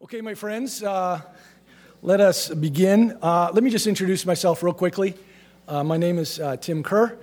Okay, 0.00 0.20
my 0.20 0.34
friends, 0.34 0.80
uh, 0.80 1.20
let 2.02 2.20
us 2.20 2.50
begin. 2.50 3.18
Uh, 3.20 3.50
let 3.52 3.64
me 3.64 3.68
just 3.68 3.88
introduce 3.88 4.24
myself 4.24 4.62
real 4.62 4.72
quickly. 4.72 5.16
Uh, 5.66 5.82
my 5.82 5.96
name 5.96 6.18
is 6.20 6.38
uh, 6.38 6.56
Tim 6.56 6.84
Kerr. 6.84 7.18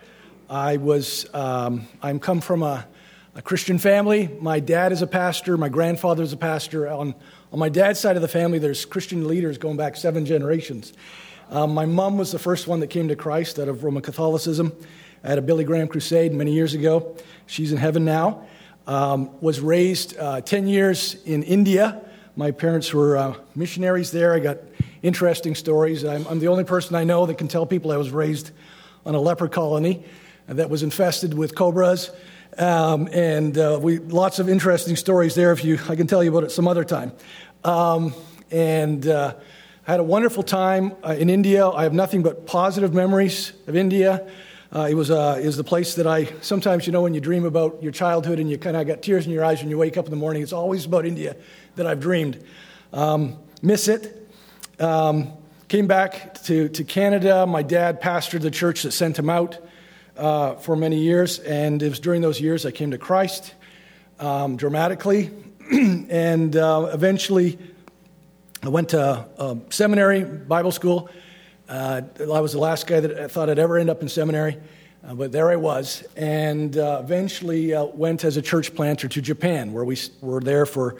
I 0.49 0.75
was, 0.75 1.25
um, 1.33 1.87
I'm 2.01 2.19
come 2.19 2.41
from 2.41 2.63
a, 2.63 2.85
a, 3.33 3.41
Christian 3.41 3.79
family. 3.79 4.29
My 4.41 4.59
dad 4.59 4.91
is 4.91 5.01
a 5.01 5.07
pastor. 5.07 5.55
My 5.55 5.69
grandfather 5.69 6.21
is 6.21 6.33
a 6.33 6.37
pastor. 6.37 6.89
On, 6.89 7.15
on 7.53 7.59
my 7.59 7.69
dad's 7.69 8.01
side 8.01 8.17
of 8.17 8.21
the 8.21 8.27
family, 8.27 8.59
there's 8.59 8.83
Christian 8.83 9.25
leaders 9.25 9.57
going 9.57 9.77
back 9.77 9.95
seven 9.95 10.25
generations. 10.25 10.91
Um, 11.51 11.73
my 11.73 11.85
mom 11.85 12.17
was 12.17 12.33
the 12.33 12.39
first 12.39 12.67
one 12.67 12.81
that 12.81 12.87
came 12.87 13.07
to 13.07 13.15
Christ 13.15 13.57
out 13.57 13.69
of 13.69 13.85
Roman 13.85 14.03
Catholicism 14.03 14.73
at 15.23 15.37
a 15.37 15.41
Billy 15.41 15.63
Graham 15.63 15.87
crusade 15.87 16.33
many 16.33 16.51
years 16.51 16.73
ago. 16.73 17.15
She's 17.45 17.71
in 17.71 17.77
heaven 17.77 18.03
now. 18.03 18.45
Um, 18.85 19.39
was 19.39 19.61
raised 19.61 20.17
uh, 20.17 20.41
10 20.41 20.67
years 20.67 21.15
in 21.23 21.41
India. 21.41 22.01
My 22.37 22.51
parents 22.51 22.93
were 22.93 23.15
uh, 23.15 23.35
missionaries 23.55 24.11
there. 24.11 24.33
I 24.33 24.39
got 24.39 24.57
interesting 25.01 25.55
stories. 25.55 26.03
I'm, 26.03 26.27
I'm, 26.27 26.39
the 26.39 26.49
only 26.49 26.65
person 26.65 26.93
I 26.93 27.05
know 27.05 27.25
that 27.27 27.37
can 27.37 27.47
tell 27.47 27.65
people 27.65 27.93
I 27.93 27.97
was 27.97 28.11
raised 28.11 28.51
on 29.05 29.15
a 29.15 29.21
leper 29.21 29.47
colony 29.47 30.03
that 30.47 30.69
was 30.69 30.83
infested 30.83 31.33
with 31.33 31.55
cobras. 31.55 32.11
Um, 32.57 33.07
and 33.13 33.57
uh, 33.57 33.79
we 33.81 33.99
lots 33.99 34.39
of 34.39 34.49
interesting 34.49 34.97
stories 34.97 35.33
there. 35.33 35.53
If 35.53 35.63
you, 35.63 35.79
I 35.87 35.95
can 35.95 36.07
tell 36.07 36.21
you 36.21 36.29
about 36.29 36.43
it 36.43 36.51
some 36.51 36.67
other 36.67 36.83
time. 36.83 37.13
Um, 37.63 38.13
and 38.51 39.07
uh, 39.07 39.35
I 39.87 39.91
had 39.91 40.01
a 40.01 40.03
wonderful 40.03 40.43
time 40.43 40.91
uh, 41.05 41.15
in 41.17 41.29
India. 41.29 41.65
I 41.65 41.83
have 41.83 41.93
nothing 41.93 42.21
but 42.21 42.45
positive 42.45 42.93
memories 42.93 43.53
of 43.65 43.77
India. 43.77 44.27
Uh, 44.75 44.87
it 44.89 44.93
was 44.95 45.09
uh, 45.09 45.39
is 45.41 45.55
the 45.55 45.63
place 45.63 45.95
that 45.95 46.05
I 46.05 46.25
sometimes, 46.41 46.85
you 46.85 46.91
know, 46.91 47.03
when 47.03 47.13
you 47.13 47.21
dream 47.21 47.45
about 47.45 47.81
your 47.81 47.93
childhood 47.93 48.39
and 48.39 48.49
you 48.49 48.57
kind 48.57 48.75
of 48.75 48.85
got 48.85 49.01
tears 49.01 49.25
in 49.25 49.31
your 49.31 49.45
eyes 49.45 49.61
when 49.61 49.69
you 49.69 49.77
wake 49.77 49.95
up 49.95 50.03
in 50.03 50.11
the 50.11 50.17
morning, 50.17 50.43
it's 50.43 50.51
always 50.51 50.85
about 50.85 51.05
India 51.05 51.37
that 51.75 51.87
I've 51.87 51.99
dreamed. 51.99 52.43
Um, 52.93 53.37
miss 53.61 53.87
it. 53.87 54.29
Um, 54.79 55.33
came 55.67 55.87
back 55.87 56.41
to, 56.43 56.69
to 56.69 56.83
Canada. 56.83 57.45
My 57.45 57.63
dad 57.63 58.01
pastored 58.01 58.41
the 58.41 58.51
church 58.51 58.83
that 58.83 58.91
sent 58.91 59.17
him 59.17 59.29
out 59.29 59.57
uh, 60.17 60.55
for 60.55 60.75
many 60.75 60.99
years, 60.99 61.39
and 61.39 61.81
it 61.81 61.89
was 61.89 61.99
during 61.99 62.21
those 62.21 62.39
years 62.39 62.65
I 62.65 62.71
came 62.71 62.91
to 62.91 62.97
Christ 62.97 63.53
um, 64.19 64.55
dramatically, 64.55 65.31
and 65.71 66.55
uh, 66.55 66.89
eventually 66.93 67.57
I 68.63 68.69
went 68.69 68.89
to 68.89 69.25
seminary, 69.69 70.23
Bible 70.23 70.71
school. 70.71 71.09
Uh, 71.67 72.01
I 72.19 72.39
was 72.39 72.53
the 72.53 72.59
last 72.59 72.87
guy 72.87 72.99
that 72.99 73.19
I 73.19 73.27
thought 73.27 73.49
I'd 73.49 73.59
ever 73.59 73.77
end 73.77 73.89
up 73.89 74.01
in 74.01 74.07
seminary, 74.07 74.57
uh, 75.03 75.15
but 75.15 75.31
there 75.31 75.49
I 75.49 75.55
was, 75.55 76.03
and 76.15 76.77
uh, 76.77 77.01
eventually 77.03 77.73
went 77.93 78.23
as 78.23 78.37
a 78.37 78.41
church 78.41 78.75
planter 78.75 79.07
to 79.07 79.21
Japan, 79.21 79.73
where 79.73 79.83
we 79.83 79.97
were 80.21 80.39
there 80.39 80.65
for 80.65 80.97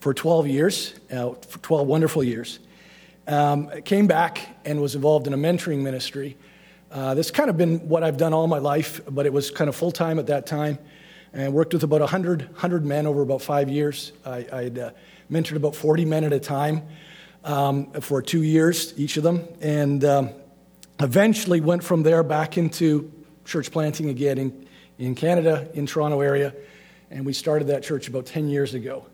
for 0.00 0.14
12 0.14 0.46
years, 0.46 0.94
uh, 1.10 1.30
for 1.32 1.58
12 1.58 1.86
wonderful 1.86 2.22
years. 2.22 2.58
Um, 3.26 3.68
came 3.82 4.06
back 4.06 4.56
and 4.64 4.80
was 4.80 4.94
involved 4.94 5.26
in 5.26 5.34
a 5.34 5.36
mentoring 5.36 5.80
ministry. 5.80 6.36
Uh, 6.90 7.14
this 7.14 7.30
kind 7.30 7.50
of 7.50 7.56
been 7.56 7.88
what 7.88 8.02
I've 8.02 8.16
done 8.16 8.32
all 8.32 8.46
my 8.46 8.58
life, 8.58 9.00
but 9.10 9.26
it 9.26 9.32
was 9.32 9.50
kind 9.50 9.68
of 9.68 9.76
full 9.76 9.90
time 9.92 10.18
at 10.18 10.28
that 10.28 10.46
time. 10.46 10.78
And 11.34 11.52
worked 11.52 11.74
with 11.74 11.82
about 11.82 12.00
100, 12.00 12.42
100 12.42 12.86
men 12.86 13.06
over 13.06 13.20
about 13.20 13.42
five 13.42 13.68
years. 13.68 14.12
I, 14.24 14.46
would 14.52 14.78
uh, 14.78 14.90
mentored 15.30 15.56
about 15.56 15.76
40 15.76 16.06
men 16.06 16.24
at 16.24 16.32
a 16.32 16.40
time 16.40 16.82
um, 17.44 17.92
for 18.00 18.22
two 18.22 18.42
years, 18.42 18.94
each 18.96 19.18
of 19.18 19.22
them. 19.24 19.46
And 19.60 20.04
um, 20.04 20.30
eventually 21.00 21.60
went 21.60 21.84
from 21.84 22.02
there 22.02 22.22
back 22.22 22.56
into 22.56 23.12
church 23.44 23.70
planting 23.70 24.08
again 24.08 24.38
in, 24.38 24.66
in 24.98 25.14
Canada, 25.14 25.68
in 25.74 25.86
Toronto 25.86 26.22
area. 26.22 26.54
And 27.10 27.26
we 27.26 27.34
started 27.34 27.68
that 27.68 27.82
church 27.82 28.08
about 28.08 28.24
10 28.24 28.48
years 28.48 28.72
ago. 28.72 29.04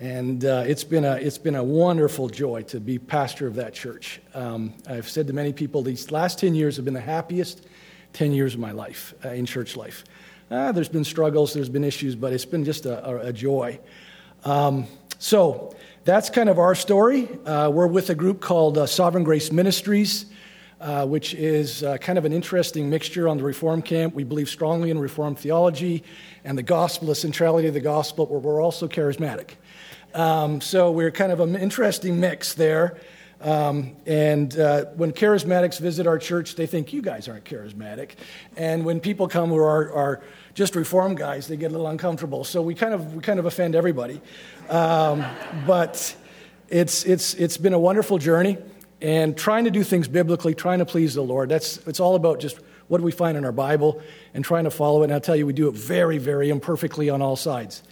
And 0.00 0.46
uh, 0.46 0.64
it's, 0.66 0.82
been 0.82 1.04
a, 1.04 1.16
it's 1.16 1.36
been 1.36 1.56
a 1.56 1.62
wonderful 1.62 2.30
joy 2.30 2.62
to 2.62 2.80
be 2.80 2.98
pastor 2.98 3.46
of 3.46 3.54
that 3.56 3.74
church. 3.74 4.22
Um, 4.32 4.72
I've 4.88 5.06
said 5.06 5.26
to 5.26 5.34
many 5.34 5.52
people, 5.52 5.82
these 5.82 6.10
last 6.10 6.38
10 6.38 6.54
years 6.54 6.76
have 6.76 6.86
been 6.86 6.94
the 6.94 7.02
happiest 7.02 7.66
10 8.14 8.32
years 8.32 8.54
of 8.54 8.60
my 8.60 8.70
life 8.70 9.12
uh, 9.22 9.28
in 9.28 9.44
church 9.44 9.76
life. 9.76 10.04
Uh, 10.50 10.72
there's 10.72 10.88
been 10.88 11.04
struggles, 11.04 11.52
there's 11.52 11.68
been 11.68 11.84
issues, 11.84 12.14
but 12.16 12.32
it's 12.32 12.46
been 12.46 12.64
just 12.64 12.86
a, 12.86 13.06
a, 13.06 13.26
a 13.26 13.32
joy. 13.32 13.78
Um, 14.46 14.86
so 15.18 15.76
that's 16.04 16.30
kind 16.30 16.48
of 16.48 16.58
our 16.58 16.74
story. 16.74 17.28
Uh, 17.44 17.70
we're 17.70 17.86
with 17.86 18.08
a 18.08 18.14
group 18.14 18.40
called 18.40 18.78
uh, 18.78 18.86
Sovereign 18.86 19.22
Grace 19.22 19.52
Ministries. 19.52 20.26
Uh, 20.80 21.04
which 21.04 21.34
is 21.34 21.82
uh, 21.82 21.98
kind 21.98 22.16
of 22.16 22.24
an 22.24 22.32
interesting 22.32 22.88
mixture 22.88 23.28
on 23.28 23.36
the 23.36 23.42
Reform 23.44 23.82
camp. 23.82 24.14
We 24.14 24.24
believe 24.24 24.48
strongly 24.48 24.90
in 24.90 24.98
Reformed 24.98 25.38
theology 25.38 26.02
and 26.42 26.56
the 26.56 26.62
gospel, 26.62 27.08
the 27.08 27.14
centrality 27.14 27.68
of 27.68 27.74
the 27.74 27.80
gospel, 27.80 28.24
but 28.24 28.40
we're 28.40 28.62
also 28.62 28.88
charismatic. 28.88 29.56
Um, 30.14 30.60
so 30.60 30.90
we're 30.90 31.10
kind 31.10 31.32
of 31.32 31.40
an 31.40 31.56
interesting 31.56 32.20
mix 32.20 32.54
there. 32.54 32.98
Um, 33.40 33.96
and 34.06 34.58
uh, 34.58 34.86
when 34.96 35.12
charismatics 35.12 35.80
visit 35.80 36.06
our 36.06 36.18
church, 36.18 36.56
they 36.56 36.66
think 36.66 36.92
you 36.92 37.00
guys 37.00 37.28
aren't 37.28 37.44
charismatic. 37.44 38.10
And 38.56 38.84
when 38.84 39.00
people 39.00 39.28
come 39.28 39.48
who 39.48 39.56
are, 39.56 39.92
are 39.92 40.22
just 40.52 40.76
reform 40.76 41.14
guys, 41.14 41.46
they 41.46 41.56
get 41.56 41.70
a 41.70 41.70
little 41.70 41.86
uncomfortable. 41.86 42.44
So 42.44 42.60
we 42.60 42.74
kind 42.74 42.92
of, 42.92 43.14
we 43.14 43.22
kind 43.22 43.38
of 43.38 43.46
offend 43.46 43.74
everybody. 43.74 44.20
Um, 44.68 45.24
but 45.66 46.14
it's, 46.68 47.04
it's, 47.04 47.34
it's 47.34 47.56
been 47.56 47.72
a 47.72 47.78
wonderful 47.78 48.18
journey. 48.18 48.58
And 49.00 49.34
trying 49.34 49.64
to 49.64 49.70
do 49.70 49.82
things 49.82 50.08
biblically, 50.08 50.54
trying 50.54 50.80
to 50.80 50.84
please 50.84 51.14
the 51.14 51.22
Lord, 51.22 51.48
that's, 51.48 51.78
it's 51.86 52.00
all 52.00 52.16
about 52.16 52.38
just 52.38 52.58
what 52.88 52.98
do 52.98 53.04
we 53.04 53.12
find 53.12 53.38
in 53.38 53.46
our 53.46 53.52
Bible 53.52 54.02
and 54.34 54.44
trying 54.44 54.64
to 54.64 54.70
follow 54.70 55.00
it. 55.00 55.04
And 55.04 55.14
I'll 55.14 55.20
tell 55.20 55.36
you, 55.36 55.46
we 55.46 55.54
do 55.54 55.68
it 55.68 55.74
very, 55.74 56.18
very 56.18 56.50
imperfectly 56.50 57.08
on 57.08 57.22
all 57.22 57.36
sides. 57.36 57.82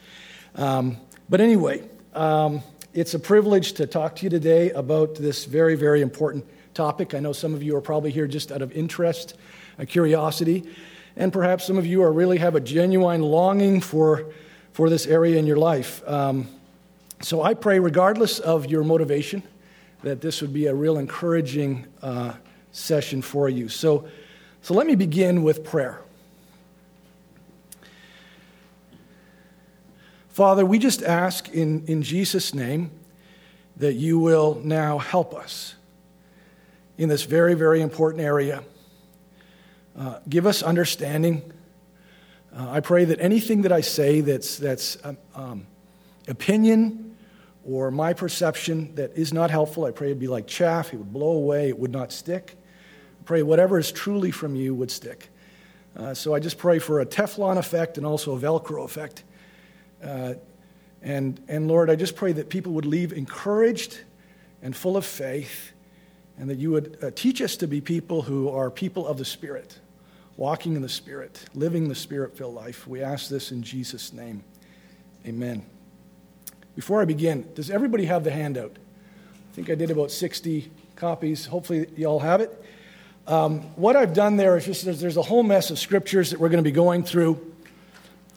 Um, 0.57 0.99
but 1.31 1.41
anyway, 1.41 1.89
um, 2.19 2.63
it's 2.95 3.15
a 3.15 3.19
privilege 3.19 3.75
to 3.75 3.87
talk 3.87 4.17
to 4.17 4.25
you 4.25 4.31
today 4.31 4.71
about 4.73 5.15
this 5.15 5.45
very, 5.45 5.77
very 5.77 6.03
important 6.03 6.45
topic. 6.75 7.15
I 7.15 7.21
know 7.21 7.33
some 7.33 7.55
of 7.55 7.63
you 7.63 7.77
are 7.77 7.81
probably 7.81 8.11
here 8.11 8.27
just 8.27 8.51
out 8.51 8.61
of 8.61 8.73
interest, 8.73 9.37
curiosity, 9.87 10.69
and 11.17 11.33
perhaps 11.33 11.65
some 11.65 11.79
of 11.79 11.87
you 11.87 12.03
are 12.03 12.13
really 12.13 12.39
have 12.39 12.57
a 12.57 12.61
genuine 12.61 13.23
longing 13.23 13.81
for, 13.81 14.33
for 14.73 14.91
this 14.91 15.07
area 15.07 15.39
in 15.39 15.47
your 15.47 15.59
life. 15.59 16.03
Um, 16.09 16.49
so 17.23 17.41
I 17.41 17.55
pray, 17.55 17.79
regardless 17.79 18.41
of 18.41 18.67
your 18.67 18.83
motivation, 18.83 19.45
that 20.03 20.21
this 20.21 20.43
would 20.43 20.53
be 20.53 20.67
a 20.67 20.75
real 20.75 20.99
encouraging 20.99 21.87
uh, 22.03 22.33
session 22.73 23.23
for 23.23 23.49
you. 23.49 23.69
So, 23.69 24.09
so 24.63 24.75
let 24.75 24.89
me 24.89 24.97
begin 24.97 25.45
with 25.45 25.63
prayer. 25.63 26.01
Father, 30.39 30.65
we 30.65 30.79
just 30.79 31.03
ask 31.03 31.49
in, 31.49 31.85
in 31.87 32.01
Jesus' 32.01 32.55
name 32.55 32.93
that 33.77 33.95
you 33.95 34.21
will 34.21 34.61
now 34.63 34.99
help 34.99 35.35
us 35.35 35.75
in 36.97 37.09
this 37.09 37.25
very, 37.25 37.55
very 37.55 37.81
important 37.81 38.23
area. 38.23 38.63
Uh, 39.99 40.21
give 40.29 40.47
us 40.47 40.63
understanding. 40.63 41.43
Uh, 42.57 42.71
I 42.71 42.79
pray 42.79 43.05
that 43.07 43.19
anything 43.19 43.63
that 43.63 43.73
I 43.73 43.81
say 43.81 44.21
that's, 44.21 44.59
that's 44.59 44.97
um, 45.03 45.19
um, 45.35 45.67
opinion 46.29 47.17
or 47.65 47.91
my 47.91 48.13
perception 48.13 48.95
that 48.95 49.19
is 49.19 49.33
not 49.33 49.51
helpful, 49.51 49.87
I 49.87 49.91
pray 49.91 50.07
it'd 50.07 50.21
be 50.21 50.29
like 50.29 50.47
chaff, 50.47 50.95
it 50.95 50.99
would 50.99 51.13
blow 51.13 51.33
away, 51.33 51.69
it 51.69 51.77
would 51.81 51.91
not 51.91 52.13
stick. 52.13 52.57
I 53.21 53.25
pray 53.25 53.43
whatever 53.43 53.77
is 53.77 53.91
truly 53.91 54.31
from 54.31 54.55
you 54.55 54.73
would 54.73 54.93
stick. 54.93 55.31
Uh, 55.97 56.15
so 56.15 56.33
I 56.33 56.39
just 56.39 56.59
pray 56.59 56.79
for 56.79 57.01
a 57.01 57.07
Teflon 57.07 57.57
effect 57.57 57.99
and 57.99 58.07
also 58.07 58.37
a 58.37 58.39
Velcro 58.39 58.85
effect 58.85 59.25
uh, 60.03 60.35
and, 61.03 61.41
and 61.49 61.69
Lord, 61.69 61.91
I 61.91 61.97
just 61.97 62.17
pray 62.17 62.33
that 62.33 62.49
people 62.49 62.73
would 62.73 62.87
leave 62.87 63.13
encouraged 63.13 64.01
and 64.63 64.75
full 64.75 64.97
of 64.97 65.07
faith, 65.07 65.73
and 66.37 66.51
that 66.51 66.59
you 66.59 66.71
would 66.73 66.99
uh, 67.03 67.11
teach 67.15 67.41
us 67.41 67.57
to 67.59 67.69
be 67.69 67.81
people 67.81 68.23
who 68.23 68.49
are 68.49 68.71
people 68.71 69.07
of 69.07 69.19
the 69.19 69.25
Spirit, 69.25 69.79
walking 70.37 70.75
in 70.75 70.83
the 70.83 70.89
Spirit, 70.89 71.45
living 71.55 71.89
the 71.89 71.95
Spirit 71.95 72.37
filled 72.37 72.55
life. 72.55 72.87
We 72.87 73.03
ask 73.03 73.29
this 73.29 73.53
in 73.53 73.63
Jesus' 73.63 74.13
name. 74.13 74.43
Amen. 75.27 75.65
Before 76.75 77.01
I 77.01 77.05
begin, 77.05 77.49
does 77.55 77.71
everybody 77.71 78.05
have 78.07 78.25
the 78.25 78.31
handout? 78.31 78.77
I 78.77 79.55
think 79.55 79.71
I 79.71 79.75
did 79.75 79.91
about 79.91 80.11
60 80.11 80.71
copies. 80.97 81.47
Hopefully, 81.47 81.89
you 81.97 82.07
all 82.07 82.21
have 82.21 82.41
it. 82.41 82.65
Um, 83.27 83.61
what 83.77 83.95
I've 83.95 84.15
done 84.15 84.37
there 84.37 84.57
is 84.57 84.65
just 84.65 84.85
there's, 84.85 85.01
there's 85.01 85.17
a 85.17 85.23
whole 85.23 85.43
mess 85.43 85.71
of 85.71 85.79
scriptures 85.79 86.31
that 86.31 86.41
we're 86.41 86.49
going 86.49 86.63
to 86.63 86.69
be 86.69 86.73
going 86.73 87.05
through. 87.05 87.55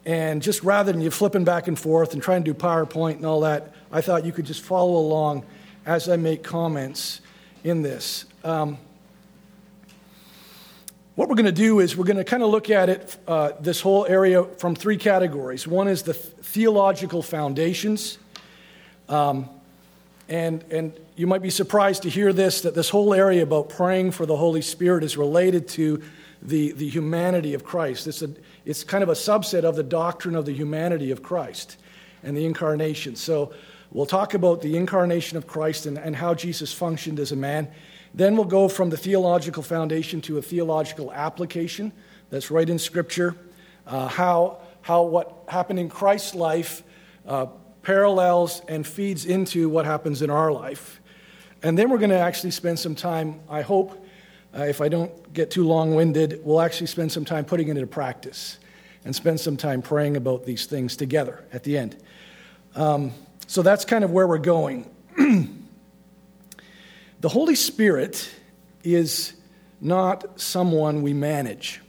And 0.06 0.42
just 0.42 0.64
rather 0.64 0.92
than 0.92 1.02
you 1.02 1.12
flipping 1.12 1.44
back 1.44 1.68
and 1.68 1.78
forth 1.78 2.14
and 2.14 2.22
trying 2.22 2.44
to 2.44 2.54
do 2.54 2.58
PowerPoint 2.58 3.18
and 3.18 3.26
all 3.26 3.42
that, 3.42 3.74
I 3.92 4.02
thought 4.02 4.26
you 4.26 4.32
could 4.32 4.46
just 4.46 4.62
follow 4.62 4.96
along 4.98 5.46
as 5.86 6.10
I 6.10 6.16
make 6.16 6.44
comments 6.44 7.22
in 7.64 7.82
this. 7.82 8.26
Um, 8.44 8.78
what 11.16 11.30
we're 11.30 11.36
going 11.36 11.46
to 11.46 11.52
do 11.52 11.82
is 11.82 11.96
we're 11.96 12.06
going 12.06 12.18
to 12.18 12.24
kind 12.24 12.42
of 12.42 12.50
look 12.50 12.70
at 12.70 12.90
it, 12.90 13.18
uh, 13.28 13.52
this 13.60 13.82
whole 13.82 14.06
area, 14.08 14.44
from 14.44 14.76
three 14.76 14.98
categories. 14.98 15.68
One 15.68 15.88
is 15.88 16.04
the 16.04 16.14
theological 16.14 17.22
foundations. 17.22 18.18
Um, 19.08 19.50
and, 20.30 20.64
and 20.72 20.94
you 21.16 21.28
might 21.28 21.42
be 21.42 21.50
surprised 21.50 22.04
to 22.04 22.10
hear 22.10 22.32
this 22.32 22.62
that 22.62 22.74
this 22.74 22.90
whole 22.90 23.14
area 23.14 23.44
about 23.44 23.70
praying 23.70 24.12
for 24.12 24.26
the 24.26 24.38
Holy 24.38 24.62
Spirit 24.62 25.04
is 25.04 25.18
related 25.18 25.68
to 25.70 26.02
the, 26.42 26.72
the 26.72 26.90
humanity 26.90 27.54
of 27.54 27.64
Christ. 27.64 28.08
It's, 28.08 28.22
a, 28.22 28.30
it's 28.66 28.84
kind 28.84 29.04
of 29.04 29.10
a 29.10 29.14
subset 29.14 29.64
of 29.64 29.76
the 29.76 29.84
doctrine 29.84 30.36
of 30.36 30.46
the 30.46 30.54
humanity 30.54 31.12
of 31.12 31.22
Christ 31.22 31.78
and 32.24 32.36
the 32.36 32.46
incarnation. 32.46 33.16
So 33.16 33.54
We'll 33.94 34.06
talk 34.06 34.34
about 34.36 34.62
the 34.62 34.78
incarnation 34.78 35.38
of 35.38 35.48
Christ 35.48 35.86
and, 35.86 35.98
and 35.98 36.16
how 36.16 36.34
Jesus 36.34 36.72
functioned 36.72 37.20
as 37.20 37.34
a 37.34 37.36
man. 37.36 37.68
Then 38.14 38.38
we'll 38.38 38.46
go 38.46 38.70
from 38.70 38.90
the 38.90 38.96
theological 38.96 39.64
foundation 39.64 40.22
to 40.22 40.38
a 40.38 40.42
theological 40.42 41.12
application 41.12 41.92
that's 42.30 42.50
right 42.50 42.70
in 42.70 42.80
Scripture. 42.80 43.36
Uh, 43.86 44.08
how, 44.08 44.62
how 44.82 45.04
what 45.04 45.44
happened 45.50 45.78
in 45.78 45.90
Christ's 45.90 46.36
life 46.36 46.84
uh, 47.28 47.48
parallels 47.84 48.62
and 48.70 48.88
feeds 48.88 49.26
into 49.26 49.68
what 49.68 49.86
happens 49.86 50.22
in 50.22 50.30
our 50.30 50.54
life. 50.54 51.02
And 51.62 51.78
then 51.78 51.90
we're 51.90 51.98
going 51.98 52.12
to 52.12 52.18
actually 52.18 52.52
spend 52.52 52.80
some 52.80 52.96
time, 52.96 53.42
I 53.50 53.62
hope, 53.62 54.01
uh, 54.58 54.64
if 54.64 54.82
I 54.82 54.90
don't 54.90 55.34
get 55.34 55.52
too 55.52 55.66
long 55.66 55.96
winded, 55.96 56.42
we'll 56.44 56.62
actually 56.62 56.88
spend 56.88 57.12
some 57.12 57.26
time 57.26 57.46
putting 57.46 57.68
it 57.68 57.72
into 57.72 57.88
practice 57.88 58.58
and 59.06 59.16
spend 59.16 59.40
some 59.40 59.58
time 59.58 59.82
praying 59.82 60.18
about 60.18 60.46
these 60.46 60.66
things 60.66 60.96
together 60.96 61.44
at 61.54 61.64
the 61.64 61.78
end. 61.78 61.98
Um, 62.76 63.12
so 63.48 63.62
that's 63.62 63.86
kind 63.86 64.04
of 64.04 64.12
where 64.12 64.28
we're 64.28 64.38
going. 64.38 64.90
the 67.20 67.30
Holy 67.30 67.56
Spirit 67.56 68.30
is 68.84 69.34
not 69.80 70.40
someone 70.40 71.02
we 71.02 71.14
manage. 71.14 71.82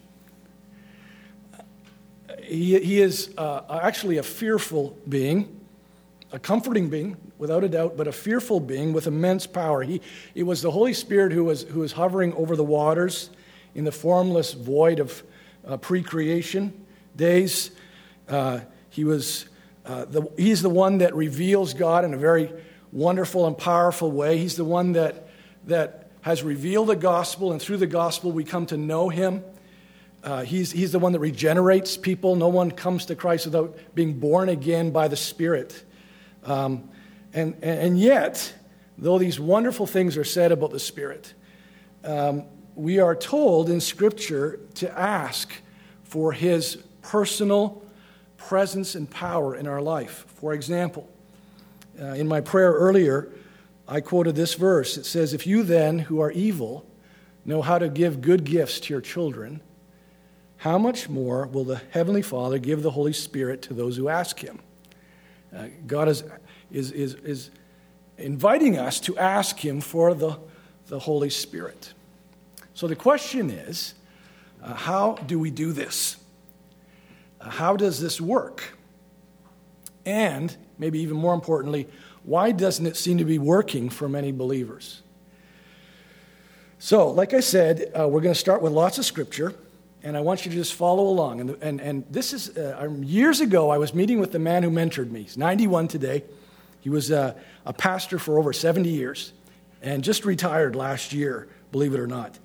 He, 2.43 2.79
he 2.81 3.01
is 3.01 3.33
uh, 3.37 3.81
actually 3.83 4.19
a 4.19 4.23
fearful 4.23 4.97
being, 5.09 5.61
a 6.33 6.39
comforting 6.39 6.89
being, 6.89 7.17
without 7.39 7.63
a 7.63 7.69
doubt, 7.69 7.97
but 7.97 8.09
a 8.09 8.13
fearful 8.13 8.59
being 8.59 8.93
with 8.93 9.07
immense 9.07 9.47
power. 9.47 9.83
He, 9.83 10.01
it 10.35 10.45
was 10.45 10.63
the 10.63 10.71
Holy 10.71 10.95
Spirit 10.95 11.33
who 11.33 11.45
was, 11.45 11.63
who 11.63 11.81
was 11.81 11.93
hovering 11.93 12.33
over 12.35 12.57
the 12.57 12.65
waters 12.65 13.31
in 13.75 13.85
the 13.85 13.93
formless 13.93 14.55
void 14.55 14.99
of 14.99 15.23
uh, 15.67 15.77
pre 15.77 16.03
creation 16.03 16.87
days. 17.15 17.71
Uh, 18.29 18.61
he 18.89 19.05
was, 19.05 19.47
uh, 19.85 20.07
the, 20.07 20.23
he's 20.39 20.63
the 20.63 20.71
one 20.71 20.99
that 20.99 21.15
reveals 21.15 21.75
God 21.75 22.05
in 22.05 22.15
a 22.15 22.19
very 22.19 22.51
wonderful 22.93 23.47
and 23.47 23.57
powerful 23.57 24.11
way. 24.11 24.39
He's 24.39 24.57
the 24.57 24.65
one 24.65 24.93
that, 24.93 25.29
that 25.67 26.11
has 26.23 26.43
revealed 26.43 26.89
the 26.89 26.97
gospel, 26.97 27.53
and 27.53 27.61
through 27.61 27.79
the 27.79 27.87
gospel, 27.87 28.33
we 28.33 28.45
come 28.45 28.65
to 28.67 28.77
know 28.77 29.09
him. 29.11 29.45
Uh, 30.25 30.43
he's, 30.43 30.71
he's 30.71 30.93
the 30.93 30.99
one 30.99 31.13
that 31.13 31.19
regenerates 31.19 31.97
people. 31.97 32.37
No 32.37 32.49
one 32.49 32.71
comes 32.71 33.07
to 33.07 33.17
Christ 33.17 33.47
without 33.47 33.77
being 33.95 34.19
born 34.19 34.49
again 34.49 34.93
by 34.93 35.09
the 35.09 35.17
Spirit. 35.17 35.85
Um, 36.45 36.91
and, 37.33 37.57
and 37.63 37.99
yet, 37.99 38.53
though 38.99 39.19
these 39.19 39.41
wonderful 39.41 39.87
things 39.87 40.17
are 40.17 40.25
said 40.25 40.53
about 40.53 40.71
the 40.71 40.81
Spirit, 40.81 41.35
um, 42.05 42.45
we 42.75 42.99
are 42.99 43.15
told 43.15 43.69
in 43.71 43.81
Scripture 43.81 44.61
to 44.75 44.99
ask 44.99 45.53
for 46.05 46.33
His 46.33 46.77
personal 47.03 47.83
presence 48.37 48.95
and 48.95 49.09
power 49.09 49.55
in 49.55 49.67
our 49.67 49.81
life. 49.81 50.25
For 50.37 50.53
example, 50.53 51.09
uh, 52.01 52.07
in 52.07 52.27
my 52.27 52.41
prayer 52.41 52.73
earlier, 52.73 53.31
I 53.87 54.01
quoted 54.01 54.35
this 54.35 54.55
verse. 54.55 54.97
It 54.97 55.07
says, 55.07 55.35
If 55.35 55.47
you 55.47 55.63
then, 55.63 56.01
who 56.01 56.21
are 56.21 56.31
evil, 56.31 56.87
know 57.45 57.63
how 57.63 57.79
to 57.79 57.89
give 57.89 58.21
good 58.21 58.45
gifts 58.45 58.81
to 58.81 58.95
your 58.95 59.01
children, 59.01 59.61
how 60.59 60.79
much 60.79 61.09
more 61.09 61.47
will 61.47 61.65
the 61.65 61.83
Heavenly 61.91 62.23
Father 62.23 62.59
give 62.59 62.83
the 62.83 62.93
Holy 62.93 63.13
Spirit 63.13 63.63
to 63.63 63.75
those 63.75 63.97
who 63.97 64.09
ask 64.09 64.39
Him? 64.39 64.61
Uh, 65.55 65.67
God 65.87 66.09
is, 66.09 66.25
is, 66.71 66.93
is, 66.93 67.15
is 67.15 67.51
inviting 68.19 68.79
us 68.79 69.01
to 69.01 69.17
ask 69.19 69.59
Him 69.59 69.81
for 69.81 70.15
the, 70.15 70.39
the 70.89 70.99
Holy 70.99 71.31
Spirit. 71.31 71.93
So 72.75 72.87
the 72.87 72.97
question 72.97 73.51
is 73.51 73.95
uh, 74.63 74.75
how 74.75 75.15
do 75.15 75.39
we 75.39 75.51
do 75.51 75.73
this? 75.73 76.17
Uh, 77.41 77.51
how 77.51 77.77
does 77.77 78.01
this 78.01 78.21
work? 78.21 78.79
And, 80.07 80.57
maybe 80.79 81.01
even 81.01 81.17
more 81.17 81.35
importantly, 81.35 81.89
why 82.25 82.53
doesn't 82.53 82.87
it 82.87 82.97
seem 82.97 83.19
to 83.19 83.25
be 83.25 83.39
working 83.39 83.89
for 83.89 84.09
many 84.09 84.33
believers? 84.33 85.03
So, 86.79 87.11
like 87.11 87.35
I 87.35 87.41
said, 87.41 87.93
uh, 87.99 88.09
we're 88.09 88.21
going 88.21 88.35
to 88.35 88.41
start 88.41 88.63
with 88.63 88.73
lots 88.73 88.99
of 88.99 89.05
scripture 89.05 89.55
and 90.03 90.17
I 90.17 90.21
want 90.21 90.45
you 90.45 90.51
to 90.51 90.57
just 90.57 90.75
follow 90.75 91.07
along. 91.07 91.41
And, 91.41 91.51
and, 91.63 91.81
and 91.81 92.05
this 92.11 92.33
is 92.33 92.57
uh, 92.57 92.89
years 93.01 93.41
ago, 93.41 93.71
I 93.71 93.79
was 93.79 93.95
meeting 93.95 94.19
with 94.19 94.33
the 94.33 94.39
man 94.39 94.63
who 94.63 94.71
mentored 94.71 95.11
me. 95.11 95.23
He's 95.23 95.37
91 95.37 95.89
today. 95.89 96.25
He 96.81 96.91
was 96.91 97.11
a, 97.11 97.37
a 97.65 97.73
pastor 97.73 98.19
for 98.19 98.39
over 98.39 98.53
70 98.53 98.89
years 98.89 99.33
and 99.81 100.03
just 100.03 100.25
retired 100.25 100.75
last 100.75 101.13
year, 101.13 101.49
believe 101.71 101.95
it 101.95 102.01
or 102.01 102.07
not. 102.07 102.35
I 102.35 102.39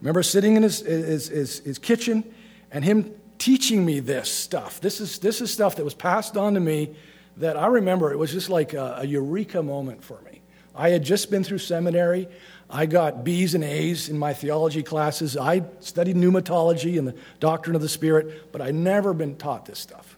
remember 0.00 0.22
sitting 0.22 0.56
in 0.56 0.62
his, 0.62 0.80
his, 0.80 1.28
his, 1.28 1.58
his 1.60 1.78
kitchen 1.78 2.24
and 2.70 2.84
him 2.84 3.14
teaching 3.38 3.84
me 3.84 4.00
this 4.00 4.32
stuff. 4.32 4.80
This 4.80 5.00
is, 5.00 5.18
this 5.18 5.40
is 5.40 5.52
stuff 5.52 5.76
that 5.76 5.84
was 5.84 5.94
passed 5.94 6.36
on 6.36 6.54
to 6.54 6.60
me 6.60 6.94
that 7.36 7.56
I 7.56 7.66
remember 7.66 8.12
it 8.12 8.18
was 8.18 8.32
just 8.32 8.48
like 8.48 8.72
a, 8.72 8.98
a 8.98 9.06
eureka 9.06 9.62
moment 9.62 10.02
for 10.02 10.20
me. 10.22 10.31
I 10.74 10.90
had 10.90 11.04
just 11.04 11.30
been 11.30 11.44
through 11.44 11.58
seminary. 11.58 12.28
I 12.70 12.86
got 12.86 13.24
B's 13.24 13.54
and 13.54 13.62
A's 13.62 14.08
in 14.08 14.18
my 14.18 14.32
theology 14.32 14.82
classes. 14.82 15.36
I 15.36 15.64
studied 15.80 16.16
pneumatology 16.16 16.98
and 16.98 17.06
the 17.06 17.14
doctrine 17.38 17.76
of 17.76 17.82
the 17.82 17.88
Spirit, 17.88 18.50
but 18.52 18.62
I'd 18.62 18.74
never 18.74 19.12
been 19.12 19.36
taught 19.36 19.66
this 19.66 19.78
stuff. 19.78 20.16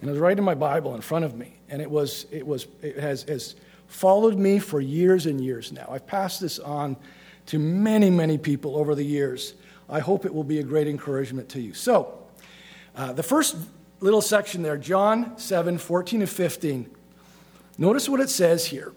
And 0.00 0.08
it 0.08 0.12
was 0.12 0.20
right 0.20 0.36
in 0.36 0.44
my 0.44 0.54
Bible 0.54 0.94
in 0.94 1.00
front 1.00 1.24
of 1.24 1.36
me. 1.36 1.54
And 1.68 1.82
it, 1.82 1.90
was, 1.90 2.26
it, 2.30 2.46
was, 2.46 2.68
it 2.82 2.98
has, 2.98 3.24
has 3.24 3.56
followed 3.88 4.36
me 4.36 4.58
for 4.58 4.80
years 4.80 5.26
and 5.26 5.40
years 5.40 5.72
now. 5.72 5.88
I've 5.90 6.06
passed 6.06 6.40
this 6.40 6.58
on 6.58 6.96
to 7.46 7.58
many, 7.58 8.10
many 8.10 8.38
people 8.38 8.76
over 8.76 8.94
the 8.94 9.04
years. 9.04 9.54
I 9.88 10.00
hope 10.00 10.24
it 10.24 10.32
will 10.32 10.44
be 10.44 10.60
a 10.60 10.62
great 10.62 10.86
encouragement 10.86 11.48
to 11.50 11.60
you. 11.60 11.74
So, 11.74 12.18
uh, 12.96 13.12
the 13.12 13.22
first 13.22 13.56
little 14.00 14.20
section 14.20 14.62
there, 14.62 14.76
John 14.76 15.36
7 15.38 15.78
14 15.78 16.20
and 16.20 16.30
15. 16.30 16.90
Notice 17.76 18.08
what 18.08 18.20
it 18.20 18.30
says 18.30 18.66
here. 18.66 18.92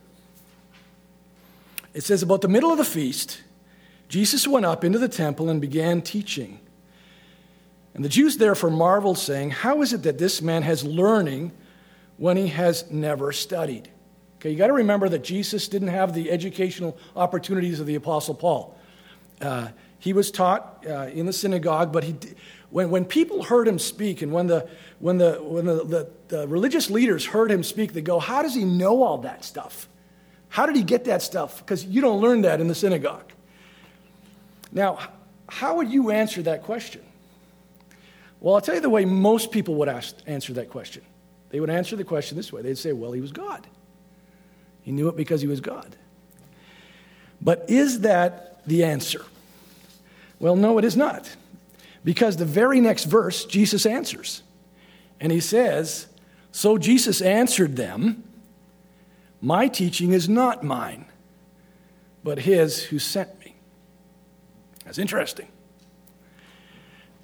It 1.97 2.03
says, 2.03 2.21
About 2.21 2.41
the 2.41 2.47
middle 2.47 2.71
of 2.71 2.77
the 2.77 2.85
feast, 2.85 3.41
Jesus 4.07 4.47
went 4.47 4.67
up 4.67 4.83
into 4.83 4.99
the 4.99 5.09
temple 5.09 5.49
and 5.49 5.59
began 5.59 6.03
teaching. 6.03 6.59
And 7.95 8.05
the 8.05 8.09
Jews 8.09 8.37
therefore 8.37 8.69
marveled, 8.69 9.17
saying, 9.17 9.49
How 9.49 9.81
is 9.81 9.93
it 9.93 10.03
that 10.03 10.19
this 10.19 10.39
man 10.39 10.61
has 10.61 10.83
learning 10.83 11.53
when 12.17 12.37
he 12.37 12.49
has 12.49 12.91
never 12.91 13.31
studied? 13.31 13.89
Okay, 14.35 14.51
you 14.51 14.57
got 14.57 14.67
to 14.67 14.73
remember 14.73 15.09
that 15.09 15.23
Jesus 15.23 15.67
didn't 15.67 15.87
have 15.87 16.13
the 16.13 16.29
educational 16.29 16.95
opportunities 17.15 17.79
of 17.79 17.87
the 17.87 17.95
Apostle 17.95 18.35
Paul. 18.35 18.77
Uh, 19.41 19.69
he 19.97 20.13
was 20.13 20.29
taught 20.29 20.85
uh, 20.87 21.07
in 21.07 21.25
the 21.25 21.33
synagogue, 21.33 21.91
but 21.91 22.03
he, 22.03 22.15
when, 22.69 22.91
when 22.91 23.05
people 23.05 23.41
heard 23.41 23.67
him 23.67 23.79
speak, 23.79 24.21
and 24.21 24.31
when, 24.31 24.45
the, 24.45 24.69
when, 24.99 25.17
the, 25.17 25.39
when 25.41 25.65
the, 25.65 25.83
the, 25.83 26.11
the 26.27 26.47
religious 26.47 26.91
leaders 26.91 27.25
heard 27.25 27.49
him 27.49 27.63
speak, 27.63 27.93
they 27.93 28.01
go, 28.01 28.19
How 28.19 28.43
does 28.43 28.53
he 28.53 28.65
know 28.65 29.01
all 29.01 29.17
that 29.17 29.43
stuff? 29.43 29.89
How 30.49 30.65
did 30.65 30.75
he 30.75 30.83
get 30.83 31.05
that 31.05 31.21
stuff? 31.21 31.59
Because 31.59 31.85
you 31.85 32.01
don't 32.01 32.21
learn 32.21 32.41
that 32.41 32.61
in 32.61 32.67
the 32.67 32.75
synagogue. 32.75 33.31
Now, 34.71 34.99
how 35.49 35.77
would 35.77 35.89
you 35.89 36.11
answer 36.11 36.41
that 36.43 36.63
question? 36.63 37.01
Well, 38.39 38.55
I'll 38.55 38.61
tell 38.61 38.75
you 38.75 38.81
the 38.81 38.89
way 38.89 39.05
most 39.05 39.51
people 39.51 39.75
would 39.75 39.89
ask, 39.89 40.15
answer 40.25 40.53
that 40.53 40.69
question. 40.69 41.03
They 41.49 41.59
would 41.59 41.69
answer 41.69 41.95
the 41.95 42.03
question 42.03 42.37
this 42.37 42.51
way 42.51 42.61
they'd 42.61 42.77
say, 42.77 42.91
Well, 42.91 43.11
he 43.11 43.21
was 43.21 43.31
God. 43.31 43.65
He 44.81 44.91
knew 44.91 45.09
it 45.09 45.15
because 45.15 45.41
he 45.41 45.47
was 45.47 45.59
God. 45.59 45.95
But 47.41 47.65
is 47.69 48.01
that 48.01 48.65
the 48.65 48.83
answer? 48.83 49.25
Well, 50.39 50.55
no, 50.55 50.77
it 50.77 50.85
is 50.85 50.95
not. 50.95 51.29
Because 52.03 52.37
the 52.37 52.45
very 52.45 52.79
next 52.79 53.05
verse, 53.05 53.45
Jesus 53.45 53.85
answers. 53.85 54.43
And 55.19 55.31
he 55.31 55.39
says, 55.39 56.07
So 56.51 56.77
Jesus 56.77 57.21
answered 57.21 57.75
them, 57.75 58.23
my 59.41 59.67
teaching 59.67 60.13
is 60.13 60.27
not 60.27 60.63
mine, 60.63 61.05
but 62.23 62.39
his 62.39 62.83
who 62.83 62.99
sent 62.99 63.39
me. 63.39 63.55
That's 64.85 64.97
interesting. 64.97 65.47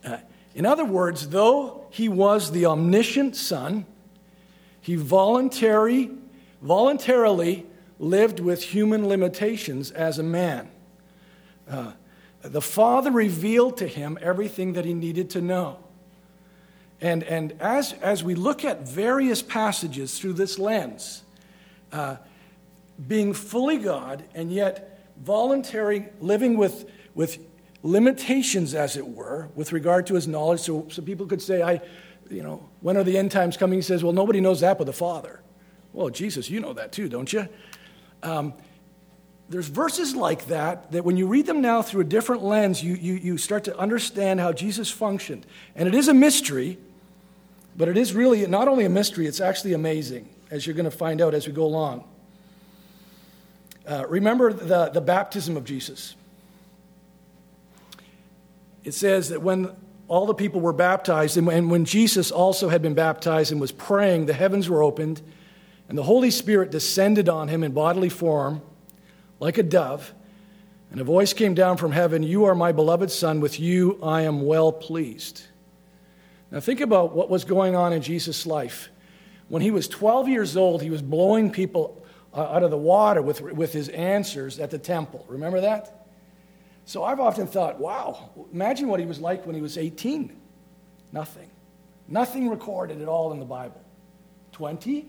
Uh, 0.05 0.17
in 0.53 0.65
other 0.65 0.85
words, 0.85 1.29
though 1.29 1.87
he 1.89 2.09
was 2.09 2.51
the 2.51 2.65
omniscient 2.65 3.35
Son, 3.35 3.85
he 4.81 4.95
voluntary, 4.95 6.11
voluntarily 6.61 7.65
lived 7.99 8.39
with 8.39 8.63
human 8.63 9.07
limitations 9.07 9.91
as 9.91 10.19
a 10.19 10.23
man. 10.23 10.69
Uh, 11.69 11.93
the 12.41 12.61
Father 12.61 13.11
revealed 13.11 13.77
to 13.77 13.87
him 13.87 14.17
everything 14.21 14.73
that 14.73 14.83
he 14.83 14.93
needed 14.93 15.29
to 15.31 15.41
know. 15.41 15.77
And, 16.99 17.23
and 17.23 17.53
as, 17.59 17.93
as 17.93 18.23
we 18.23 18.35
look 18.35 18.65
at 18.65 18.87
various 18.87 19.41
passages 19.41 20.19
through 20.19 20.33
this 20.33 20.59
lens, 20.59 21.23
uh, 21.93 22.17
being 23.07 23.33
fully 23.33 23.77
God 23.77 24.23
and 24.33 24.51
yet 24.51 25.07
voluntary, 25.17 26.09
living 26.19 26.57
with, 26.57 26.89
with 27.15 27.37
limitations, 27.83 28.73
as 28.73 28.97
it 28.97 29.07
were, 29.07 29.49
with 29.55 29.71
regard 29.71 30.07
to 30.07 30.15
his 30.15 30.27
knowledge. 30.27 30.61
So, 30.61 30.87
so 30.89 31.01
people 31.01 31.27
could 31.27 31.41
say, 31.41 31.61
I, 31.61 31.81
you 32.29 32.43
know, 32.43 32.67
when 32.81 32.97
are 32.97 33.03
the 33.03 33.17
end 33.17 33.31
times 33.31 33.55
coming? 33.55 33.77
He 33.77 33.83
says, 33.83 34.03
well, 34.03 34.13
nobody 34.13 34.41
knows 34.41 34.61
that 34.61 34.77
but 34.77 34.85
the 34.85 34.93
Father. 34.93 35.39
Well, 35.93 36.09
Jesus, 36.09 36.49
you 36.49 36.59
know 36.59 36.73
that 36.73 36.91
too, 36.91 37.07
don't 37.07 37.31
you? 37.31 37.47
Um, 38.23 38.53
there's 39.49 39.67
verses 39.67 40.15
like 40.15 40.47
that 40.47 40.91
that 40.93 41.03
when 41.03 41.17
you 41.17 41.27
read 41.27 41.45
them 41.45 41.61
now 41.61 41.81
through 41.81 42.01
a 42.01 42.05
different 42.05 42.43
lens, 42.43 42.83
you, 42.83 42.95
you, 42.95 43.13
you 43.15 43.37
start 43.37 43.65
to 43.65 43.77
understand 43.77 44.39
how 44.39 44.51
Jesus 44.51 44.89
functioned. 44.89 45.45
And 45.75 45.87
it 45.87 45.93
is 45.93 46.07
a 46.07 46.13
mystery, 46.13 46.79
but 47.75 47.87
it 47.87 47.97
is 47.97 48.13
really 48.13 48.47
not 48.47 48.67
only 48.67 48.85
a 48.85 48.89
mystery, 48.89 49.27
it's 49.27 49.41
actually 49.41 49.73
amazing 49.73 50.32
as 50.53 50.67
you're 50.67 50.75
going 50.75 50.85
to 50.85 50.91
find 50.91 51.19
out 51.19 51.33
as 51.33 51.47
we 51.47 51.51
go 51.51 51.63
along. 51.63 52.03
Uh, 53.89 54.05
remember 54.07 54.53
the, 54.53 54.89
the 54.89 55.01
baptism 55.01 55.57
of 55.57 55.65
Jesus. 55.65 56.15
It 58.83 58.93
says 58.93 59.29
that 59.29 59.41
when 59.41 59.75
all 60.07 60.27
the 60.27 60.35
people 60.35 60.61
were 60.61 60.71
baptized, 60.71 61.37
and 61.37 61.71
when 61.71 61.85
Jesus 61.85 62.29
also 62.29 62.69
had 62.69 62.83
been 62.83 62.93
baptized 62.93 63.51
and 63.51 63.59
was 63.59 63.71
praying, 63.71 64.27
the 64.27 64.33
heavens 64.33 64.69
were 64.69 64.83
opened, 64.83 65.23
and 65.89 65.97
the 65.97 66.03
Holy 66.03 66.29
Spirit 66.29 66.69
descended 66.69 67.27
on 67.27 67.47
him 67.47 67.63
in 67.63 67.71
bodily 67.71 68.09
form 68.09 68.61
like 69.39 69.57
a 69.57 69.63
dove. 69.63 70.13
And 70.91 71.01
a 71.01 71.03
voice 71.03 71.33
came 71.33 71.55
down 71.55 71.77
from 71.77 71.91
heaven 71.91 72.21
You 72.21 72.45
are 72.45 72.53
my 72.53 72.71
beloved 72.71 73.09
Son, 73.09 73.39
with 73.39 73.59
you 73.59 73.97
I 74.03 74.21
am 74.21 74.45
well 74.45 74.71
pleased. 74.71 75.41
Now, 76.51 76.59
think 76.59 76.79
about 76.79 77.15
what 77.15 77.31
was 77.31 77.43
going 77.43 77.75
on 77.75 77.91
in 77.91 78.03
Jesus' 78.03 78.45
life. 78.45 78.89
When 79.53 79.61
he 79.61 79.69
was 79.69 79.87
12 79.87 80.29
years 80.29 80.57
old, 80.57 80.81
he 80.81 80.89
was 80.89 81.03
blowing 81.03 81.51
people 81.51 82.03
uh, 82.33 82.41
out 82.41 82.63
of 82.63 82.71
the 82.71 82.77
water 82.77 83.21
with, 83.21 83.39
with 83.39 83.71
his 83.71 83.87
answers 83.89 84.57
at 84.57 84.71
the 84.71 84.79
temple. 84.79 85.23
Remember 85.29 85.61
that? 85.61 86.07
So 86.85 87.03
I've 87.03 87.19
often 87.19 87.45
thought, 87.45 87.79
wow, 87.79 88.31
imagine 88.51 88.87
what 88.87 88.99
he 88.99 89.05
was 89.05 89.19
like 89.19 89.45
when 89.45 89.53
he 89.53 89.61
was 89.61 89.77
18. 89.77 90.35
Nothing. 91.11 91.51
Nothing 92.07 92.49
recorded 92.49 92.99
at 92.99 93.07
all 93.07 93.31
in 93.31 93.37
the 93.37 93.45
Bible. 93.45 93.79
20? 94.53 95.05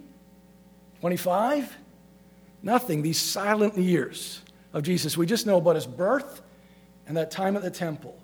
25? 1.01 1.79
Nothing. 2.63 3.01
These 3.01 3.19
silent 3.19 3.79
years 3.79 4.43
of 4.75 4.83
Jesus. 4.83 5.17
We 5.17 5.25
just 5.25 5.47
know 5.47 5.57
about 5.57 5.77
his 5.77 5.87
birth 5.87 6.43
and 7.07 7.17
that 7.17 7.31
time 7.31 7.57
at 7.57 7.63
the 7.63 7.71
temple. 7.71 8.21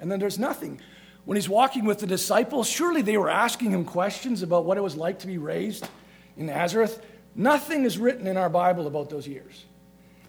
And 0.00 0.10
then 0.10 0.18
there's 0.18 0.36
nothing. 0.36 0.80
When 1.24 1.36
he's 1.36 1.48
walking 1.48 1.84
with 1.84 2.00
the 2.00 2.06
disciples, 2.06 2.68
surely 2.68 3.02
they 3.02 3.16
were 3.16 3.30
asking 3.30 3.70
him 3.70 3.84
questions 3.84 4.42
about 4.42 4.64
what 4.64 4.76
it 4.76 4.82
was 4.82 4.96
like 4.96 5.20
to 5.20 5.26
be 5.26 5.38
raised 5.38 5.88
in 6.36 6.46
Nazareth. 6.46 7.04
Nothing 7.34 7.84
is 7.84 7.98
written 7.98 8.26
in 8.26 8.36
our 8.36 8.50
Bible 8.50 8.86
about 8.86 9.10
those 9.10 9.26
years. 9.26 9.64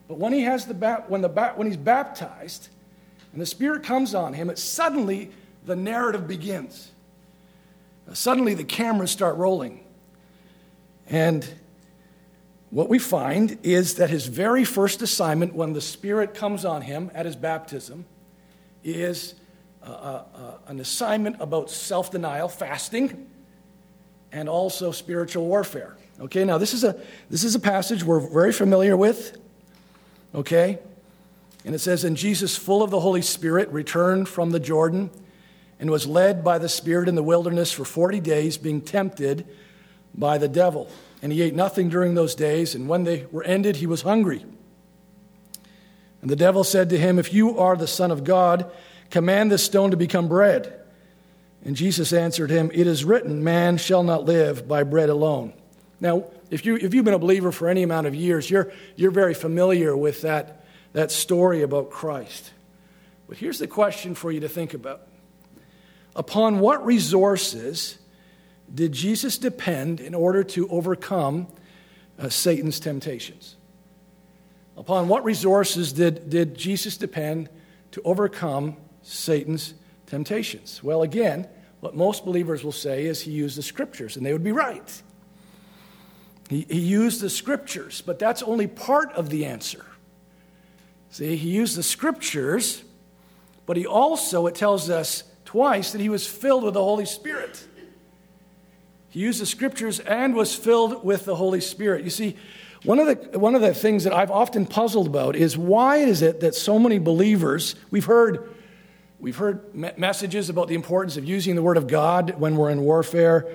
But 0.07 0.17
when, 0.17 0.33
he 0.33 0.43
has 0.43 0.65
the, 0.65 1.03
when, 1.07 1.21
the, 1.21 1.29
when 1.55 1.67
he's 1.67 1.77
baptized 1.77 2.69
and 3.33 3.41
the 3.41 3.45
Spirit 3.45 3.83
comes 3.83 4.15
on 4.15 4.33
him, 4.33 4.49
it 4.49 4.57
suddenly 4.57 5.31
the 5.65 5.75
narrative 5.75 6.27
begins. 6.27 6.91
Uh, 8.09 8.13
suddenly 8.13 8.53
the 8.53 8.63
cameras 8.63 9.11
start 9.11 9.35
rolling. 9.35 9.83
And 11.07 11.47
what 12.69 12.87
we 12.89 12.99
find 12.99 13.57
is 13.63 13.95
that 13.95 14.09
his 14.09 14.27
very 14.27 14.63
first 14.63 15.01
assignment 15.01 15.53
when 15.53 15.73
the 15.73 15.81
Spirit 15.81 16.33
comes 16.33 16.65
on 16.65 16.83
him 16.83 17.11
at 17.13 17.25
his 17.25 17.35
baptism 17.35 18.05
is 18.83 19.35
uh, 19.91 20.57
an 20.67 20.79
assignment 20.79 21.37
about 21.39 21.69
self 21.69 22.11
denial, 22.11 22.47
fasting, 22.47 23.27
and 24.31 24.49
also 24.49 24.91
spiritual 24.91 25.45
warfare. 25.45 25.95
Okay, 26.19 26.45
now 26.45 26.57
this 26.57 26.73
is, 26.73 26.83
a, 26.83 26.99
this 27.29 27.43
is 27.43 27.55
a 27.55 27.59
passage 27.59 28.03
we're 28.03 28.19
very 28.19 28.53
familiar 28.53 28.95
with. 28.95 29.37
Okay? 30.33 30.79
And 31.65 31.73
it 31.73 31.79
says, 31.79 32.03
And 32.03 32.15
Jesus, 32.15 32.55
full 32.55 32.83
of 32.83 32.91
the 32.91 32.99
Holy 32.99 33.21
Spirit, 33.21 33.69
returned 33.69 34.29
from 34.29 34.51
the 34.51 34.59
Jordan 34.59 35.09
and 35.79 35.89
was 35.89 36.07
led 36.07 36.43
by 36.43 36.57
the 36.57 36.69
Spirit 36.69 37.09
in 37.09 37.15
the 37.15 37.23
wilderness 37.23 37.71
for 37.71 37.83
40 37.83 38.19
days, 38.21 38.57
being 38.57 38.81
tempted 38.81 39.47
by 40.13 40.37
the 40.37 40.47
devil. 40.47 40.89
And 41.21 41.31
he 41.31 41.41
ate 41.41 41.55
nothing 41.55 41.89
during 41.89 42.13
those 42.13 42.35
days, 42.35 42.75
and 42.75 42.87
when 42.87 43.03
they 43.03 43.25
were 43.31 43.43
ended, 43.43 43.77
he 43.77 43.87
was 43.87 44.03
hungry. 44.03 44.45
And 46.21 46.29
the 46.29 46.35
devil 46.35 46.63
said 46.63 46.89
to 46.89 46.97
him, 46.97 47.19
If 47.19 47.33
you 47.33 47.57
are 47.57 47.75
the 47.75 47.87
Son 47.87 48.11
of 48.11 48.23
God, 48.23 48.71
command 49.09 49.51
this 49.51 49.63
stone 49.63 49.91
to 49.91 49.97
become 49.97 50.27
bread. 50.27 50.81
And 51.63 51.75
Jesus 51.75 52.13
answered 52.13 52.49
him, 52.49 52.69
It 52.73 52.87
is 52.87 53.03
written, 53.03 53.43
Man 53.43 53.77
shall 53.77 54.03
not 54.03 54.25
live 54.25 54.67
by 54.67 54.83
bread 54.83 55.09
alone. 55.09 55.53
Now, 55.99 56.25
if, 56.51 56.65
you, 56.65 56.75
if 56.75 56.93
you've 56.93 57.05
been 57.05 57.13
a 57.13 57.19
believer 57.19 57.51
for 57.51 57.67
any 57.67 57.83
amount 57.83 58.07
of 58.07 58.13
years, 58.13 58.49
you're, 58.49 58.71
you're 58.95 59.11
very 59.11 59.33
familiar 59.33 59.97
with 59.97 60.21
that, 60.21 60.65
that 60.93 61.11
story 61.11 61.63
about 61.63 61.89
Christ. 61.89 62.51
But 63.27 63.37
here's 63.37 63.59
the 63.59 63.67
question 63.67 64.13
for 64.13 64.31
you 64.31 64.41
to 64.41 64.49
think 64.49 64.73
about 64.73 65.07
Upon 66.15 66.59
what 66.59 66.85
resources 66.85 67.97
did 68.73 68.93
Jesus 68.93 69.37
depend 69.37 69.99
in 69.99 70.15
order 70.15 70.43
to 70.43 70.67
overcome 70.69 71.47
uh, 72.17 72.29
Satan's 72.29 72.79
temptations? 72.79 73.55
Upon 74.77 75.07
what 75.07 75.23
resources 75.23 75.93
did, 75.93 76.29
did 76.29 76.57
Jesus 76.57 76.97
depend 76.97 77.49
to 77.91 78.01
overcome 78.03 78.77
Satan's 79.05 79.75
temptations? 80.07 80.83
Well, 80.83 81.03
again, 81.03 81.47
what 81.79 81.95
most 81.95 82.25
believers 82.25 82.63
will 82.63 82.71
say 82.71 83.05
is 83.05 83.21
he 83.21 83.31
used 83.31 83.57
the 83.57 83.63
scriptures, 83.63 84.17
and 84.17 84.25
they 84.25 84.33
would 84.33 84.43
be 84.43 84.51
right. 84.51 85.01
He, 86.49 86.65
he 86.69 86.79
used 86.79 87.21
the 87.21 87.29
scriptures, 87.29 88.01
but 88.01 88.17
that's 88.17 88.41
only 88.41 88.67
part 88.67 89.11
of 89.13 89.29
the 89.29 89.45
answer. 89.45 89.85
See, 91.11 91.35
he 91.35 91.49
used 91.49 91.77
the 91.77 91.83
scriptures, 91.83 92.83
but 93.65 93.77
he 93.77 93.85
also, 93.85 94.47
it 94.47 94.55
tells 94.55 94.89
us 94.89 95.23
twice, 95.45 95.91
that 95.91 96.01
he 96.01 96.09
was 96.09 96.25
filled 96.27 96.63
with 96.63 96.73
the 96.73 96.83
Holy 96.83 97.05
Spirit. 97.05 97.63
He 99.09 99.19
used 99.19 99.39
the 99.39 99.45
scriptures 99.45 99.99
and 99.99 100.35
was 100.35 100.55
filled 100.55 101.05
with 101.05 101.25
the 101.25 101.35
Holy 101.35 101.61
Spirit. 101.61 102.03
You 102.03 102.09
see, 102.09 102.35
one 102.83 102.99
of, 102.99 103.07
the, 103.07 103.39
one 103.39 103.55
of 103.55 103.61
the 103.61 103.73
things 103.73 104.03
that 104.03 104.13
I've 104.13 104.31
often 104.31 104.65
puzzled 104.65 105.07
about 105.07 105.35
is 105.35 105.57
why 105.57 105.97
is 105.97 106.21
it 106.21 106.41
that 106.41 106.53
so 106.53 106.77
many 106.77 106.97
believers, 106.97 107.75
we've 107.91 108.05
heard, 108.05 108.54
we've 109.19 109.37
heard 109.37 109.73
messages 109.97 110.49
about 110.49 110.67
the 110.67 110.75
importance 110.75 111.17
of 111.17 111.25
using 111.25 111.55
the 111.55 111.61
Word 111.61 111.77
of 111.77 111.87
God 111.87 112.39
when 112.39 112.55
we're 112.55 112.69
in 112.69 112.81
warfare, 112.81 113.47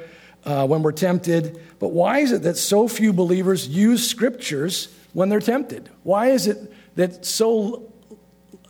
uh, 0.44 0.66
when 0.66 0.82
we're 0.82 0.92
tempted, 0.92 1.60
but 1.78 1.88
why 1.88 2.18
is 2.20 2.32
it 2.32 2.42
that 2.42 2.56
so 2.56 2.88
few 2.88 3.12
believers 3.12 3.68
use 3.68 4.08
scriptures 4.08 4.88
when 5.12 5.28
they're 5.28 5.40
tempted? 5.40 5.90
Why 6.02 6.28
is 6.28 6.46
it 6.46 6.72
that 6.96 7.24
so, 7.24 7.92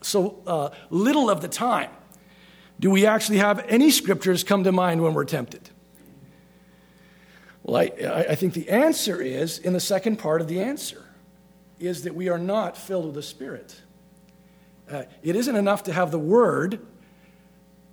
so 0.03 0.43
uh, 0.47 0.71
little 0.91 1.31
of 1.31 1.41
the 1.41 1.49
time 1.49 1.91
do 2.81 2.91
we 2.91 3.05
actually 3.07 3.39
have 3.39 3.65
any 3.69 3.91
scriptures 3.91 4.43
come 4.43 4.65
to 4.65 4.73
mind 4.73 5.03
when 5.03 5.13
we're 5.13 5.27
tempted? 5.27 5.69
Well, 7.63 7.77
I, 7.77 7.93
I 8.31 8.35
think 8.35 8.55
the 8.55 8.71
answer 8.71 9.21
is 9.21 9.59
in 9.59 9.75
the 9.75 9.81
second 9.81 10.17
part 10.17 10.41
of 10.41 10.49
the 10.49 10.61
answer 10.61 11.05
is 11.79 12.05
that 12.05 12.15
we 12.15 12.31
are 12.31 12.39
not 12.39 12.79
filled 12.79 13.05
with 13.05 13.15
the 13.15 13.23
Spirit. 13.23 13.83
Uh, 14.91 15.05
it 15.23 15.37
isn't 15.37 15.55
enough 15.55 15.85
to 15.85 15.93
have 15.93 16.11
the 16.11 16.19
Word 16.19 16.85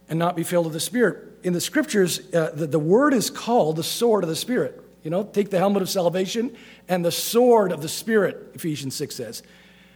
and 0.10 0.18
not 0.18 0.36
be 0.36 0.44
filled 0.44 0.66
with 0.66 0.74
the 0.74 0.80
Spirit. 0.80 1.40
In 1.44 1.54
the 1.54 1.62
scriptures, 1.62 2.34
uh, 2.34 2.52
the, 2.54 2.68
the 2.68 2.80
Word 2.80 3.14
is 3.14 3.30
called 3.30 3.76
the 3.76 3.84
sword 3.84 4.24
of 4.24 4.30
the 4.30 4.36
Spirit. 4.36 4.82
You 5.04 5.12
know, 5.12 5.24
take 5.24 5.52
the 5.52 5.60
helmet 5.60 5.82
of 5.82 5.90
salvation 5.90 6.56
and 6.88 7.06
the 7.06 7.12
sword 7.12 7.72
of 7.72 7.82
the 7.82 7.88
Spirit, 7.88 8.52
Ephesians 8.56 8.96
6 8.96 9.16
says, 9.16 9.44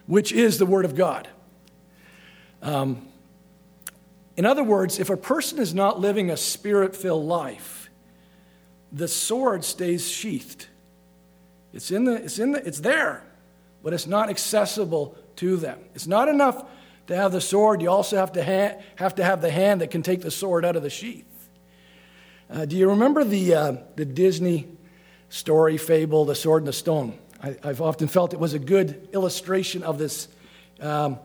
which 0.06 0.32
is 0.32 0.58
the 0.58 0.66
Word 0.66 0.86
of 0.86 0.96
God. 0.96 1.28
Um, 2.62 3.08
in 4.38 4.46
other 4.46 4.64
words, 4.64 5.00
if 5.00 5.10
a 5.10 5.18
person 5.18 5.60
is 5.60 5.74
not 5.74 6.00
living 6.00 6.30
a 6.30 6.38
spirit 6.38 6.96
filled 6.96 7.26
life, 7.26 7.90
the 8.92 9.08
sword 9.08 9.64
stays 9.64 10.08
sheathed. 10.08 10.68
It's, 11.74 11.92
in 11.92 12.06
the, 12.06 12.14
it's, 12.14 12.40
in 12.40 12.52
the, 12.52 12.66
it's 12.66 12.80
there, 12.80 13.24
but 13.84 13.94
it's 13.94 14.08
not 14.08 14.30
accessible 14.30 15.18
to 15.38 15.58
them. 15.58 15.80
It's 15.96 16.08
not 16.08 16.28
enough 16.28 16.66
to 17.12 17.18
have 17.18 17.34
the 17.34 17.42
sword, 17.42 17.82
you 17.82 17.90
also 17.90 18.16
have 18.16 18.32
to, 18.32 18.44
ha- 18.44 18.82
have, 18.96 19.16
to 19.16 19.24
have 19.24 19.42
the 19.42 19.52
hand 19.52 19.82
that 19.82 19.92
can 19.92 20.02
take 20.02 20.22
the 20.22 20.32
sword 20.32 20.64
out 20.64 20.78
of 20.78 20.82
the 20.82 20.90
sheath. 20.90 21.26
Uh, 22.50 22.64
do 22.64 22.78
you 22.78 22.90
remember 22.90 23.26
the, 23.26 23.54
uh, 23.54 23.74
the 23.98 24.06
Disney 24.06 24.70
story, 25.28 25.78
fable, 25.78 26.24
The 26.24 26.36
Sword 26.36 26.62
and 26.62 26.68
the 26.70 26.74
Stone? 26.74 27.20
I, 27.44 27.58
have 27.64 27.82
often 27.82 28.08
felt 28.08 28.34
it 28.34 28.40
was 28.40 28.54
a 28.54 28.60
good 28.60 29.10
illustration 29.12 29.84
of 29.84 29.98
this. 29.98 30.30
Um, 30.80 31.20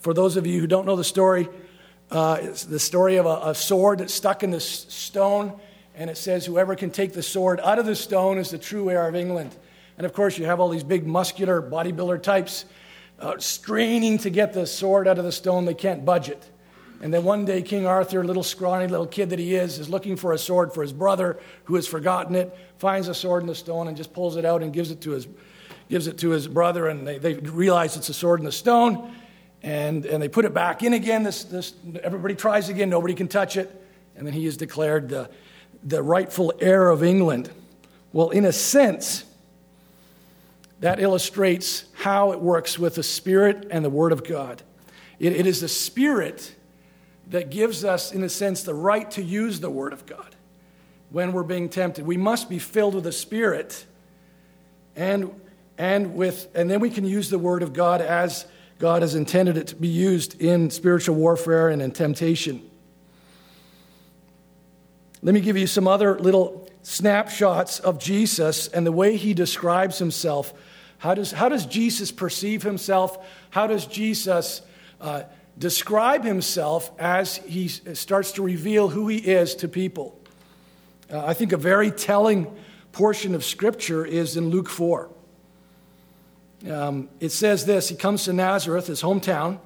for 0.00 0.14
those 0.14 0.38
of 0.38 0.46
you 0.46 0.60
who 0.60 0.66
don't 0.66 0.86
know 0.86 0.96
the 0.96 1.04
story, 1.04 1.46
uh, 2.10 2.38
it's 2.40 2.64
the 2.64 2.78
story 2.78 3.16
of 3.16 3.26
a, 3.26 3.50
a 3.50 3.54
sword 3.54 3.98
that's 3.98 4.14
stuck 4.14 4.42
in 4.42 4.50
this 4.50 4.66
stone 4.66 5.60
and 5.94 6.08
it 6.08 6.16
says, 6.16 6.46
Whoever 6.46 6.74
can 6.74 6.90
take 6.90 7.12
the 7.12 7.22
sword 7.22 7.60
out 7.60 7.78
of 7.78 7.84
the 7.84 7.96
stone 7.96 8.38
is 8.38 8.50
the 8.50 8.58
true 8.58 8.88
heir 8.88 9.06
of 9.08 9.14
England. 9.14 9.54
And 9.98 10.06
of 10.06 10.14
course, 10.14 10.38
you 10.38 10.46
have 10.46 10.58
all 10.58 10.70
these 10.70 10.84
big 10.84 11.06
muscular 11.06 11.60
bodybuilder 11.60 12.22
types 12.22 12.64
uh, 13.20 13.38
straining 13.38 14.18
to 14.18 14.30
get 14.30 14.52
the 14.52 14.66
sword 14.66 15.08
out 15.08 15.18
of 15.18 15.24
the 15.24 15.32
stone. 15.32 15.64
They 15.64 15.74
can't 15.74 16.04
budge 16.04 16.28
it. 16.28 16.48
And 17.00 17.14
then 17.14 17.22
one 17.22 17.44
day, 17.44 17.62
King 17.62 17.86
Arthur, 17.86 18.24
little 18.24 18.42
scrawny 18.42 18.88
little 18.88 19.06
kid 19.06 19.30
that 19.30 19.38
he 19.38 19.54
is, 19.54 19.78
is 19.78 19.88
looking 19.88 20.16
for 20.16 20.32
a 20.32 20.38
sword 20.38 20.72
for 20.72 20.82
his 20.82 20.92
brother 20.92 21.38
who 21.64 21.76
has 21.76 21.86
forgotten 21.86 22.34
it, 22.34 22.56
finds 22.78 23.06
a 23.08 23.14
sword 23.14 23.42
in 23.42 23.46
the 23.46 23.54
stone 23.54 23.86
and 23.86 23.96
just 23.96 24.12
pulls 24.12 24.36
it 24.36 24.44
out 24.44 24.62
and 24.62 24.72
gives 24.72 24.90
it 24.90 25.00
to 25.02 25.10
his, 25.10 25.28
gives 25.88 26.06
it 26.08 26.18
to 26.18 26.30
his 26.30 26.48
brother. 26.48 26.88
And 26.88 27.06
they, 27.06 27.18
they 27.18 27.34
realize 27.34 27.96
it's 27.96 28.08
a 28.08 28.14
sword 28.14 28.40
in 28.40 28.46
the 28.46 28.52
stone. 28.52 29.14
And, 29.62 30.06
and 30.06 30.22
they 30.22 30.28
put 30.28 30.44
it 30.44 30.54
back 30.54 30.82
in 30.82 30.92
again. 30.92 31.22
This, 31.22 31.44
this, 31.44 31.74
everybody 32.02 32.34
tries 32.34 32.68
again, 32.68 32.90
nobody 32.90 33.14
can 33.14 33.28
touch 33.28 33.56
it. 33.56 33.70
And 34.16 34.26
then 34.26 34.34
he 34.34 34.46
is 34.46 34.56
declared 34.56 35.08
the 35.08 35.30
the 35.82 36.02
rightful 36.02 36.52
heir 36.60 36.90
of 36.90 37.02
England. 37.02 37.50
Well, 38.12 38.30
in 38.30 38.44
a 38.44 38.52
sense, 38.52 39.24
that 40.80 41.00
illustrates 41.00 41.84
how 41.92 42.32
it 42.32 42.40
works 42.40 42.78
with 42.78 42.94
the 42.94 43.02
Spirit 43.02 43.66
and 43.70 43.84
the 43.84 43.90
Word 43.90 44.12
of 44.12 44.24
God. 44.24 44.62
it, 45.18 45.32
it 45.32 45.46
is 45.46 45.60
the 45.60 45.68
Spirit 45.68 46.54
that 47.30 47.50
gives 47.50 47.84
us, 47.84 48.12
in 48.12 48.22
a 48.22 48.28
sense, 48.28 48.62
the 48.62 48.74
right 48.74 49.10
to 49.12 49.22
use 49.22 49.60
the 49.60 49.70
Word 49.70 49.92
of 49.92 50.06
God 50.06 50.34
when 51.10 51.32
we're 51.32 51.42
being 51.42 51.68
tempted. 51.68 52.06
We 52.06 52.16
must 52.16 52.48
be 52.48 52.58
filled 52.58 52.94
with 52.94 53.04
the 53.04 53.12
Spirit 53.12 53.84
and, 54.96 55.32
and, 55.76 56.14
with, 56.14 56.48
and 56.54 56.70
then 56.70 56.80
we 56.80 56.90
can 56.90 57.04
use 57.04 57.30
the 57.30 57.38
Word 57.38 57.62
of 57.62 57.72
God 57.72 58.00
as 58.00 58.46
God 58.78 59.02
has 59.02 59.14
intended 59.14 59.56
it 59.56 59.68
to 59.68 59.76
be 59.76 59.88
used 59.88 60.40
in 60.40 60.70
spiritual 60.70 61.16
warfare 61.16 61.68
and 61.68 61.82
in 61.82 61.90
temptation. 61.90 62.68
Let 65.20 65.34
me 65.34 65.40
give 65.40 65.56
you 65.56 65.66
some 65.66 65.88
other 65.88 66.18
little 66.18 66.68
snapshots 66.82 67.80
of 67.80 67.98
Jesus 67.98 68.68
and 68.68 68.86
the 68.86 68.92
way 68.92 69.16
he 69.16 69.34
describes 69.34 69.98
himself. 69.98 70.52
How 70.98 71.14
does, 71.14 71.30
how 71.30 71.48
does 71.48 71.64
Jesus 71.64 72.10
perceive 72.10 72.62
himself? 72.62 73.24
How 73.50 73.66
does 73.66 73.86
Jesus 73.86 74.62
uh, 75.00 75.22
describe 75.56 76.24
himself 76.24 76.90
as 76.98 77.36
he 77.36 77.68
starts 77.68 78.32
to 78.32 78.42
reveal 78.42 78.88
who 78.88 79.08
he 79.08 79.18
is 79.18 79.54
to 79.56 79.68
people? 79.68 80.18
Uh, 81.10 81.24
I 81.24 81.34
think 81.34 81.52
a 81.52 81.56
very 81.56 81.90
telling 81.90 82.52
portion 82.92 83.34
of 83.34 83.44
Scripture 83.44 84.04
is 84.04 84.36
in 84.36 84.50
Luke 84.50 84.68
4. 84.68 85.08
Um, 86.68 87.08
it 87.20 87.30
says 87.30 87.64
this 87.64 87.88
He 87.88 87.94
comes 87.94 88.24
to 88.24 88.32
Nazareth, 88.32 88.88
his 88.88 89.00
hometown, 89.00 89.60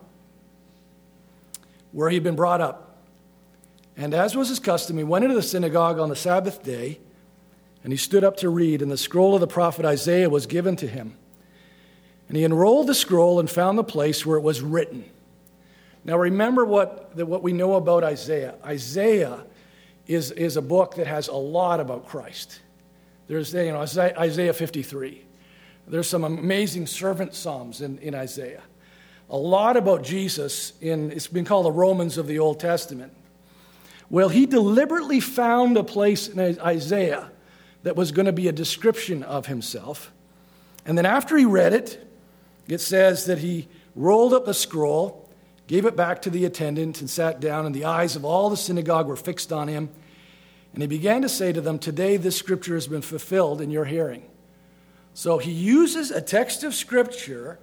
where 1.93 2.11
he'd 2.11 2.23
been 2.23 2.37
brought 2.37 2.61
up. 2.61 2.99
And 3.97 4.13
as 4.15 4.37
was 4.37 4.49
his 4.49 4.59
custom, 4.59 4.99
he 4.99 5.05
went 5.05 5.25
into 5.25 5.35
the 5.35 5.43
synagogue 5.43 5.99
on 5.99 6.09
the 6.09 6.17
Sabbath 6.17 6.63
day, 6.63 7.01
and 7.85 7.93
he 7.93 7.97
stood 7.97 8.25
up 8.25 8.37
to 8.39 8.51
read, 8.51 8.83
and 8.83 8.91
the 8.91 8.97
scroll 8.97 9.35
of 9.35 9.41
the 9.41 9.47
prophet 9.47 9.85
Isaiah 9.85 10.31
was 10.31 10.47
given 10.47 10.77
to 10.77 10.87
him. 10.87 11.17
And 12.33 12.39
he 12.39 12.45
unrolled 12.45 12.87
the 12.87 12.95
scroll 12.95 13.41
and 13.41 13.51
found 13.51 13.77
the 13.77 13.85
place 13.85 14.25
where 14.25 14.39
it 14.39 14.43
was 14.43 14.63
written. 14.63 15.05
Now, 16.03 16.17
remember 16.17 16.65
what, 16.65 17.15
what 17.15 17.43
we 17.43 17.53
know 17.53 17.75
about 17.75 18.05
Isaiah. 18.05 18.55
Isaiah 18.65 19.45
is, 20.07 20.31
is 20.31 20.57
a 20.57 20.63
book 20.63 20.95
that 20.95 21.07
has 21.07 21.29
a 21.29 21.35
lot 21.35 21.79
about 21.79 22.09
Christ. 22.09 22.59
There's 23.29 23.53
you 23.53 23.71
know, 23.71 23.81
Isaiah 23.81 24.55
53. 24.55 25.23
There's 25.87 26.09
some 26.09 26.25
amazing 26.25 26.87
servant 26.87 27.35
psalms 27.35 27.83
in, 27.83 27.99
in 27.99 28.15
Isaiah. 28.15 28.63
A 29.29 29.37
lot 29.37 29.77
about 29.77 30.03
Jesus 30.03 30.73
in, 30.81 31.13
it's 31.13 31.27
been 31.27 31.45
called 31.45 31.67
the 31.67 31.73
Romans 31.73 32.17
of 32.17 32.27
the 32.27 32.39
Old 32.39 32.59
Testament. 32.59 33.13
Well, 34.09 34.31
he 34.31 34.47
deliberately 34.47 35.21
found 35.21 35.77
a 35.77 35.85
place 35.85 36.29
in 36.29 36.59
Isaiah 36.59 37.31
that 37.83 37.95
was 37.95 38.11
going 38.11 38.25
to 38.25 38.33
be 38.33 38.49
a 38.49 38.53
description 38.53 39.23
of 39.23 39.49
himself. 39.49 40.11
And 40.87 40.97
then 40.97 41.05
after 41.05 41.37
he 41.37 41.45
read 41.45 41.75
it, 41.75 42.09
it 42.73 42.81
says 42.81 43.27
that 43.27 43.39
he 43.39 43.69
rolled 43.95 44.33
up 44.33 44.47
the 44.47 44.55
scroll, 44.55 45.29
gave 45.67 45.85
it 45.85 45.97
back 45.97 46.23
to 46.23 46.31
the 46.31 46.45
attendant, 46.45 47.01
and 47.01 47.11
sat 47.11 47.41
down, 47.41 47.67
and 47.67 47.75
the 47.75 47.85
eyes 47.85 48.17
of 48.17 48.25
all 48.25 48.49
the 48.49 48.57
synagogue 48.57 49.07
were 49.07 49.17
fixed 49.17 49.53
on 49.53 49.69
him. 49.69 49.91
And 50.73 50.83
he 50.83 50.87
began 50.87 51.23
to 51.23 51.29
say 51.29 51.53
to 51.53 51.61
them, 51.61 51.79
Today 51.79 52.17
this 52.17 52.37
scripture 52.37 52.75
has 52.75 52.87
been 52.87 53.03
fulfilled 53.03 53.61
in 53.61 53.71
your 53.71 53.85
hearing. 53.85 54.29
So 55.15 55.39
he 55.39 55.53
uses 55.53 56.11
a 56.11 56.23
text 56.23 56.65
of 56.65 56.75
scripture 56.75 57.59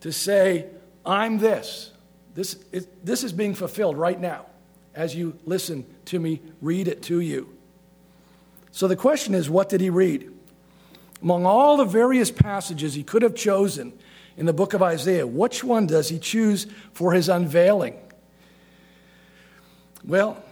to 0.00 0.12
say, 0.12 0.66
I'm 1.06 1.38
this. 1.38 1.92
This, 2.34 2.56
this 3.02 3.22
is 3.22 3.32
being 3.32 3.54
fulfilled 3.54 3.96
right 3.96 4.20
now 4.20 4.46
as 4.94 5.14
you 5.14 5.38
listen 5.44 5.86
to 6.06 6.18
me 6.18 6.42
read 6.60 6.88
it 6.88 7.02
to 7.04 7.20
you. 7.20 7.56
So 8.72 8.88
the 8.88 8.96
question 8.96 9.34
is, 9.34 9.48
what 9.48 9.68
did 9.68 9.80
he 9.80 9.90
read? 9.90 10.32
Among 11.22 11.46
all 11.46 11.76
the 11.76 11.84
various 11.84 12.30
passages 12.30 12.94
he 12.94 13.02
could 13.02 13.22
have 13.22 13.34
chosen 13.34 13.92
in 14.38 14.46
the 14.46 14.52
book 14.52 14.72
of 14.72 14.82
Isaiah, 14.82 15.26
which 15.26 15.64
one 15.64 15.88
does 15.88 16.08
he 16.08 16.18
choose 16.20 16.68
for 16.92 17.12
his 17.12 17.28
unveiling? 17.28 17.98
Well, 20.04 20.42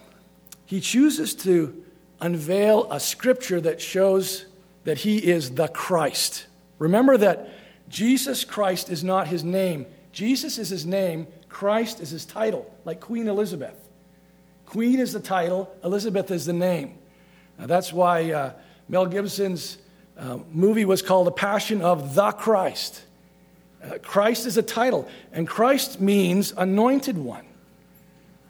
he 0.66 0.80
chooses 0.80 1.34
to 1.36 1.84
unveil 2.20 2.90
a 2.90 2.98
scripture 2.98 3.60
that 3.60 3.80
shows 3.80 4.46
that 4.82 4.98
he 4.98 5.18
is 5.18 5.52
the 5.52 5.68
Christ. 5.68 6.46
Remember 6.80 7.16
that 7.16 7.48
Jesus 7.88 8.44
Christ 8.44 8.90
is 8.90 9.04
not 9.04 9.28
his 9.28 9.44
name. 9.44 9.86
Jesus 10.10 10.58
is 10.58 10.68
his 10.68 10.84
name, 10.84 11.28
Christ 11.48 12.00
is 12.00 12.10
his 12.10 12.26
title, 12.26 12.68
like 12.84 13.00
Queen 13.00 13.28
Elizabeth. 13.28 13.76
Queen 14.66 14.98
is 14.98 15.12
the 15.12 15.20
title, 15.20 15.72
Elizabeth 15.84 16.32
is 16.32 16.44
the 16.44 16.52
name. 16.52 16.98
Now, 17.56 17.66
that's 17.66 17.92
why 17.92 18.32
uh, 18.32 18.52
Mel 18.88 19.06
Gibson's 19.06 19.78
uh, 20.18 20.38
movie 20.50 20.84
was 20.84 21.02
called 21.02 21.28
The 21.28 21.32
Passion 21.32 21.82
of 21.82 22.16
the 22.16 22.32
Christ. 22.32 23.02
Christ 24.02 24.46
is 24.46 24.56
a 24.56 24.62
title, 24.62 25.08
and 25.32 25.46
Christ 25.46 26.00
means 26.00 26.52
anointed 26.56 27.18
one. 27.18 27.44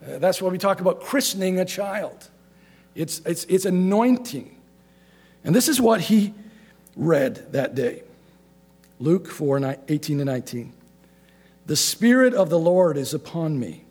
Uh, 0.02 0.18
that's 0.18 0.40
why 0.40 0.50
we 0.50 0.58
talk 0.58 0.80
about 0.80 1.00
christening 1.00 1.58
a 1.58 1.64
child. 1.64 2.28
It's, 2.94 3.20
it's, 3.26 3.44
it's 3.44 3.64
anointing. 3.64 4.56
And 5.44 5.54
this 5.54 5.68
is 5.68 5.80
what 5.80 6.00
he 6.00 6.34
read 6.96 7.52
that 7.52 7.74
day 7.74 8.02
Luke 8.98 9.28
4 9.28 9.76
18 9.88 10.18
to 10.18 10.24
19. 10.24 10.72
The 11.66 11.76
Spirit 11.76 12.32
of 12.34 12.48
the 12.48 12.58
Lord 12.58 12.96
is 12.96 13.12
upon 13.12 13.58
me 13.58 13.84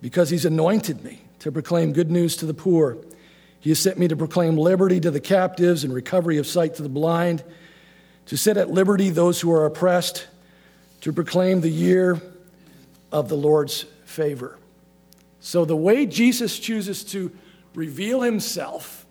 because 0.00 0.30
he's 0.30 0.44
anointed 0.44 1.04
me 1.04 1.20
to 1.40 1.52
proclaim 1.52 1.92
good 1.92 2.10
news 2.10 2.36
to 2.36 2.46
the 2.46 2.54
poor. 2.54 2.96
He 3.58 3.70
has 3.70 3.78
sent 3.78 3.98
me 3.98 4.08
to 4.08 4.16
proclaim 4.16 4.56
liberty 4.56 5.00
to 5.00 5.10
the 5.10 5.20
captives 5.20 5.84
and 5.84 5.92
recovery 5.92 6.38
of 6.38 6.46
sight 6.46 6.76
to 6.76 6.82
the 6.82 6.88
blind, 6.88 7.44
to 8.26 8.36
set 8.36 8.56
at 8.56 8.70
liberty 8.70 9.10
those 9.10 9.40
who 9.40 9.52
are 9.52 9.66
oppressed, 9.66 10.26
to 11.00 11.12
proclaim 11.12 11.60
the 11.60 11.70
year 11.70 12.20
of 13.12 13.28
the 13.28 13.36
Lord's 13.36 13.86
favor. 14.04 14.58
So, 15.40 15.64
the 15.64 15.76
way 15.76 16.06
Jesus 16.06 16.58
chooses 16.58 17.02
to 17.04 17.32
reveal 17.74 18.20
himself 18.20 19.06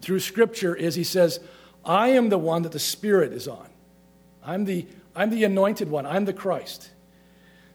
through 0.00 0.20
Scripture 0.20 0.74
is 0.74 0.94
he 0.94 1.04
says, 1.04 1.40
I 1.84 2.08
am 2.08 2.28
the 2.28 2.38
one 2.38 2.62
that 2.62 2.72
the 2.72 2.78
Spirit 2.78 3.32
is 3.32 3.46
on. 3.46 3.68
I'm 4.44 4.64
the, 4.64 4.86
I'm 5.14 5.30
the 5.30 5.44
anointed 5.44 5.90
one. 5.90 6.06
I'm 6.06 6.24
the 6.24 6.32
Christ. 6.32 6.90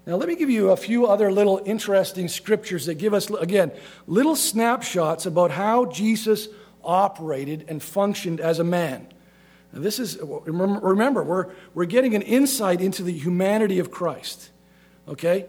Now, 0.05 0.15
let 0.15 0.27
me 0.27 0.35
give 0.35 0.49
you 0.49 0.71
a 0.71 0.77
few 0.77 1.07
other 1.07 1.31
little 1.31 1.61
interesting 1.65 2.27
scriptures 2.27 2.87
that 2.87 2.95
give 2.95 3.13
us, 3.13 3.29
again, 3.29 3.71
little 4.05 4.35
snapshots 4.35 5.25
about 5.25 5.51
how 5.51 5.85
Jesus 5.85 6.49
operated 6.83 7.65
and 7.69 7.81
functioned 7.81 8.41
as 8.41 8.59
a 8.59 8.65
man. 8.65 9.07
This 9.73 9.97
is, 9.99 10.19
remember, 10.21 11.23
we're, 11.23 11.51
we're 11.73 11.85
getting 11.85 12.13
an 12.13 12.21
insight 12.21 12.79
into 12.79 13.01
the 13.01 13.11
humanity 13.11 13.79
of 13.79 13.89
Christ. 13.89 14.51
Okay? 15.07 15.47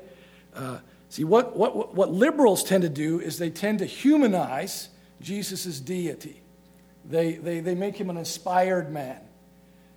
Uh, 0.54 0.78
see, 1.10 1.24
what, 1.24 1.54
what, 1.56 1.94
what 1.94 2.10
liberals 2.10 2.64
tend 2.64 2.82
to 2.84 2.88
do 2.88 3.20
is 3.20 3.38
they 3.38 3.50
tend 3.50 3.80
to 3.80 3.86
humanize 3.86 4.88
Jesus' 5.20 5.78
deity, 5.78 6.40
they, 7.04 7.32
they, 7.34 7.60
they 7.60 7.74
make 7.74 7.96
him 7.96 8.10
an 8.10 8.16
inspired 8.16 8.90
man. 8.90 9.20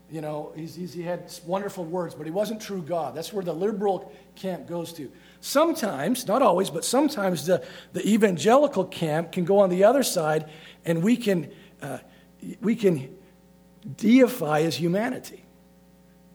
You 0.10 0.22
know, 0.22 0.54
he's, 0.56 0.76
he's, 0.76 0.94
he 0.94 1.02
had 1.02 1.30
wonderful 1.46 1.84
words, 1.84 2.16
but 2.16 2.26
he 2.26 2.32
wasn't 2.32 2.62
true 2.62 2.82
God. 2.82 3.14
That's 3.14 3.34
where 3.34 3.44
the 3.44 3.54
liberal 3.54 4.12
camp 4.36 4.68
goes 4.68 4.94
to. 4.94 5.12
Sometimes, 5.42 6.28
not 6.28 6.42
always, 6.42 6.70
but 6.70 6.86
sometimes 6.86 7.46
the, 7.46 7.66
the 7.92 8.08
evangelical 8.08 8.86
camp 8.86 9.34
can 9.34 9.44
go 9.44 9.60
on 9.60 9.70
the 9.70 9.84
other 9.84 10.04
side 10.04 10.50
and 10.86 11.04
we 11.04 11.18
can, 11.18 11.52
uh, 11.82 11.98
we 12.62 12.76
can 12.76 13.18
deify 13.96 14.62
his 14.62 14.76
humanity. 14.76 15.44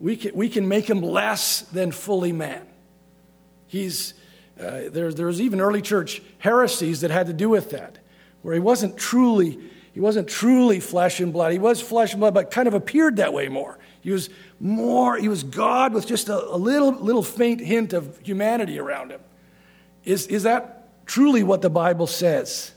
We 0.00 0.16
can, 0.16 0.34
we 0.34 0.48
can 0.48 0.66
make 0.68 0.88
him 0.88 1.00
less 1.00 1.60
than 1.62 1.92
fully 1.92 2.32
man. 2.32 2.66
He's, 3.66 4.14
uh, 4.58 4.90
there, 4.90 5.12
there 5.12 5.26
was 5.26 5.40
even 5.40 5.60
early 5.60 5.82
church 5.82 6.22
heresies 6.38 7.02
that 7.02 7.10
had 7.10 7.26
to 7.28 7.32
do 7.32 7.48
with 7.48 7.70
that, 7.70 7.98
where 8.42 8.54
he 8.54 8.60
wasn't 8.60 8.96
truly 8.96 9.58
he 9.92 10.00
wasn't 10.00 10.28
truly 10.28 10.80
flesh 10.80 11.20
and 11.20 11.32
blood. 11.32 11.52
He 11.52 11.58
was 11.58 11.80
flesh 11.80 12.12
and 12.12 12.20
blood, 12.20 12.32
but 12.32 12.50
kind 12.50 12.66
of 12.66 12.74
appeared 12.74 13.16
that 13.16 13.32
way 13.32 13.48
more. 13.48 13.78
He 14.00 14.10
was 14.10 14.30
more, 14.58 15.18
he 15.18 15.28
was 15.28 15.42
God 15.42 15.92
with 15.92 16.06
just 16.06 16.28
a, 16.28 16.54
a 16.54 16.56
little, 16.56 16.92
little 16.92 17.22
faint 17.22 17.60
hint 17.60 17.92
of 17.92 18.18
humanity 18.22 18.78
around 18.78 19.10
him. 19.10 19.20
Is, 20.04 20.26
is 20.28 20.44
that 20.44 20.88
truly 21.06 21.42
what 21.42 21.60
the 21.60 21.70
Bible 21.70 22.06
says? 22.06 22.72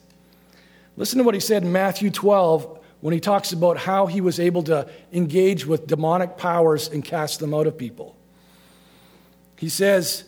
Listen 0.97 1.17
to 1.19 1.23
what 1.23 1.33
he 1.33 1.39
said 1.39 1.63
in 1.63 1.71
Matthew 1.71 2.09
12 2.09 2.79
when 3.05 3.13
he 3.13 3.19
talks 3.19 3.53
about 3.53 3.77
how 3.77 4.07
he 4.07 4.19
was 4.19 4.39
able 4.39 4.63
to 4.63 4.89
engage 5.13 5.63
with 5.63 5.85
demonic 5.85 6.37
powers 6.37 6.87
and 6.87 7.05
cast 7.05 7.39
them 7.39 7.53
out 7.53 7.67
of 7.67 7.77
people. 7.77 8.15
He 9.57 9.69
says, 9.69 10.23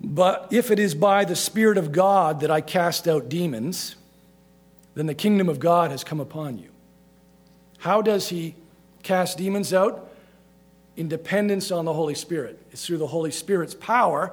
But 0.00 0.46
if 0.52 0.70
it 0.70 0.78
is 0.78 0.94
by 0.94 1.24
the 1.24 1.34
Spirit 1.34 1.76
of 1.76 1.90
God 1.90 2.42
that 2.42 2.50
I 2.52 2.60
cast 2.60 3.08
out 3.08 3.28
demons, 3.28 3.96
then 4.94 5.06
the 5.06 5.16
kingdom 5.16 5.48
of 5.48 5.58
God 5.58 5.90
has 5.90 6.04
come 6.04 6.20
upon 6.20 6.58
you. 6.58 6.68
How 7.78 8.02
does 8.02 8.28
he 8.28 8.54
cast 9.02 9.38
demons 9.38 9.74
out? 9.74 10.12
In 10.94 11.08
dependence 11.08 11.72
on 11.72 11.86
the 11.86 11.92
Holy 11.92 12.14
Spirit. 12.14 12.64
It's 12.70 12.86
through 12.86 12.98
the 12.98 13.08
Holy 13.08 13.32
Spirit's 13.32 13.74
power 13.74 14.32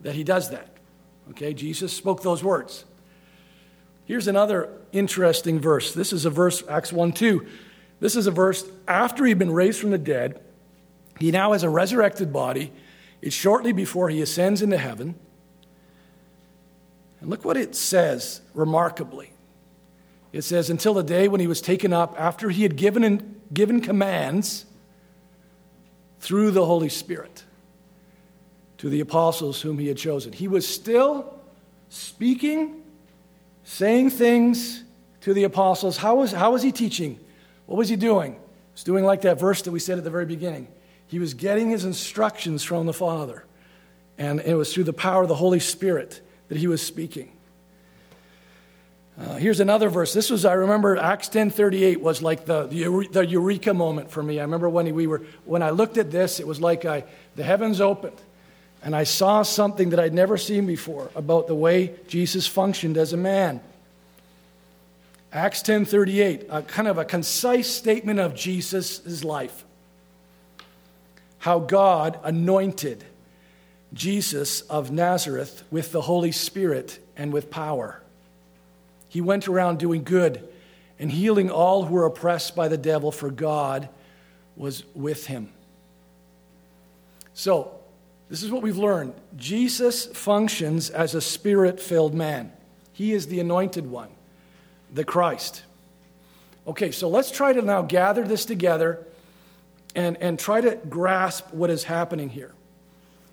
that 0.00 0.16
he 0.16 0.24
does 0.24 0.50
that. 0.50 0.70
Okay, 1.30 1.54
Jesus 1.54 1.92
spoke 1.92 2.24
those 2.24 2.42
words. 2.42 2.84
Here's 4.06 4.26
another 4.26 4.70
interesting 4.94 5.58
verse. 5.58 5.92
This 5.92 6.12
is 6.12 6.24
a 6.24 6.30
verse, 6.30 6.62
Acts 6.68 6.92
1 6.92 7.12
2. 7.12 7.46
This 8.00 8.16
is 8.16 8.26
a 8.26 8.30
verse 8.30 8.64
after 8.88 9.24
he'd 9.24 9.38
been 9.38 9.52
raised 9.52 9.80
from 9.80 9.90
the 9.90 9.98
dead. 9.98 10.40
He 11.18 11.30
now 11.30 11.52
has 11.52 11.62
a 11.62 11.68
resurrected 11.68 12.32
body. 12.32 12.72
It's 13.20 13.34
shortly 13.34 13.72
before 13.72 14.08
he 14.08 14.20
ascends 14.20 14.62
into 14.62 14.78
heaven. 14.78 15.14
And 17.20 17.30
look 17.30 17.44
what 17.44 17.56
it 17.56 17.74
says 17.74 18.40
remarkably. 18.52 19.32
It 20.32 20.42
says, 20.42 20.68
until 20.68 20.94
the 20.94 21.02
day 21.02 21.28
when 21.28 21.40
he 21.40 21.46
was 21.46 21.60
taken 21.60 21.92
up, 21.92 22.16
after 22.18 22.50
he 22.50 22.64
had 22.64 22.76
given, 22.76 23.40
given 23.52 23.80
commands, 23.80 24.66
through 26.24 26.50
the 26.50 26.64
Holy 26.64 26.88
Spirit 26.88 27.44
to 28.78 28.88
the 28.88 29.00
apostles 29.00 29.60
whom 29.60 29.78
he 29.78 29.88
had 29.88 29.98
chosen. 29.98 30.32
He 30.32 30.48
was 30.48 30.66
still 30.66 31.38
speaking, 31.90 32.82
saying 33.64 34.10
things 34.10 34.84
to 35.22 35.34
the 35.34 35.44
apostles. 35.44 35.96
How 35.96 36.16
was, 36.16 36.32
how 36.32 36.52
was 36.52 36.62
he 36.62 36.70
teaching? 36.70 37.18
What 37.66 37.76
was 37.76 37.88
he 37.88 37.96
doing? 37.96 38.34
He 38.34 38.72
was 38.74 38.84
doing 38.84 39.04
like 39.04 39.22
that 39.22 39.40
verse 39.40 39.62
that 39.62 39.72
we 39.72 39.80
said 39.80 39.98
at 39.98 40.04
the 40.04 40.10
very 40.10 40.26
beginning. 40.26 40.68
He 41.06 41.18
was 41.18 41.34
getting 41.34 41.70
his 41.70 41.84
instructions 41.84 42.62
from 42.62 42.86
the 42.86 42.92
Father, 42.92 43.44
and 44.18 44.40
it 44.40 44.54
was 44.54 44.72
through 44.72 44.84
the 44.84 44.92
power 44.92 45.22
of 45.22 45.28
the 45.28 45.34
Holy 45.34 45.60
Spirit 45.60 46.20
that 46.48 46.58
he 46.58 46.66
was 46.66 46.82
speaking. 46.82 47.30
Uh, 49.16 49.36
here's 49.36 49.60
another 49.60 49.88
verse. 49.88 50.12
This 50.12 50.28
was, 50.28 50.44
I 50.44 50.54
remember, 50.54 50.96
Acts 50.96 51.28
10:38 51.28 51.98
was 51.98 52.20
like 52.20 52.46
the, 52.46 52.66
the, 52.66 53.08
the 53.12 53.24
eureka 53.24 53.72
moment 53.72 54.10
for 54.10 54.22
me. 54.22 54.40
I 54.40 54.42
remember 54.42 54.68
when 54.68 54.92
we 54.92 55.06
were, 55.06 55.22
when 55.44 55.62
I 55.62 55.70
looked 55.70 55.98
at 55.98 56.10
this, 56.10 56.40
it 56.40 56.46
was 56.46 56.60
like 56.60 56.84
I, 56.84 57.04
the 57.36 57.44
heavens 57.44 57.80
opened, 57.80 58.20
and 58.84 58.94
I 58.94 59.04
saw 59.04 59.42
something 59.42 59.90
that 59.90 59.98
I'd 59.98 60.12
never 60.12 60.36
seen 60.36 60.66
before 60.66 61.10
about 61.16 61.46
the 61.46 61.54
way 61.54 61.94
Jesus 62.06 62.46
functioned 62.46 62.98
as 62.98 63.14
a 63.14 63.16
man. 63.16 63.62
Acts 65.32 65.62
10:38, 65.62 66.46
a 66.50 66.60
kind 66.60 66.86
of 66.86 66.98
a 66.98 67.04
concise 67.04 67.66
statement 67.66 68.20
of 68.20 68.34
Jesus' 68.34 69.24
life. 69.24 69.64
How 71.38 71.60
God 71.60 72.20
anointed 72.22 73.04
Jesus 73.94 74.60
of 74.62 74.90
Nazareth 74.90 75.64
with 75.70 75.90
the 75.90 76.02
Holy 76.02 76.32
Spirit 76.32 76.98
and 77.16 77.32
with 77.32 77.50
power. 77.50 78.02
He 79.08 79.22
went 79.22 79.48
around 79.48 79.78
doing 79.78 80.04
good 80.04 80.46
and 80.98 81.10
healing 81.10 81.50
all 81.50 81.84
who 81.84 81.94
were 81.94 82.04
oppressed 82.04 82.54
by 82.54 82.68
the 82.68 82.76
devil, 82.76 83.10
for 83.10 83.30
God 83.30 83.88
was 84.56 84.84
with 84.94 85.26
him. 85.26 85.52
So, 87.32 87.80
this 88.28 88.42
is 88.42 88.50
what 88.50 88.62
we've 88.62 88.78
learned 88.78 89.14
Jesus 89.36 90.06
functions 90.06 90.90
as 90.90 91.14
a 91.14 91.20
spirit 91.20 91.80
filled 91.80 92.14
man, 92.14 92.52
he 92.92 93.12
is 93.12 93.26
the 93.26 93.40
anointed 93.40 93.86
one 93.86 94.10
the 94.92 95.04
Christ. 95.04 95.64
Okay, 96.66 96.92
so 96.92 97.08
let's 97.08 97.30
try 97.30 97.52
to 97.52 97.60
now 97.60 97.82
gather 97.82 98.22
this 98.22 98.44
together 98.44 99.04
and, 99.94 100.16
and 100.18 100.38
try 100.38 100.60
to 100.60 100.76
grasp 100.88 101.52
what 101.52 101.68
is 101.68 101.84
happening 101.84 102.28
here. 102.28 102.52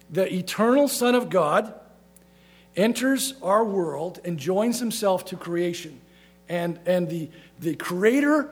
The 0.10 0.32
eternal 0.34 0.88
Son 0.88 1.16
of 1.16 1.30
God 1.30 1.74
enters 2.76 3.36
our 3.42 3.64
world 3.64 4.20
and 4.26 4.38
joins 4.38 4.80
himself 4.80 5.26
to 5.26 5.38
creation. 5.38 6.02
And, 6.50 6.80
and 6.86 7.10
the, 7.10 7.30
the 7.60 7.76
creator 7.76 8.50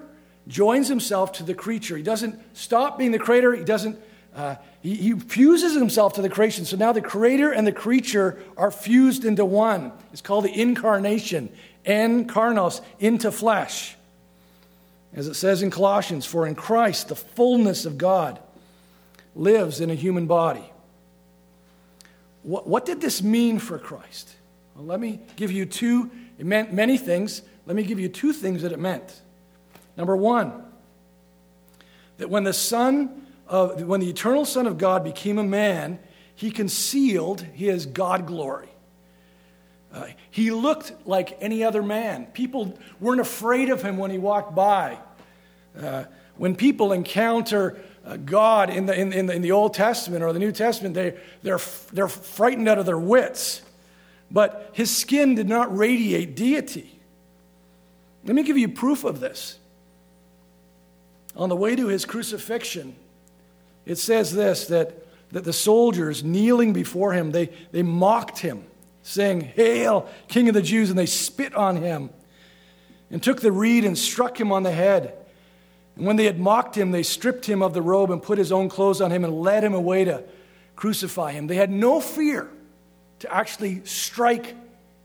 joins 0.47 0.87
himself 0.87 1.33
to 1.33 1.43
the 1.43 1.53
creature. 1.53 1.97
He 1.97 2.03
doesn't 2.03 2.39
stop 2.55 2.97
being 2.97 3.11
the 3.11 3.19
creator, 3.19 3.53
he 3.53 3.63
doesn't. 3.63 3.99
Uh, 4.35 4.55
he, 4.81 4.95
he 4.95 5.13
fuses 5.13 5.73
himself 5.73 6.13
to 6.13 6.21
the 6.21 6.29
creation. 6.29 6.65
So 6.65 6.77
now 6.77 6.91
the 6.91 7.01
creator 7.01 7.51
and 7.51 7.65
the 7.65 7.71
creature 7.71 8.41
are 8.55 8.71
fused 8.71 9.25
into 9.25 9.43
one. 9.43 9.91
It's 10.11 10.21
called 10.21 10.45
the 10.45 10.61
incarnation 10.61 11.49
en 11.85 12.27
carnos, 12.27 12.81
into 12.99 13.31
flesh. 13.31 13.95
As 15.13 15.27
it 15.27 15.33
says 15.33 15.63
in 15.63 15.71
Colossians, 15.71 16.25
for 16.25 16.45
in 16.45 16.55
Christ 16.55 17.07
the 17.07 17.15
fullness 17.15 17.85
of 17.85 17.97
God 17.97 18.39
lives 19.35 19.81
in 19.81 19.89
a 19.89 19.95
human 19.95 20.27
body. 20.27 20.63
What, 22.43 22.67
what 22.67 22.85
did 22.85 23.01
this 23.01 23.21
mean 23.21 23.59
for 23.59 23.79
Christ? 23.79 24.35
Well, 24.75 24.85
let 24.85 24.99
me 24.99 25.19
give 25.35 25.51
you 25.51 25.65
two, 25.65 26.11
it 26.37 26.45
meant 26.45 26.71
many 26.73 26.97
things. 26.97 27.41
Let 27.65 27.75
me 27.75 27.83
give 27.83 27.99
you 27.99 28.07
two 28.07 28.33
things 28.33 28.61
that 28.61 28.71
it 28.71 28.79
meant. 28.79 29.21
Number 29.97 30.15
one, 30.15 30.63
that 32.17 32.29
when 32.29 32.43
the 32.43 32.53
Son 32.53 33.25
of, 33.49 33.81
when 33.83 33.99
the 33.99 34.09
eternal 34.09 34.45
Son 34.45 34.67
of 34.67 34.77
God 34.77 35.03
became 35.03 35.37
a 35.37 35.43
man, 35.43 35.99
he 36.35 36.51
concealed 36.51 37.41
his 37.41 37.85
God 37.85 38.25
glory. 38.25 38.69
Uh, 39.93 40.07
he 40.29 40.51
looked 40.51 40.93
like 41.05 41.37
any 41.41 41.63
other 41.63 41.81
man. 41.81 42.27
People 42.27 42.77
weren't 42.99 43.19
afraid 43.19 43.69
of 43.69 43.81
him 43.81 43.97
when 43.97 44.11
he 44.11 44.19
walked 44.19 44.53
by. 44.53 44.99
Uh, 45.77 46.03
when 46.37 46.55
people 46.55 46.93
encounter 46.93 47.77
uh, 48.05 48.17
God 48.17 48.69
in 48.69 48.85
the, 48.85 48.97
in, 48.97 49.11
in, 49.11 49.25
the, 49.25 49.33
in 49.33 49.41
the 49.41 49.51
Old 49.51 49.73
Testament 49.73 50.23
or 50.23 50.31
the 50.31 50.39
New 50.39 50.51
Testament, 50.51 50.93
they, 50.93 51.17
they're, 51.41 51.59
they're 51.91 52.07
frightened 52.07 52.69
out 52.69 52.77
of 52.77 52.85
their 52.85 52.99
wits. 52.99 53.63
But 54.31 54.69
his 54.73 54.95
skin 54.95 55.35
did 55.35 55.49
not 55.49 55.75
radiate 55.75 56.35
deity. 56.35 56.99
Let 58.23 58.35
me 58.35 58.43
give 58.43 58.57
you 58.57 58.69
proof 58.69 59.03
of 59.03 59.19
this. 59.19 59.57
On 61.35 61.49
the 61.49 61.55
way 61.55 61.75
to 61.75 61.87
his 61.87 62.05
crucifixion, 62.05 62.95
it 63.89 63.97
says 63.97 64.31
this 64.31 64.67
that, 64.67 65.03
that 65.31 65.43
the 65.43 65.51
soldiers 65.51 66.23
kneeling 66.23 66.73
before 66.73 67.11
him, 67.11 67.31
they, 67.31 67.49
they 67.71 67.81
mocked 67.81 68.37
him 68.37 68.63
saying, 69.01 69.41
Hail, 69.41 70.07
King 70.27 70.47
of 70.47 70.53
the 70.53 70.61
Jews, 70.61 70.91
and 70.91 70.99
they 70.99 71.07
spit 71.07 71.55
on 71.55 71.77
him 71.77 72.11
and 73.09 73.23
took 73.23 73.41
the 73.41 73.51
reed 73.51 73.85
and 73.85 73.97
struck 73.97 74.39
him 74.39 74.51
on 74.51 74.61
the 74.61 74.71
head. 74.71 75.17
And 75.95 76.05
when 76.05 76.17
they 76.17 76.25
had 76.25 76.39
mocked 76.39 76.77
him, 76.77 76.91
they 76.91 77.01
stripped 77.01 77.47
him 77.47 77.63
of 77.63 77.73
the 77.73 77.81
robe 77.81 78.11
and 78.11 78.21
put 78.21 78.37
his 78.37 78.51
own 78.51 78.69
clothes 78.69 79.01
on 79.01 79.09
him 79.09 79.23
and 79.23 79.41
led 79.41 79.63
him 79.63 79.73
away 79.73 80.05
to 80.05 80.23
crucify 80.75 81.31
him. 81.31 81.47
They 81.47 81.55
had 81.55 81.71
no 81.71 81.99
fear 81.99 82.47
to 83.19 83.33
actually 83.33 83.83
strike 83.85 84.55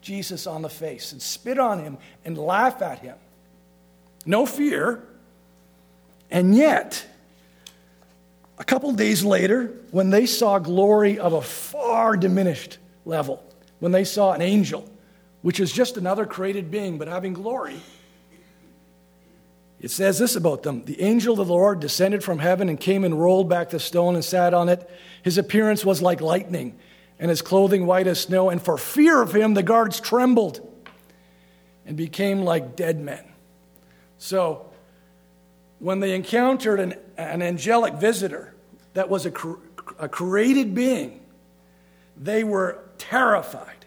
Jesus 0.02 0.46
on 0.46 0.60
the 0.60 0.68
face 0.68 1.12
and 1.12 1.22
spit 1.22 1.58
on 1.58 1.78
him 1.78 1.96
and 2.22 2.36
laugh 2.36 2.82
at 2.82 2.98
him. 2.98 3.16
No 4.26 4.44
fear. 4.44 5.02
And 6.30 6.54
yet, 6.54 7.06
a 8.58 8.64
couple 8.64 8.92
days 8.92 9.24
later, 9.24 9.72
when 9.90 10.10
they 10.10 10.26
saw 10.26 10.58
glory 10.58 11.18
of 11.18 11.32
a 11.32 11.42
far 11.42 12.16
diminished 12.16 12.78
level, 13.04 13.42
when 13.80 13.92
they 13.92 14.04
saw 14.04 14.32
an 14.32 14.42
angel, 14.42 14.88
which 15.42 15.60
is 15.60 15.72
just 15.72 15.96
another 15.96 16.24
created 16.24 16.70
being 16.70 16.96
but 16.96 17.08
having 17.08 17.32
glory. 17.32 17.80
It 19.80 19.90
says 19.90 20.18
this 20.18 20.36
about 20.36 20.62
them 20.62 20.84
The 20.84 21.02
angel 21.02 21.38
of 21.38 21.46
the 21.46 21.52
Lord 21.52 21.80
descended 21.80 22.24
from 22.24 22.38
heaven 22.38 22.68
and 22.68 22.80
came 22.80 23.04
and 23.04 23.20
rolled 23.20 23.48
back 23.48 23.70
the 23.70 23.80
stone 23.80 24.14
and 24.14 24.24
sat 24.24 24.54
on 24.54 24.68
it. 24.68 24.88
His 25.22 25.36
appearance 25.36 25.84
was 25.84 26.00
like 26.00 26.20
lightning, 26.20 26.78
and 27.18 27.28
his 27.28 27.42
clothing 27.42 27.86
white 27.86 28.06
as 28.06 28.20
snow. 28.20 28.50
And 28.50 28.62
for 28.62 28.78
fear 28.78 29.20
of 29.20 29.34
him, 29.34 29.54
the 29.54 29.62
guards 29.62 30.00
trembled 30.00 30.66
and 31.84 31.96
became 31.96 32.44
like 32.44 32.76
dead 32.76 32.98
men. 32.98 33.24
So, 34.16 34.70
when 35.80 36.00
they 36.00 36.14
encountered 36.14 36.80
an, 36.80 36.94
an 37.16 37.42
angelic 37.42 37.94
visitor 37.94 38.54
that 38.94 39.08
was 39.08 39.26
a, 39.26 39.32
a 39.98 40.08
created 40.08 40.74
being, 40.74 41.20
they 42.16 42.44
were 42.44 42.78
terrified. 42.98 43.84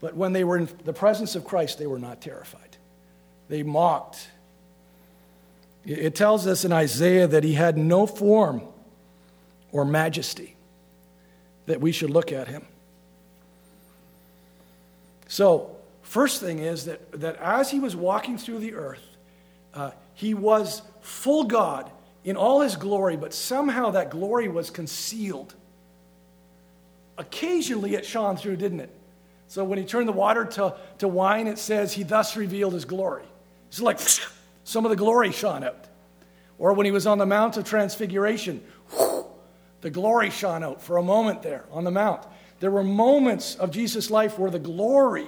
But 0.00 0.14
when 0.14 0.32
they 0.32 0.44
were 0.44 0.58
in 0.58 0.68
the 0.84 0.92
presence 0.92 1.34
of 1.34 1.44
Christ, 1.44 1.78
they 1.78 1.86
were 1.86 1.98
not 1.98 2.20
terrified. 2.20 2.76
They 3.48 3.62
mocked. 3.62 4.28
It 5.84 6.14
tells 6.14 6.46
us 6.46 6.64
in 6.64 6.72
Isaiah 6.72 7.26
that 7.26 7.44
he 7.44 7.54
had 7.54 7.76
no 7.76 8.06
form 8.06 8.62
or 9.70 9.84
majesty, 9.84 10.56
that 11.66 11.80
we 11.80 11.92
should 11.92 12.10
look 12.10 12.32
at 12.32 12.48
him. 12.48 12.64
So, 15.28 15.76
first 16.02 16.40
thing 16.40 16.58
is 16.58 16.84
that, 16.84 17.20
that 17.20 17.36
as 17.36 17.70
he 17.70 17.80
was 17.80 17.96
walking 17.96 18.38
through 18.38 18.60
the 18.60 18.74
earth, 18.74 19.04
uh, 19.74 19.90
he 20.14 20.32
was 20.32 20.82
full 21.00 21.44
God 21.44 21.90
in 22.24 22.36
all 22.36 22.60
his 22.60 22.76
glory, 22.76 23.16
but 23.16 23.34
somehow 23.34 23.90
that 23.90 24.10
glory 24.10 24.48
was 24.48 24.70
concealed 24.70 25.54
occasionally 27.18 27.94
it 27.94 28.04
shone 28.04 28.36
through, 28.36 28.56
didn't 28.56 28.80
it? 28.80 28.90
So 29.46 29.64
when 29.64 29.78
he 29.78 29.84
turned 29.84 30.08
the 30.08 30.12
water 30.12 30.44
to, 30.44 30.74
to 30.98 31.08
wine, 31.08 31.46
it 31.46 31.58
says 31.58 31.92
he 31.92 32.02
thus 32.02 32.36
revealed 32.36 32.74
his 32.74 32.84
glory. 32.84 33.24
It's 33.68 33.80
like 33.80 33.98
some 34.64 34.84
of 34.84 34.90
the 34.90 34.96
glory 34.96 35.32
shone 35.32 35.64
out. 35.64 35.86
Or 36.58 36.72
when 36.72 36.86
he 36.86 36.92
was 36.92 37.06
on 37.06 37.18
the 37.18 37.26
Mount 37.26 37.56
of 37.56 37.64
Transfiguration, 37.64 38.62
the 39.80 39.90
glory 39.90 40.30
shone 40.30 40.64
out 40.64 40.82
for 40.82 40.96
a 40.96 41.02
moment 41.02 41.42
there 41.42 41.64
on 41.70 41.84
the 41.84 41.90
Mount. 41.90 42.24
There 42.60 42.70
were 42.70 42.84
moments 42.84 43.56
of 43.56 43.70
Jesus' 43.70 44.10
life 44.10 44.38
where 44.38 44.50
the 44.50 44.58
glory 44.58 45.26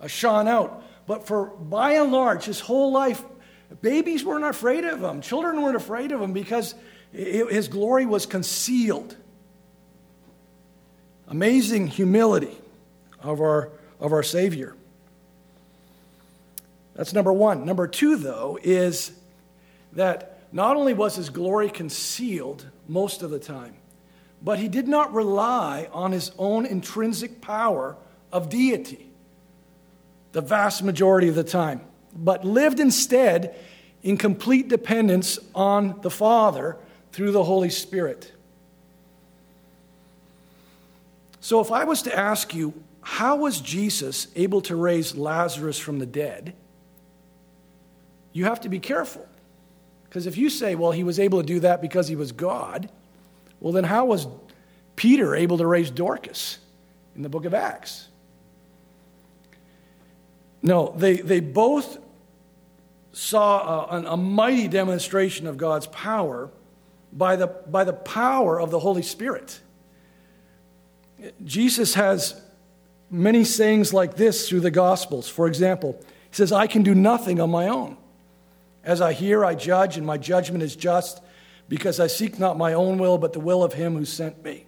uh, 0.00 0.06
shone 0.06 0.46
out. 0.46 0.84
But 1.06 1.26
for 1.26 1.46
by 1.46 1.92
and 1.92 2.12
large, 2.12 2.44
his 2.44 2.60
whole 2.60 2.92
life, 2.92 3.24
babies 3.80 4.24
weren't 4.24 4.44
afraid 4.44 4.84
of 4.84 5.02
him, 5.02 5.20
children 5.20 5.62
weren't 5.62 5.76
afraid 5.76 6.12
of 6.12 6.20
him 6.20 6.32
because 6.32 6.74
his 7.12 7.68
glory 7.68 8.06
was 8.06 8.26
concealed. 8.26 9.16
Amazing 11.28 11.86
humility 11.86 12.56
of 13.20 13.40
our, 13.40 13.70
of 14.00 14.12
our 14.12 14.22
Savior. 14.22 14.74
That's 16.94 17.12
number 17.12 17.32
one. 17.32 17.64
Number 17.64 17.86
two, 17.86 18.16
though, 18.16 18.58
is 18.62 19.12
that 19.92 20.40
not 20.52 20.76
only 20.76 20.92
was 20.92 21.16
his 21.16 21.30
glory 21.30 21.70
concealed 21.70 22.66
most 22.86 23.22
of 23.22 23.30
the 23.30 23.38
time, 23.38 23.74
but 24.42 24.58
he 24.58 24.68
did 24.68 24.88
not 24.88 25.14
rely 25.14 25.88
on 25.92 26.12
his 26.12 26.32
own 26.38 26.66
intrinsic 26.66 27.40
power 27.40 27.96
of 28.32 28.48
deity 28.48 29.12
the 30.32 30.40
vast 30.40 30.82
majority 30.82 31.28
of 31.28 31.34
the 31.34 31.44
time, 31.44 31.82
but 32.14 32.44
lived 32.44 32.80
instead 32.80 33.56
in 34.02 34.16
complete 34.16 34.68
dependence 34.68 35.38
on 35.54 36.00
the 36.02 36.10
Father 36.10 36.76
through 37.12 37.32
the 37.32 37.44
Holy 37.44 37.70
Spirit. 37.70 38.32
So, 41.40 41.60
if 41.60 41.72
I 41.72 41.84
was 41.84 42.02
to 42.02 42.16
ask 42.16 42.54
you, 42.54 42.72
how 43.00 43.36
was 43.36 43.60
Jesus 43.60 44.28
able 44.36 44.60
to 44.62 44.76
raise 44.76 45.16
Lazarus 45.16 45.78
from 45.78 45.98
the 45.98 46.06
dead? 46.06 46.54
You 48.32 48.44
have 48.44 48.60
to 48.60 48.68
be 48.68 48.78
careful. 48.78 49.26
Because 50.04 50.26
if 50.26 50.36
you 50.36 50.50
say, 50.50 50.74
well, 50.74 50.92
he 50.92 51.04
was 51.04 51.18
able 51.18 51.40
to 51.40 51.46
do 51.46 51.60
that 51.60 51.80
because 51.80 52.06
he 52.06 52.16
was 52.16 52.32
God, 52.32 52.90
well, 53.60 53.72
then 53.72 53.84
how 53.84 54.04
was 54.04 54.26
Peter 54.94 55.34
able 55.34 55.58
to 55.58 55.66
raise 55.66 55.90
Dorcas 55.90 56.58
in 57.16 57.22
the 57.22 57.28
book 57.28 57.44
of 57.44 57.54
Acts? 57.54 58.08
No, 60.62 60.94
they, 60.96 61.16
they 61.16 61.40
both 61.40 61.98
saw 63.12 63.90
a, 63.90 64.12
a, 64.12 64.16
mighty 64.16 64.68
demonstration 64.68 65.46
of 65.46 65.56
God's 65.56 65.86
power 65.88 66.50
by 67.12 67.36
the, 67.36 67.46
by 67.46 67.84
the 67.84 67.92
power 67.92 68.60
of 68.60 68.70
the 68.70 68.78
Holy 68.78 69.02
Spirit. 69.02 69.60
Jesus 71.44 71.94
has 71.94 72.40
many 73.10 73.44
sayings 73.44 73.92
like 73.92 74.16
this 74.16 74.48
through 74.48 74.60
the 74.60 74.70
Gospels. 74.70 75.28
For 75.28 75.46
example, 75.46 76.00
he 76.30 76.36
says, 76.36 76.52
I 76.52 76.66
can 76.66 76.82
do 76.82 76.94
nothing 76.94 77.40
on 77.40 77.50
my 77.50 77.68
own. 77.68 77.98
As 78.82 79.00
I 79.00 79.12
hear, 79.12 79.44
I 79.44 79.54
judge, 79.54 79.96
and 79.96 80.06
my 80.06 80.16
judgment 80.16 80.62
is 80.62 80.74
just, 80.74 81.22
because 81.68 82.00
I 82.00 82.06
seek 82.06 82.38
not 82.38 82.56
my 82.56 82.72
own 82.72 82.98
will, 82.98 83.18
but 83.18 83.32
the 83.32 83.40
will 83.40 83.62
of 83.62 83.74
him 83.74 83.94
who 83.94 84.04
sent 84.04 84.42
me. 84.42 84.66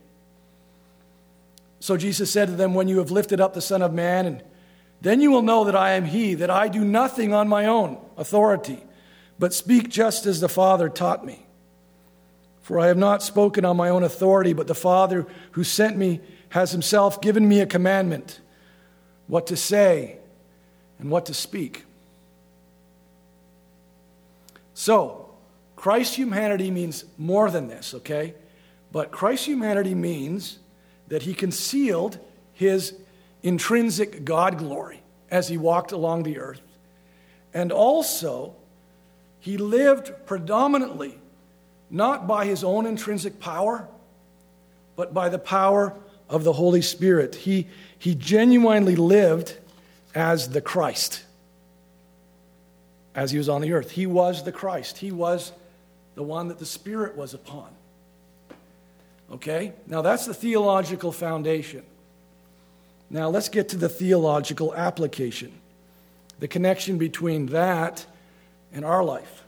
So 1.80 1.96
Jesus 1.96 2.30
said 2.30 2.48
to 2.48 2.54
them, 2.54 2.74
When 2.74 2.88
you 2.88 2.98
have 2.98 3.11
lifted 3.11 3.40
up 3.40 3.54
the 3.54 3.61
Son 3.61 3.83
of 3.83 3.92
Man, 3.92 4.26
and 4.26 4.42
then 5.00 5.20
you 5.20 5.30
will 5.30 5.42
know 5.42 5.64
that 5.64 5.76
I 5.76 5.92
am 5.92 6.04
he, 6.04 6.35
that 6.35 6.50
I 6.50 6.68
do 6.68 6.85
nothing 6.85 7.35
on 7.35 7.48
my 7.48 7.66
own 7.66 7.98
authority, 8.16 8.83
but 9.38 9.52
speak 9.52 9.88
just 9.88 10.26
as 10.26 10.40
the 10.40 10.48
Father 10.48 10.88
taught 10.88 11.24
me. 11.24 11.46
For 12.62 12.80
I 12.80 12.87
have 12.87 12.96
not 12.96 13.22
spoken 13.22 13.64
on 13.64 13.76
my 13.76 13.90
own 13.90 14.02
authority, 14.02 14.54
but 14.54 14.66
the 14.66 14.74
Father 14.74 15.26
who 15.52 15.64
sent 15.64 15.96
me 15.98 16.20
has 16.48 16.72
himself 16.72 17.20
given 17.20 17.46
me 17.46 17.61
a 17.61 17.66
commandment 17.66 18.40
what 19.26 19.46
to 19.48 19.57
say 19.57 20.18
and 20.98 21.11
what 21.11 21.26
to 21.26 21.35
speak. 21.35 21.85
So, 24.72 25.35
Christ's 25.76 26.16
humanity 26.16 26.70
means 26.70 27.04
more 27.18 27.50
than 27.50 27.68
this, 27.68 27.94
okay? 27.94 28.35
But 28.90 29.11
Christ's 29.11 29.46
humanity 29.46 29.94
means 29.94 30.59
that 31.09 31.22
he 31.22 31.35
concealed 31.35 32.18
his 32.52 32.94
intrinsic 33.44 34.24
God 34.24 34.59
glory 34.59 35.00
as 35.30 35.46
he 35.46 35.57
walked 35.57 35.92
along 35.92 36.24
the 36.24 36.38
earth. 36.38 36.61
And 37.52 37.70
also, 37.70 38.57
he 39.38 39.57
lived 39.59 40.12
predominantly 40.26 41.18
not 41.88 42.26
by 42.26 42.46
his 42.46 42.64
own 42.64 42.87
intrinsic 42.87 43.38
power, 43.38 43.87
but 44.96 45.14
by 45.14 45.28
the 45.28 45.38
power 45.38 45.94
of 46.28 46.42
the 46.42 46.52
Holy 46.52 46.83
Spirit. 46.83 47.37
He, 47.37 47.68
he 47.98 48.14
genuinely 48.16 48.96
lived 48.96 49.57
as 50.14 50.48
the 50.48 50.61
Christ 50.61 51.22
as 53.14 53.30
he 53.30 53.38
was 53.38 53.48
on 53.48 53.61
the 53.61 53.72
earth. 53.72 53.92
He 53.92 54.07
was 54.07 54.42
the 54.42 54.52
Christ, 54.52 54.98
he 54.98 55.12
was 55.12 55.52
the 56.14 56.22
one 56.22 56.48
that 56.48 56.59
the 56.59 56.66
Spirit 56.66 57.16
was 57.16 57.35
upon. 57.35 57.68
Okay? 59.30 59.72
Now 59.87 60.02
that's 60.02 60.26
the 60.26 60.35
theological 60.35 61.12
foundation. 61.12 61.85
Now 63.14 63.29
let's 63.29 63.48
get 63.48 63.68
to 63.68 63.77
the 63.77 63.88
theological 63.88 64.74
application, 64.74 65.53
the 66.40 66.48
connection 66.48 66.98
between 66.98 67.46
that 67.46 68.05
and 68.72 68.85
our 68.85 69.05
life. 69.05 69.44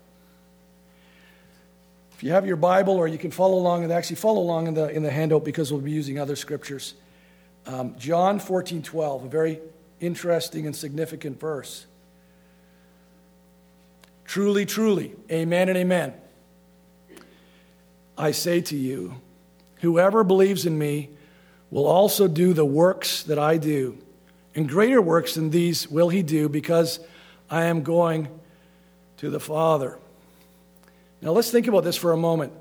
If 2.15 2.23
you 2.23 2.31
have 2.31 2.47
your 2.47 2.55
Bible, 2.55 2.95
or 2.95 3.09
you 3.09 3.19
can 3.19 3.33
follow 3.33 3.59
along, 3.59 3.83
and 3.83 3.93
actually 3.93 4.17
follow 4.17 4.41
along 4.41 4.69
in 4.69 4.75
the, 4.75 4.89
in 4.91 5.03
the 5.03 5.11
handout 5.11 5.45
because 5.45 5.73
we'll 5.73 5.81
be 5.81 5.91
using 5.91 6.17
other 6.17 6.37
scriptures. 6.37 6.95
Um, 7.67 7.97
John 7.99 8.39
14 8.39 8.85
12, 8.85 9.25
a 9.25 9.29
very 9.29 9.59
interesting 9.99 10.67
and 10.67 10.77
significant 10.77 11.41
verse. 11.41 11.87
Truly, 14.27 14.65
truly, 14.65 15.13
amen 15.29 15.69
and 15.71 15.77
amen. 15.77 16.15
I 18.17 18.31
say 18.31 18.61
to 18.61 18.77
you, 18.77 19.17
whoever 19.81 20.23
believes 20.23 20.67
in 20.67 20.79
me 20.79 21.11
will 21.71 21.87
also 21.87 22.29
do 22.29 22.53
the 22.53 22.65
works 22.65 23.23
that 23.25 23.39
I 23.39 23.57
do, 23.57 23.99
and 24.55 24.69
greater 24.69 25.03
works 25.03 25.35
than 25.35 25.51
these 25.51 25.89
will 25.91 26.09
he 26.09 26.23
do 26.23 26.49
because 26.49 27.01
I 27.51 27.65
am 27.65 27.83
going 27.83 28.29
to 29.19 29.31
the 29.31 29.41
Father. 29.41 29.99
Now 31.23 31.33
let's 31.33 31.51
think 31.51 31.67
about 31.67 31.85
this 31.85 31.97
for 31.97 32.13
a 32.13 32.17
moment. 32.17 32.53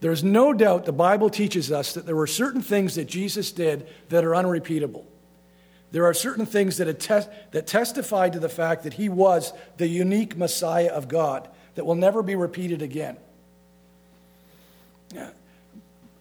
There's 0.00 0.24
no 0.24 0.52
doubt 0.52 0.84
the 0.84 0.92
Bible 0.92 1.30
teaches 1.30 1.72
us 1.72 1.94
that 1.94 2.06
there 2.06 2.16
were 2.16 2.26
certain 2.26 2.62
things 2.62 2.94
that 2.96 3.06
Jesus 3.06 3.52
did 3.52 3.88
that 4.10 4.24
are 4.24 4.34
unrepeatable. 4.34 5.06
There 5.92 6.04
are 6.04 6.14
certain 6.14 6.44
things 6.44 6.78
that, 6.78 6.88
attest, 6.88 7.30
that 7.52 7.66
testify 7.66 8.28
to 8.28 8.38
the 8.38 8.48
fact 8.48 8.82
that 8.82 8.94
he 8.94 9.08
was 9.08 9.52
the 9.76 9.86
unique 9.86 10.36
Messiah 10.36 10.90
of 10.90 11.08
God 11.08 11.48
that 11.76 11.86
will 11.86 11.94
never 11.94 12.22
be 12.22 12.34
repeated 12.34 12.82
again. 12.82 13.16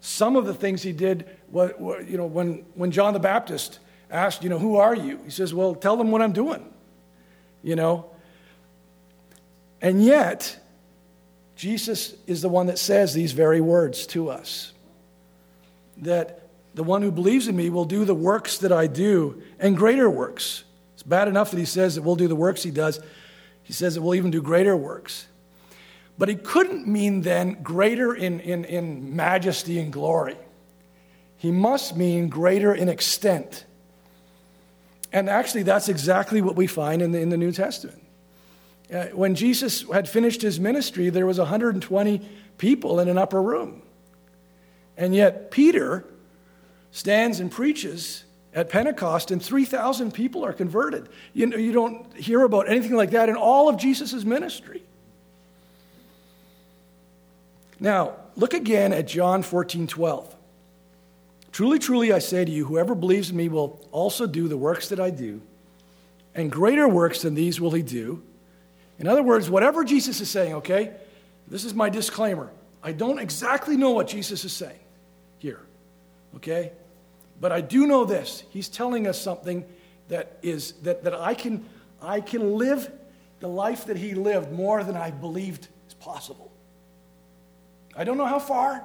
Some 0.06 0.36
of 0.36 0.46
the 0.46 0.54
things 0.54 0.82
he 0.82 0.92
did, 0.92 1.26
you 1.54 2.18
know, 2.18 2.26
when, 2.26 2.66
when 2.76 2.92
John 2.92 3.14
the 3.14 3.22
Baptist 3.22 3.80
asked, 4.12 4.44
you 4.44 4.50
know, 4.50 4.60
who 4.60 4.76
are 4.76 4.94
you? 4.94 5.18
He 5.24 5.30
says, 5.30 5.54
well, 5.54 5.74
tell 5.74 5.96
them 5.96 6.12
what 6.12 6.22
I'm 6.22 6.34
doing, 6.34 6.62
you 7.64 7.78
know. 7.78 8.12
And 9.82 10.04
yet, 10.04 10.60
Jesus 11.56 12.16
is 12.28 12.42
the 12.42 12.50
one 12.50 12.66
that 12.66 12.78
says 12.80 13.14
these 13.14 13.32
very 13.32 13.62
words 13.62 14.06
to 14.08 14.30
us 14.30 14.74
that 15.96 16.50
the 16.76 16.84
one 16.84 17.02
who 17.02 17.10
believes 17.10 17.48
in 17.48 17.56
me 17.56 17.70
will 17.70 17.86
do 17.86 18.04
the 18.04 18.14
works 18.14 18.58
that 18.58 18.74
I 18.74 18.88
do 18.88 19.42
and 19.58 19.78
greater 19.78 20.10
works. 20.10 20.66
It's 20.96 21.04
bad 21.04 21.30
enough 21.30 21.52
that 21.52 21.60
he 21.60 21.66
says 21.66 21.96
that 21.96 22.02
we'll 22.02 22.18
do 22.18 22.28
the 22.28 22.36
works 22.36 22.62
he 22.62 22.72
does. 22.72 23.00
He 23.64 23.72
says 23.72 23.96
that 23.96 24.02
we'll 24.02 24.16
even 24.16 24.32
do 24.32 24.42
greater 24.42 24.76
works. 24.76 25.28
But 26.18 26.30
he 26.30 26.36
couldn't 26.36 26.88
mean 26.88 27.22
then 27.22 27.64
greater 27.64 28.14
in, 28.14 28.40
in, 28.40 28.66
in 28.66 29.16
majesty 29.16 29.80
and 29.80 29.92
glory. 29.92 30.38
He 31.38 31.52
must 31.52 31.98
mean 31.98 32.30
greater 32.30 32.74
in 32.74 32.88
extent. 32.88 33.66
And 35.12 35.30
actually, 35.30 35.64
that's 35.64 35.90
exactly 35.90 36.42
what 36.42 36.56
we 36.56 36.68
find 36.68 37.02
in 37.02 37.12
the, 37.12 37.20
in 37.20 37.30
the 37.30 37.38
New 37.38 37.52
Testament. 37.52 38.02
Uh, 38.94 39.06
when 39.08 39.36
Jesus 39.36 39.90
had 39.92 40.08
finished 40.08 40.42
his 40.42 40.60
ministry, 40.60 41.10
there 41.10 41.26
was 41.26 41.40
120 41.40 42.22
people 42.58 43.00
in 43.00 43.10
an 43.10 43.18
upper 43.18 43.42
room. 43.42 43.82
And 44.96 45.16
yet, 45.16 45.52
Peter 45.52 46.06
stands 46.92 47.40
and 47.40 47.52
preaches 47.52 48.24
at 48.54 48.70
Pentecost, 48.70 49.32
and 49.32 49.42
3,000 49.42 50.14
people 50.14 50.46
are 50.46 50.54
converted. 50.54 51.10
You, 51.34 51.48
know, 51.48 51.58
you 51.58 51.72
don't 51.72 52.16
hear 52.16 52.44
about 52.44 52.70
anything 52.70 52.96
like 52.96 53.12
that 53.12 53.30
in 53.30 53.36
all 53.36 53.68
of 53.68 53.78
Jesus' 53.78 54.24
ministry. 54.24 54.83
Now, 57.84 58.14
look 58.38 58.54
again 58.54 58.94
at 58.94 59.08
John 59.08 59.44
14 59.44 59.88
12. 59.88 60.36
Truly, 61.52 61.80
truly, 61.80 62.14
I 62.14 62.20
say 62.20 62.46
to 62.46 62.50
you, 62.50 62.66
whoever 62.66 62.96
believes 62.96 63.30
in 63.30 63.36
me 63.36 63.50
will 63.50 63.86
also 63.92 64.26
do 64.26 64.48
the 64.48 64.56
works 64.56 64.88
that 64.88 65.02
I 65.02 65.10
do, 65.10 65.42
and 66.34 66.50
greater 66.50 66.88
works 66.88 67.24
than 67.24 67.36
these 67.36 67.60
will 67.60 67.72
he 67.72 67.82
do. 67.84 68.24
In 69.00 69.08
other 69.08 69.22
words, 69.22 69.50
whatever 69.50 69.84
Jesus 69.84 70.22
is 70.22 70.30
saying, 70.30 70.54
okay, 70.56 70.94
this 71.50 71.66
is 71.66 71.74
my 71.74 71.90
disclaimer. 71.90 72.50
I 72.82 72.94
don't 72.94 73.20
exactly 73.20 73.76
know 73.76 73.92
what 73.92 74.08
Jesus 74.08 74.46
is 74.46 74.54
saying 74.54 74.80
here, 75.38 75.60
okay? 76.38 76.72
But 77.42 77.52
I 77.52 77.60
do 77.60 77.86
know 77.86 78.06
this. 78.06 78.46
He's 78.50 78.70
telling 78.70 79.08
us 79.08 79.22
something 79.22 79.66
that 80.08 80.38
is 80.42 80.72
that, 80.84 81.04
that 81.04 81.16
I 81.16 81.34
can 81.34 81.66
I 82.02 82.22
can 82.22 82.54
live 82.54 82.90
the 83.42 83.50
life 83.50 83.88
that 83.88 83.98
he 83.98 84.14
lived 84.14 84.54
more 84.54 84.86
than 84.86 84.96
I 84.96 85.12
believed 85.12 85.68
is 85.86 85.94
possible. 85.96 86.53
I 87.96 88.04
don't 88.04 88.18
know 88.18 88.26
how 88.26 88.40
far. 88.40 88.84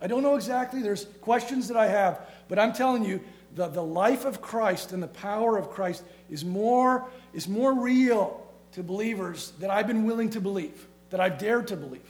I 0.00 0.06
don't 0.06 0.22
know 0.22 0.36
exactly. 0.36 0.82
There's 0.82 1.06
questions 1.20 1.68
that 1.68 1.76
I 1.76 1.86
have, 1.86 2.20
but 2.48 2.58
I'm 2.58 2.72
telling 2.72 3.04
you, 3.04 3.20
the, 3.54 3.68
the 3.68 3.82
life 3.82 4.24
of 4.24 4.40
Christ 4.40 4.92
and 4.92 5.02
the 5.02 5.08
power 5.08 5.56
of 5.56 5.70
Christ 5.70 6.04
is 6.30 6.44
more, 6.44 7.08
is 7.32 7.48
more 7.48 7.74
real 7.74 8.46
to 8.72 8.82
believers 8.82 9.52
than 9.58 9.70
I've 9.70 9.86
been 9.86 10.04
willing 10.04 10.30
to 10.30 10.40
believe, 10.40 10.86
that 11.10 11.20
I've 11.20 11.38
dared 11.38 11.68
to 11.68 11.76
believe. 11.76 12.02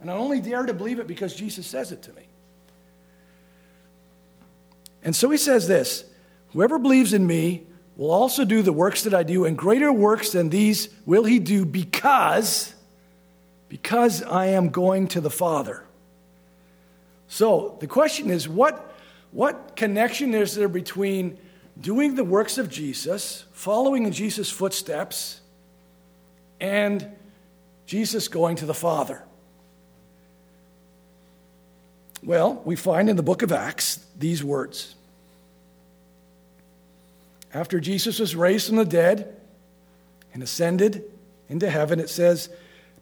And 0.00 0.10
I 0.10 0.14
only 0.14 0.40
dare 0.40 0.66
to 0.66 0.74
believe 0.74 0.98
it 0.98 1.06
because 1.06 1.34
Jesus 1.34 1.66
says 1.66 1.92
it 1.92 2.02
to 2.02 2.12
me. 2.12 2.22
And 5.02 5.14
so 5.14 5.30
he 5.30 5.38
says 5.38 5.68
this 5.68 6.04
Whoever 6.52 6.78
believes 6.78 7.12
in 7.12 7.26
me 7.26 7.62
will 7.96 8.10
also 8.10 8.44
do 8.44 8.60
the 8.62 8.72
works 8.72 9.04
that 9.04 9.14
I 9.14 9.22
do, 9.22 9.44
and 9.44 9.56
greater 9.56 9.92
works 9.92 10.32
than 10.32 10.50
these 10.50 10.88
will 11.06 11.24
he 11.24 11.38
do 11.38 11.64
because, 11.64 12.73
because 13.74 14.22
I 14.22 14.46
am 14.46 14.68
going 14.68 15.08
to 15.08 15.20
the 15.20 15.28
Father. 15.28 15.82
So 17.26 17.76
the 17.80 17.88
question 17.88 18.30
is 18.30 18.48
what, 18.48 18.94
what 19.32 19.74
connection 19.74 20.32
is 20.32 20.54
there 20.54 20.68
between 20.68 21.36
doing 21.80 22.14
the 22.14 22.22
works 22.22 22.56
of 22.56 22.70
Jesus, 22.70 23.46
following 23.50 24.04
in 24.04 24.12
Jesus' 24.12 24.48
footsteps, 24.48 25.40
and 26.60 27.04
Jesus 27.84 28.28
going 28.28 28.54
to 28.58 28.66
the 28.66 28.74
Father? 28.74 29.24
Well, 32.22 32.62
we 32.64 32.76
find 32.76 33.10
in 33.10 33.16
the 33.16 33.24
book 33.24 33.42
of 33.42 33.50
Acts 33.50 34.06
these 34.16 34.44
words. 34.44 34.94
After 37.52 37.80
Jesus 37.80 38.20
was 38.20 38.36
raised 38.36 38.68
from 38.68 38.76
the 38.76 38.84
dead 38.84 39.34
and 40.32 40.44
ascended 40.44 41.02
into 41.48 41.68
heaven, 41.68 41.98
it 41.98 42.08
says, 42.08 42.50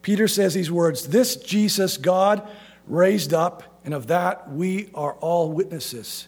Peter 0.03 0.27
says 0.27 0.53
these 0.53 0.71
words 0.71 1.07
This 1.07 1.35
Jesus 1.35 1.97
God 1.97 2.47
raised 2.85 3.33
up, 3.33 3.63
and 3.83 3.95
of 3.95 4.07
that 4.07 4.51
we 4.51 4.89
are 4.93 5.13
all 5.13 5.51
witnesses. 5.51 6.27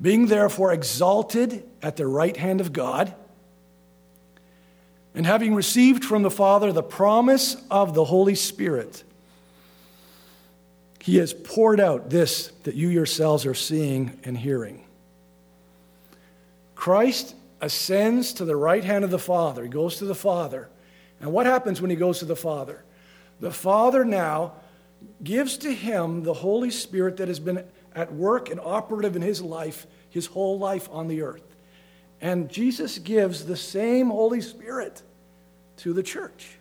Being 0.00 0.26
therefore 0.26 0.72
exalted 0.72 1.64
at 1.80 1.96
the 1.96 2.06
right 2.06 2.36
hand 2.36 2.60
of 2.60 2.72
God, 2.74 3.14
and 5.14 5.24
having 5.24 5.54
received 5.54 6.04
from 6.04 6.22
the 6.22 6.30
Father 6.30 6.72
the 6.72 6.82
promise 6.82 7.56
of 7.70 7.94
the 7.94 8.04
Holy 8.04 8.34
Spirit, 8.34 9.04
he 10.98 11.18
has 11.18 11.32
poured 11.32 11.78
out 11.78 12.10
this 12.10 12.48
that 12.64 12.74
you 12.74 12.88
yourselves 12.88 13.46
are 13.46 13.54
seeing 13.54 14.18
and 14.24 14.36
hearing. 14.36 14.84
Christ 16.74 17.36
ascends 17.60 18.32
to 18.34 18.44
the 18.44 18.56
right 18.56 18.82
hand 18.82 19.04
of 19.04 19.10
the 19.10 19.18
Father. 19.18 19.62
He 19.62 19.68
goes 19.68 19.96
to 19.96 20.06
the 20.06 20.14
Father. 20.14 20.68
And 21.24 21.32
what 21.32 21.46
happens 21.46 21.80
when 21.80 21.88
he 21.88 21.96
goes 21.96 22.18
to 22.18 22.26
the 22.26 22.36
Father? 22.36 22.84
The 23.40 23.50
Father 23.50 24.04
now 24.04 24.56
gives 25.22 25.56
to 25.56 25.72
him 25.72 26.22
the 26.22 26.34
Holy 26.34 26.70
Spirit 26.70 27.16
that 27.16 27.28
has 27.28 27.40
been 27.40 27.64
at 27.94 28.12
work 28.12 28.50
and 28.50 28.60
operative 28.60 29.16
in 29.16 29.22
his 29.22 29.40
life, 29.40 29.86
his 30.10 30.26
whole 30.26 30.58
life 30.58 30.86
on 30.92 31.08
the 31.08 31.22
earth. 31.22 31.56
And 32.20 32.50
Jesus 32.50 32.98
gives 32.98 33.46
the 33.46 33.56
same 33.56 34.10
Holy 34.10 34.42
Spirit 34.42 35.00
to 35.78 35.94
the 35.94 36.02
church. 36.02 36.58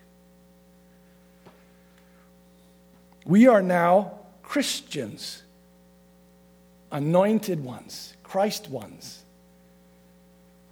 We 3.25 3.47
are 3.47 3.61
now 3.61 4.13
Christians, 4.43 5.43
anointed 6.89 7.61
ones, 7.61 8.13
Christ 8.23 8.69
ones, 8.69 9.25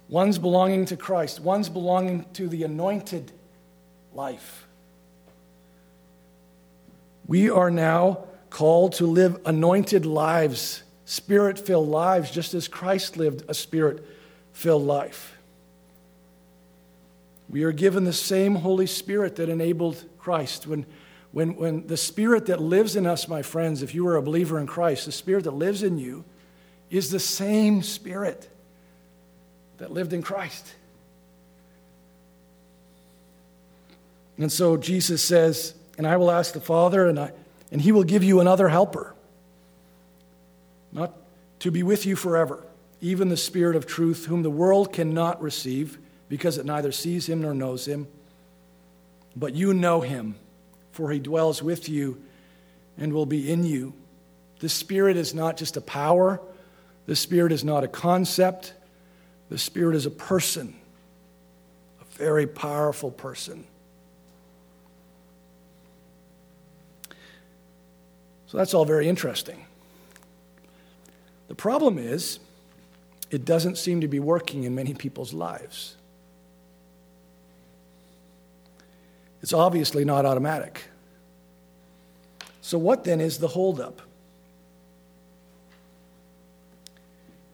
ones 0.08 0.38
belonging 0.38 0.86
to 0.86 0.96
Christ, 0.96 1.40
ones 1.40 1.68
belonging 1.68 2.24
to 2.32 2.48
the 2.48 2.62
anointed 2.62 3.32
life. 4.14 4.66
We 7.26 7.50
are 7.50 7.70
now 7.70 8.24
called 8.50 8.94
to 8.94 9.06
live 9.06 9.40
anointed 9.46 10.04
lives, 10.04 10.82
spirit 11.04 11.58
filled 11.58 11.88
lives, 11.88 12.30
just 12.30 12.54
as 12.54 12.68
Christ 12.68 13.16
lived 13.16 13.44
a 13.48 13.54
spirit 13.54 14.04
filled 14.52 14.82
life. 14.82 15.36
We 17.48 17.64
are 17.64 17.72
given 17.72 18.04
the 18.04 18.12
same 18.12 18.56
Holy 18.56 18.86
Spirit 18.86 19.36
that 19.36 19.48
enabled 19.48 20.02
Christ. 20.18 20.66
When, 20.66 20.86
when, 21.32 21.56
when 21.56 21.86
the 21.86 21.98
Spirit 21.98 22.46
that 22.46 22.60
lives 22.62 22.96
in 22.96 23.06
us, 23.06 23.28
my 23.28 23.42
friends, 23.42 23.82
if 23.82 23.94
you 23.94 24.06
are 24.08 24.16
a 24.16 24.22
believer 24.22 24.58
in 24.58 24.66
Christ, 24.66 25.04
the 25.04 25.12
Spirit 25.12 25.44
that 25.44 25.52
lives 25.52 25.82
in 25.82 25.98
you 25.98 26.24
is 26.90 27.10
the 27.10 27.20
same 27.20 27.82
Spirit 27.82 28.48
that 29.78 29.90
lived 29.90 30.12
in 30.12 30.22
Christ. 30.22 30.74
And 34.38 34.50
so 34.50 34.76
Jesus 34.76 35.22
says, 35.22 35.74
And 35.98 36.06
I 36.06 36.16
will 36.16 36.30
ask 36.30 36.54
the 36.54 36.60
Father, 36.60 37.06
and, 37.06 37.18
I, 37.18 37.32
and 37.70 37.80
he 37.80 37.92
will 37.92 38.04
give 38.04 38.24
you 38.24 38.40
another 38.40 38.68
helper, 38.68 39.14
not 40.92 41.14
to 41.60 41.70
be 41.70 41.82
with 41.82 42.06
you 42.06 42.16
forever, 42.16 42.64
even 43.00 43.28
the 43.28 43.36
Spirit 43.36 43.76
of 43.76 43.86
truth, 43.86 44.26
whom 44.26 44.42
the 44.42 44.50
world 44.50 44.92
cannot 44.92 45.42
receive, 45.42 45.98
because 46.28 46.58
it 46.58 46.66
neither 46.66 46.92
sees 46.92 47.28
him 47.28 47.42
nor 47.42 47.54
knows 47.54 47.86
him. 47.86 48.06
But 49.36 49.54
you 49.54 49.72
know 49.74 50.00
him, 50.00 50.36
for 50.92 51.10
he 51.10 51.18
dwells 51.18 51.62
with 51.62 51.88
you 51.88 52.22
and 52.98 53.12
will 53.12 53.26
be 53.26 53.50
in 53.50 53.64
you. 53.64 53.94
The 54.60 54.68
Spirit 54.68 55.16
is 55.16 55.34
not 55.34 55.56
just 55.56 55.76
a 55.76 55.80
power, 55.80 56.40
the 57.06 57.16
Spirit 57.16 57.52
is 57.52 57.64
not 57.64 57.84
a 57.84 57.88
concept, 57.88 58.74
the 59.48 59.58
Spirit 59.58 59.96
is 59.96 60.06
a 60.06 60.10
person, 60.10 60.74
a 62.00 62.04
very 62.16 62.46
powerful 62.46 63.10
person. 63.10 63.64
So 68.52 68.58
that's 68.58 68.74
all 68.74 68.84
very 68.84 69.08
interesting. 69.08 69.64
The 71.48 71.54
problem 71.54 71.96
is, 71.96 72.38
it 73.30 73.46
doesn't 73.46 73.78
seem 73.78 74.02
to 74.02 74.08
be 74.08 74.20
working 74.20 74.64
in 74.64 74.74
many 74.74 74.92
people's 74.92 75.32
lives. 75.32 75.96
It's 79.40 79.54
obviously 79.54 80.04
not 80.04 80.26
automatic. 80.26 80.82
So, 82.60 82.76
what 82.76 83.04
then 83.04 83.22
is 83.22 83.38
the 83.38 83.48
holdup? 83.48 84.02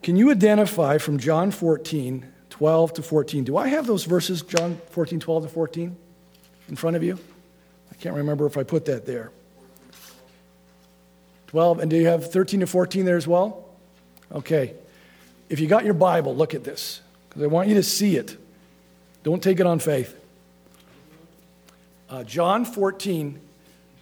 Can 0.03 0.17
you 0.17 0.33
identify 0.33 0.99
from 0.99 1.19
John 1.21 1.53
14, 1.53 2.27
12 2.51 2.93
to 2.95 3.03
14? 3.03 3.45
Do 3.45 3.57
I 3.57 3.69
have 3.69 3.87
those 3.87 4.03
verses, 4.03 4.43
John 4.43 4.81
14, 4.91 5.21
12 5.21 5.45
to 5.45 5.49
14, 5.49 5.97
in 6.69 6.75
front 6.75 6.97
of 6.97 7.05
you? 7.05 7.21
I 7.93 7.95
can't 7.95 8.17
remember 8.17 8.47
if 8.47 8.57
I 8.57 8.65
put 8.65 8.85
that 8.87 9.07
there. 9.07 9.31
12, 11.49 11.81
and 11.81 11.91
do 11.91 11.97
you 11.97 12.07
have 12.07 12.31
13 12.31 12.61
to 12.61 12.67
14 12.67 13.05
there 13.05 13.17
as 13.17 13.27
well? 13.27 13.65
Okay. 14.31 14.75
If 15.49 15.61
you 15.61 15.67
got 15.67 15.85
your 15.85 15.95
Bible, 15.95 16.37
look 16.37 16.55
at 16.55 16.63
this, 16.63 17.01
because 17.29 17.43
I 17.43 17.47
want 17.47 17.69
you 17.69 17.75
to 17.75 17.83
see 17.83 18.17
it. 18.17 18.37
Don't 19.23 19.43
take 19.43 19.61
it 19.61 19.67
on 19.67 19.79
faith. 19.79 20.15
Uh, 22.11 22.23
John 22.25 22.65
14, 22.65 23.41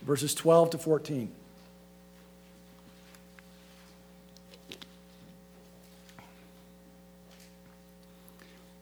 verses 0.03 0.35
12 0.35 0.71
to 0.71 0.79
14. 0.79 1.33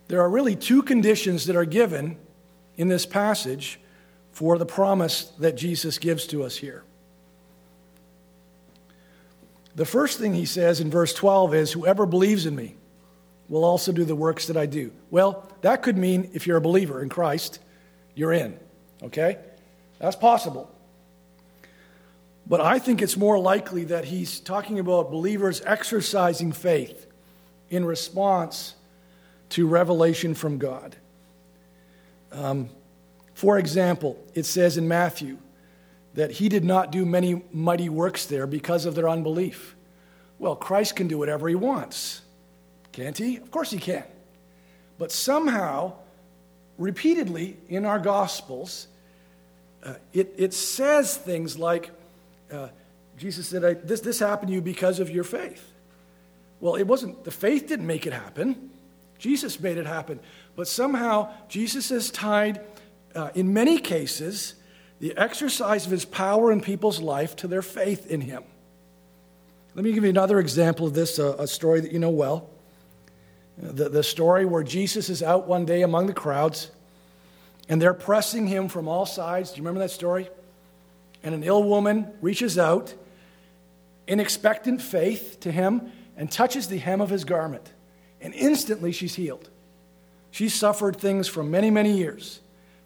There 0.09 0.21
are 0.21 0.29
really 0.29 0.57
two 0.57 0.83
conditions 0.83 1.47
that 1.47 1.57
are 1.57 1.65
given 1.65 2.17
in 2.77 2.89
this 2.89 3.05
passage 3.07 3.81
for 4.33 4.59
the 4.59 4.67
promise 4.67 5.25
that 5.39 5.57
Jesus 5.57 5.99
gives 5.99 6.27
to 6.29 6.45
us 6.45 6.57
here. 6.57 6.83
The 9.75 9.85
first 9.85 10.19
thing 10.19 10.35
he 10.35 10.47
says 10.47 10.81
in 10.81 10.91
verse 10.91 11.13
12 11.13 11.55
is, 11.55 11.73
Whoever 11.73 12.07
believes 12.07 12.47
in 12.47 12.55
me 12.55 12.77
will 13.49 13.65
also 13.65 13.93
do 13.93 14.05
the 14.05 14.15
works 14.15 14.47
that 14.47 14.57
I 14.57 14.67
do. 14.67 14.93
Well, 15.11 15.49
that 15.63 15.83
could 15.83 15.99
mean 15.99 16.31
if 16.33 16.47
you're 16.47 16.57
a 16.57 16.63
believer 16.63 17.03
in 17.03 17.09
Christ, 17.09 17.59
you're 18.15 18.33
in. 18.33 18.59
Okay? 19.03 19.39
That's 19.99 20.17
possible. 20.17 20.71
But 22.47 22.61
I 22.61 22.79
think 22.79 23.01
it's 23.03 23.17
more 23.17 23.39
likely 23.39 23.85
that 23.85 24.05
he's 24.05 24.39
talking 24.39 24.79
about 24.79 25.11
believers 25.11 25.63
exercising 25.65 26.53
faith 26.53 27.07
in 27.71 27.85
response 27.85 28.75
to 29.51 29.67
revelation 29.67 30.35
from 30.35 30.59
God. 30.59 30.97
Um, 32.33 32.69
for 33.35 33.59
example, 33.59 34.23
it 34.35 34.45
says 34.47 34.77
in 34.77 34.89
Matthew 34.89 35.39
that 36.15 36.33
he 36.33 36.49
did 36.49 36.65
not 36.65 36.93
do 36.93 37.05
many 37.05 37.43
mighty 37.53 37.89
works 37.89 38.27
there 38.27 38.47
because 38.47 38.87
of 38.87 38.95
their 38.95 39.09
unbelief. 39.09 39.77
Well, 40.39 40.57
Christ 40.57 40.97
can 40.97 41.09
do 41.09 41.19
whatever 41.19 41.49
he 41.49 41.55
wants, 41.55 42.23
can't 42.93 43.17
he? 43.17 43.37
Of 43.37 43.51
course 43.51 43.71
he 43.71 43.79
can. 43.79 44.05
But 44.99 45.11
somehow, 45.11 45.95
repeatedly 46.79 47.57
in 47.69 47.85
our 47.85 47.99
Gospels, 47.99 48.87
uh, 49.83 49.95
it, 50.13 50.35
it 50.37 50.55
says 50.55 51.17
things 51.17 51.59
like, 51.59 51.91
uh, 52.53 52.69
Jesus 53.17 53.49
said, 53.49 53.87
this, 53.87 54.01
this 54.01 54.19
happened 54.19 54.49
to 54.49 54.55
you 54.55 54.63
because 54.63 55.01
of 55.01 55.11
your 55.11 55.25
faith. 55.25 55.73
Well, 56.61 56.77
it 56.77 56.85
wasn't, 56.85 57.25
the 57.25 57.31
faith 57.31 57.67
didn't 57.67 57.87
make 57.87 58.07
it 58.07 58.13
happen. 58.13 58.71
Jesus 59.19 59.61
made 59.61 59.79
it 59.79 59.87
happen. 59.87 60.21
But 60.57 60.69
somehow, 60.69 61.33
Jesus 61.49 61.91
is 61.91 62.11
tied, 62.11 62.61
uh, 63.15 63.31
in 63.35 63.53
many 63.53 63.79
cases, 63.79 64.55
the 65.05 65.15
exercise 65.19 65.85
of 65.85 65.93
his 65.93 66.07
power 66.07 66.51
in 66.51 66.63
people's 66.63 66.99
life 66.99 67.37
to 67.37 67.47
their 67.47 67.61
faith 67.61 68.11
in 68.11 68.23
him. 68.23 68.43
Let 69.75 69.85
me 69.85 69.93
give 69.93 70.03
you 70.03 70.09
another 70.09 70.41
example 70.41 70.87
of 70.87 70.95
this, 70.95 71.19
a, 71.19 71.33
a 71.41 71.47
story 71.47 71.81
that 71.81 71.93
you 71.93 71.99
know 71.99 72.09
well. 72.09 72.49
The, 73.59 73.91
the 73.91 74.03
story 74.03 74.47
where 74.47 74.63
Jesus 74.63 75.11
is 75.11 75.23
out 75.23 75.47
one 75.47 75.67
day 75.67 75.83
among 75.83 76.07
the 76.07 76.15
crowds 76.15 76.71
and 77.69 77.83
they're 77.83 77.93
pressing 77.93 78.47
him 78.47 78.67
from 78.69 78.89
all 78.89 79.05
sides. 79.05 79.51
Do 79.51 79.59
you 79.59 79.65
remember 79.65 79.81
that 79.81 79.91
story? 79.91 80.31
And 81.23 81.35
an 81.35 81.45
ill 81.45 81.63
woman 81.63 82.11
reaches 82.23 82.57
out 82.57 82.95
in 84.07 84.21
expectant 84.21 84.81
faith 84.81 85.37
to 85.41 85.53
him 85.53 85.93
and 86.17 86.33
touches 86.33 86.69
the 86.69 86.79
hem 86.79 87.03
of 87.03 87.11
his 87.11 87.25
garment. 87.25 87.75
And 88.23 88.33
instantly 88.33 88.91
she's 88.91 89.17
healed. 89.17 89.51
She 90.31 90.49
suffered 90.49 90.97
things 90.97 91.29
for 91.29 91.43
many, 91.43 91.71
many 91.71 91.95
years, 91.95 92.41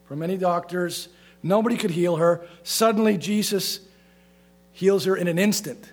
from 0.07 0.19
many 0.19 0.37
doctors, 0.37 1.11
Nobody 1.43 1.77
could 1.77 1.91
heal 1.91 2.17
her. 2.17 2.47
Suddenly, 2.63 3.19
Jesus 3.19 3.81
heals 4.73 5.05
her 5.05 5.17
in 5.17 5.29
an 5.29 5.39
instant. 5.39 5.93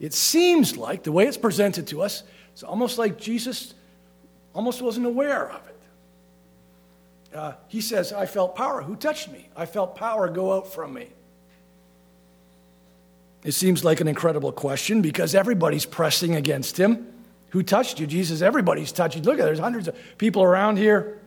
It 0.00 0.12
seems 0.12 0.76
like, 0.76 1.02
the 1.02 1.12
way 1.12 1.26
it's 1.26 1.36
presented 1.36 1.86
to 1.88 2.02
us, 2.02 2.22
it's 2.52 2.62
almost 2.62 2.98
like 2.98 3.18
Jesus 3.18 3.74
almost 4.54 4.82
wasn't 4.82 5.06
aware 5.06 5.50
of 5.50 5.66
it. 5.66 7.36
Uh, 7.36 7.52
he 7.68 7.80
says, 7.80 8.12
I 8.12 8.26
felt 8.26 8.54
power. 8.54 8.82
Who 8.82 8.94
touched 8.94 9.30
me? 9.30 9.48
I 9.56 9.66
felt 9.66 9.96
power 9.96 10.28
go 10.28 10.52
out 10.52 10.72
from 10.72 10.94
me. 10.94 11.08
It 13.42 13.52
seems 13.52 13.84
like 13.84 14.00
an 14.00 14.08
incredible 14.08 14.52
question 14.52 15.02
because 15.02 15.34
everybody's 15.34 15.84
pressing 15.84 16.34
against 16.34 16.78
him. 16.78 17.12
Who 17.50 17.62
touched 17.62 18.00
you? 18.00 18.06
Jesus, 18.06 18.40
everybody's 18.40 18.92
touching. 18.92 19.22
Look 19.22 19.38
at 19.38 19.44
there's 19.44 19.58
hundreds 19.58 19.88
of 19.88 19.96
people 20.16 20.42
around 20.42 20.76
here. 20.76 21.20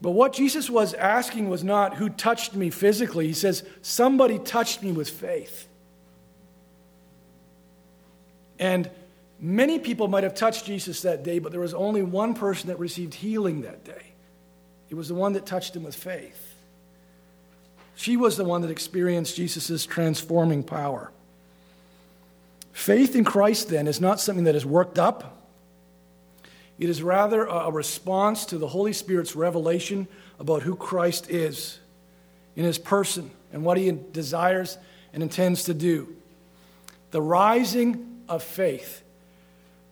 But 0.00 0.12
what 0.12 0.32
Jesus 0.32 0.70
was 0.70 0.94
asking 0.94 1.48
was 1.48 1.64
not 1.64 1.96
who 1.96 2.08
touched 2.08 2.54
me 2.54 2.70
physically. 2.70 3.26
He 3.26 3.32
says, 3.32 3.64
somebody 3.82 4.38
touched 4.38 4.82
me 4.82 4.92
with 4.92 5.10
faith. 5.10 5.66
And 8.60 8.90
many 9.40 9.78
people 9.78 10.08
might 10.08 10.24
have 10.24 10.34
touched 10.34 10.66
Jesus 10.66 11.02
that 11.02 11.24
day, 11.24 11.38
but 11.40 11.50
there 11.52 11.60
was 11.60 11.74
only 11.74 12.02
one 12.02 12.34
person 12.34 12.68
that 12.68 12.78
received 12.78 13.14
healing 13.14 13.62
that 13.62 13.84
day. 13.84 14.12
It 14.88 14.94
was 14.94 15.08
the 15.08 15.14
one 15.14 15.32
that 15.32 15.46
touched 15.46 15.74
him 15.74 15.82
with 15.82 15.96
faith. 15.96 16.54
She 17.94 18.16
was 18.16 18.36
the 18.36 18.44
one 18.44 18.62
that 18.62 18.70
experienced 18.70 19.36
Jesus' 19.36 19.84
transforming 19.84 20.62
power. 20.62 21.10
Faith 22.72 23.16
in 23.16 23.24
Christ, 23.24 23.68
then, 23.68 23.88
is 23.88 24.00
not 24.00 24.20
something 24.20 24.44
that 24.44 24.54
is 24.54 24.64
worked 24.64 25.00
up. 25.00 25.37
It 26.78 26.88
is 26.88 27.02
rather 27.02 27.44
a 27.44 27.70
response 27.70 28.46
to 28.46 28.58
the 28.58 28.68
Holy 28.68 28.92
Spirit's 28.92 29.34
revelation 29.34 30.06
about 30.38 30.62
who 30.62 30.76
Christ 30.76 31.28
is 31.28 31.78
in 32.54 32.64
his 32.64 32.78
person 32.78 33.30
and 33.52 33.64
what 33.64 33.78
he 33.78 33.90
desires 34.12 34.78
and 35.12 35.22
intends 35.22 35.64
to 35.64 35.74
do. 35.74 36.14
The 37.10 37.22
rising 37.22 38.22
of 38.28 38.42
faith 38.42 39.02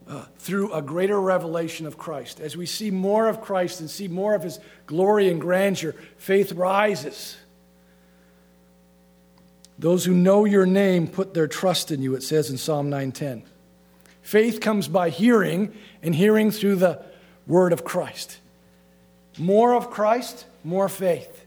uh, 0.08 0.24
through 0.38 0.72
a 0.72 0.82
greater 0.82 1.20
revelation 1.20 1.86
of 1.86 1.98
Christ. 1.98 2.38
As 2.38 2.56
we 2.56 2.66
see 2.66 2.92
more 2.92 3.26
of 3.26 3.40
Christ 3.40 3.80
and 3.80 3.90
see 3.90 4.06
more 4.06 4.34
of 4.34 4.42
his 4.42 4.60
glory 4.86 5.28
and 5.28 5.40
grandeur, 5.40 5.94
faith 6.18 6.52
rises. 6.52 7.36
Those 9.78 10.04
who 10.04 10.14
know 10.14 10.44
your 10.44 10.66
name 10.66 11.08
put 11.08 11.34
their 11.34 11.48
trust 11.48 11.90
in 11.90 12.02
you, 12.02 12.14
it 12.14 12.22
says 12.22 12.50
in 12.50 12.56
Psalm 12.56 12.88
910. 12.88 13.42
Faith 14.26 14.60
comes 14.60 14.88
by 14.88 15.08
hearing, 15.08 15.72
and 16.02 16.12
hearing 16.12 16.50
through 16.50 16.74
the 16.74 17.00
word 17.46 17.72
of 17.72 17.84
Christ. 17.84 18.38
More 19.38 19.72
of 19.72 19.88
Christ, 19.88 20.46
more 20.64 20.88
faith. 20.88 21.46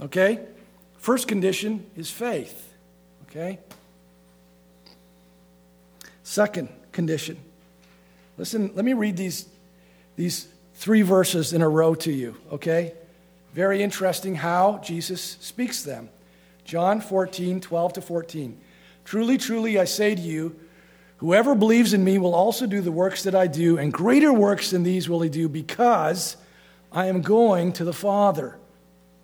Okay? 0.00 0.38
First 0.98 1.26
condition 1.26 1.84
is 1.96 2.08
faith. 2.08 2.72
Okay? 3.24 3.58
Second 6.22 6.68
condition. 6.92 7.36
Listen, 8.38 8.70
let 8.76 8.84
me 8.84 8.92
read 8.92 9.16
these, 9.16 9.48
these 10.14 10.46
three 10.76 11.02
verses 11.02 11.52
in 11.52 11.62
a 11.62 11.68
row 11.68 11.96
to 11.96 12.12
you, 12.12 12.36
okay? 12.52 12.94
Very 13.54 13.82
interesting 13.82 14.36
how 14.36 14.80
Jesus 14.84 15.20
speaks 15.40 15.82
them. 15.82 16.10
John 16.64 17.00
14, 17.00 17.60
12 17.60 17.92
to 17.94 18.00
14. 18.00 18.56
Truly, 19.04 19.36
truly, 19.36 19.80
I 19.80 19.84
say 19.84 20.14
to 20.14 20.20
you, 20.20 20.54
whoever 21.20 21.54
believes 21.54 21.92
in 21.92 22.02
me 22.02 22.16
will 22.16 22.34
also 22.34 22.66
do 22.66 22.80
the 22.80 22.90
works 22.90 23.24
that 23.24 23.34
I 23.34 23.46
do, 23.46 23.78
and 23.78 23.92
greater 23.92 24.32
works 24.32 24.70
than 24.70 24.82
these 24.82 25.08
will 25.08 25.20
he 25.20 25.28
do, 25.28 25.48
because 25.48 26.36
I 26.90 27.06
am 27.06 27.20
going 27.20 27.72
to 27.74 27.84
the 27.84 27.92
Father. 27.92 28.56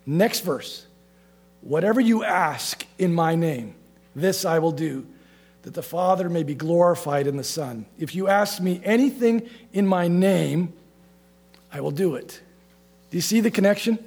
Next 0.04 0.40
verse. 0.40 0.86
Whatever 1.62 2.00
you 2.00 2.22
ask 2.22 2.86
in 2.98 3.14
my 3.14 3.34
name, 3.34 3.74
this 4.14 4.44
I 4.44 4.58
will 4.58 4.72
do, 4.72 5.06
that 5.62 5.74
the 5.74 5.82
Father 5.82 6.28
may 6.28 6.42
be 6.42 6.54
glorified 6.54 7.26
in 7.26 7.36
the 7.36 7.44
Son. 7.44 7.86
If 7.98 8.14
you 8.14 8.28
ask 8.28 8.60
me 8.60 8.80
anything 8.84 9.48
in 9.72 9.86
my 9.86 10.06
name, 10.06 10.74
I 11.72 11.80
will 11.80 11.90
do 11.90 12.14
it. 12.14 12.40
Do 13.10 13.16
you 13.16 13.22
see 13.22 13.40
the 13.40 13.50
connection? 13.50 13.98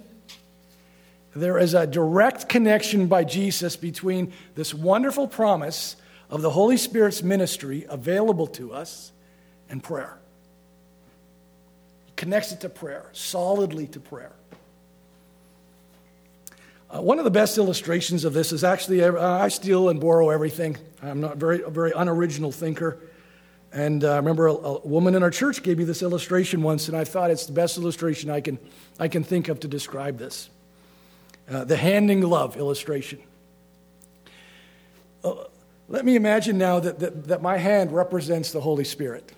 there 1.35 1.57
is 1.57 1.73
a 1.73 1.87
direct 1.87 2.49
connection 2.49 3.07
by 3.07 3.23
Jesus 3.23 3.75
between 3.75 4.33
this 4.55 4.73
wonderful 4.73 5.27
promise 5.27 5.95
of 6.29 6.41
the 6.41 6.51
Holy 6.51 6.77
Spirit's 6.77 7.23
ministry 7.23 7.85
available 7.89 8.47
to 8.47 8.73
us 8.73 9.11
and 9.69 9.83
prayer. 9.83 10.17
He 12.05 12.13
connects 12.15 12.51
it 12.51 12.61
to 12.61 12.69
prayer, 12.69 13.09
solidly 13.13 13.87
to 13.87 13.99
prayer. 13.99 14.33
Uh, 16.89 17.01
one 17.01 17.19
of 17.19 17.25
the 17.25 17.31
best 17.31 17.57
illustrations 17.57 18.25
of 18.25 18.33
this 18.33 18.51
is 18.51 18.63
actually 18.63 19.03
uh, 19.03 19.13
I 19.15 19.49
steal 19.49 19.89
and 19.89 19.99
borrow 19.99 20.29
everything. 20.29 20.77
I'm 21.03 21.21
not 21.21 21.37
very, 21.37 21.61
a 21.61 21.69
very 21.69 21.91
unoriginal 21.95 22.51
thinker. 22.51 22.99
And 23.71 24.03
uh, 24.03 24.13
I 24.13 24.15
remember 24.15 24.47
a, 24.47 24.53
a, 24.53 24.79
woman 24.87 25.13
in 25.13 25.21
our 25.21 25.29
church 25.29 25.61
gave 25.61 25.77
me 25.77 25.83
this 25.83 26.01
illustration 26.01 26.63
once, 26.63 26.87
and 26.87 26.97
I 26.97 27.03
thought 27.03 27.29
it's 27.29 27.45
the 27.45 27.53
best 27.53 27.77
illustration 27.77 28.31
I 28.31 28.41
can, 28.41 28.57
I 28.97 29.07
can 29.07 29.23
think 29.23 29.47
of 29.47 29.59
to 29.59 29.67
describe 29.67 30.17
this. 30.17 30.49
Uh, 31.47 31.63
the 31.63 31.77
hand 31.77 32.09
in 32.09 32.21
glove 32.21 32.57
illustration. 32.57 33.19
Let 35.89 36.05
me 36.05 36.15
imagine 36.15 36.59
now 36.59 36.79
that, 36.79 36.99
that, 36.99 37.27
that 37.27 37.41
my 37.41 37.57
hand 37.57 37.91
represents 37.91 38.51
the 38.51 38.61
Holy 38.61 38.83
Spirit, 38.83 39.31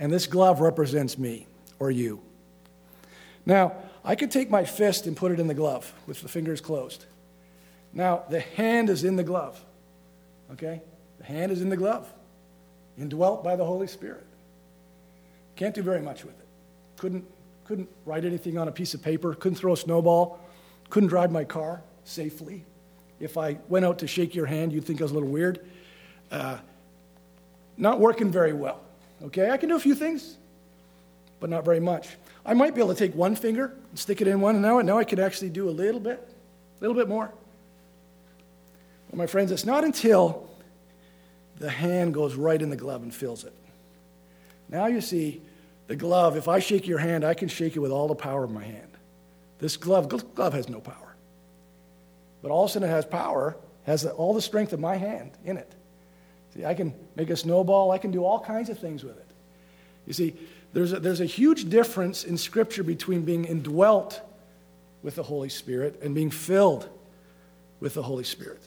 and 0.00 0.12
this 0.12 0.26
glove 0.26 0.60
represents 0.60 1.16
me 1.16 1.46
or 1.78 1.90
you. 1.90 2.20
Now, 3.46 3.74
I 4.04 4.16
could 4.16 4.32
take 4.32 4.50
my 4.50 4.64
fist 4.64 5.06
and 5.06 5.16
put 5.16 5.30
it 5.30 5.38
in 5.38 5.46
the 5.46 5.54
glove 5.54 5.92
with 6.06 6.20
the 6.20 6.28
fingers 6.28 6.60
closed. 6.60 7.04
Now, 7.92 8.24
the 8.28 8.40
hand 8.40 8.90
is 8.90 9.04
in 9.04 9.14
the 9.14 9.22
glove, 9.22 9.64
okay? 10.52 10.82
The 11.18 11.24
hand 11.24 11.52
is 11.52 11.62
in 11.62 11.68
the 11.68 11.76
glove, 11.76 12.12
indwelt 12.98 13.44
by 13.44 13.54
the 13.54 13.64
Holy 13.64 13.86
Spirit. 13.86 14.26
Can't 15.54 15.76
do 15.76 15.82
very 15.82 16.00
much 16.00 16.24
with 16.24 16.36
it. 16.40 16.46
Couldn't, 16.96 17.24
couldn't 17.64 17.88
write 18.04 18.24
anything 18.24 18.58
on 18.58 18.66
a 18.66 18.72
piece 18.72 18.94
of 18.94 19.02
paper, 19.02 19.32
couldn't 19.34 19.56
throw 19.56 19.74
a 19.74 19.76
snowball, 19.76 20.40
couldn't 20.90 21.08
drive 21.08 21.30
my 21.30 21.44
car 21.44 21.84
safely. 22.02 22.64
If 23.20 23.38
I 23.38 23.58
went 23.68 23.84
out 23.84 24.00
to 24.00 24.08
shake 24.08 24.34
your 24.34 24.46
hand, 24.46 24.72
you'd 24.72 24.84
think 24.84 25.00
I 25.00 25.04
was 25.04 25.12
a 25.12 25.14
little 25.14 25.28
weird. 25.28 25.64
Uh, 26.30 26.58
not 27.76 28.00
working 28.00 28.30
very 28.30 28.52
well. 28.52 28.80
Okay, 29.22 29.50
I 29.50 29.56
can 29.56 29.68
do 29.68 29.76
a 29.76 29.80
few 29.80 29.94
things, 29.94 30.36
but 31.40 31.50
not 31.50 31.64
very 31.64 31.80
much. 31.80 32.08
I 32.44 32.54
might 32.54 32.74
be 32.74 32.80
able 32.80 32.92
to 32.92 32.98
take 32.98 33.14
one 33.14 33.36
finger 33.36 33.74
and 33.90 33.98
stick 33.98 34.20
it 34.20 34.28
in 34.28 34.40
one, 34.40 34.56
and 34.56 34.62
now, 34.62 34.80
now 34.80 34.98
I 34.98 35.04
can 35.04 35.18
actually 35.18 35.50
do 35.50 35.68
a 35.68 35.72
little 35.72 36.00
bit, 36.00 36.18
a 36.18 36.80
little 36.80 36.96
bit 36.96 37.08
more. 37.08 37.32
Well, 39.10 39.18
my 39.18 39.26
friends, 39.26 39.50
it's 39.50 39.64
not 39.64 39.84
until 39.84 40.48
the 41.58 41.70
hand 41.70 42.14
goes 42.14 42.34
right 42.34 42.60
in 42.60 42.70
the 42.70 42.76
glove 42.76 43.02
and 43.02 43.14
fills 43.14 43.44
it. 43.44 43.54
Now 44.68 44.86
you 44.86 45.00
see, 45.00 45.40
the 45.86 45.96
glove, 45.96 46.36
if 46.36 46.48
I 46.48 46.58
shake 46.58 46.86
your 46.86 46.98
hand, 46.98 47.24
I 47.24 47.34
can 47.34 47.48
shake 47.48 47.76
it 47.76 47.78
with 47.78 47.90
all 47.90 48.08
the 48.08 48.14
power 48.14 48.44
of 48.44 48.50
my 48.50 48.64
hand. 48.64 48.88
This 49.58 49.76
glove, 49.76 50.08
glove 50.34 50.52
has 50.52 50.68
no 50.68 50.80
power. 50.80 51.14
But 52.42 52.50
all 52.50 52.64
of 52.64 52.70
a 52.70 52.72
sudden 52.72 52.88
it 52.88 52.92
has 52.92 53.04
power, 53.04 53.56
has 53.84 54.04
all 54.04 54.34
the 54.34 54.42
strength 54.42 54.72
of 54.72 54.80
my 54.80 54.96
hand 54.96 55.32
in 55.44 55.56
it. 55.56 55.72
See, 56.54 56.64
I 56.64 56.74
can 56.74 56.94
make 57.16 57.30
a 57.30 57.36
snowball, 57.36 57.90
I 57.90 57.98
can 57.98 58.10
do 58.10 58.24
all 58.24 58.40
kinds 58.40 58.68
of 58.68 58.78
things 58.78 59.02
with 59.02 59.16
it. 59.16 59.26
You 60.06 60.12
see, 60.12 60.34
there's 60.72 60.92
a, 60.92 61.00
there's 61.00 61.20
a 61.20 61.26
huge 61.26 61.68
difference 61.68 62.24
in 62.24 62.36
Scripture 62.36 62.82
between 62.82 63.22
being 63.22 63.44
indwelt 63.44 64.20
with 65.02 65.16
the 65.16 65.22
Holy 65.22 65.48
Spirit 65.48 66.00
and 66.02 66.14
being 66.14 66.30
filled 66.30 66.88
with 67.80 67.94
the 67.94 68.02
Holy 68.02 68.24
Spirit. 68.24 68.62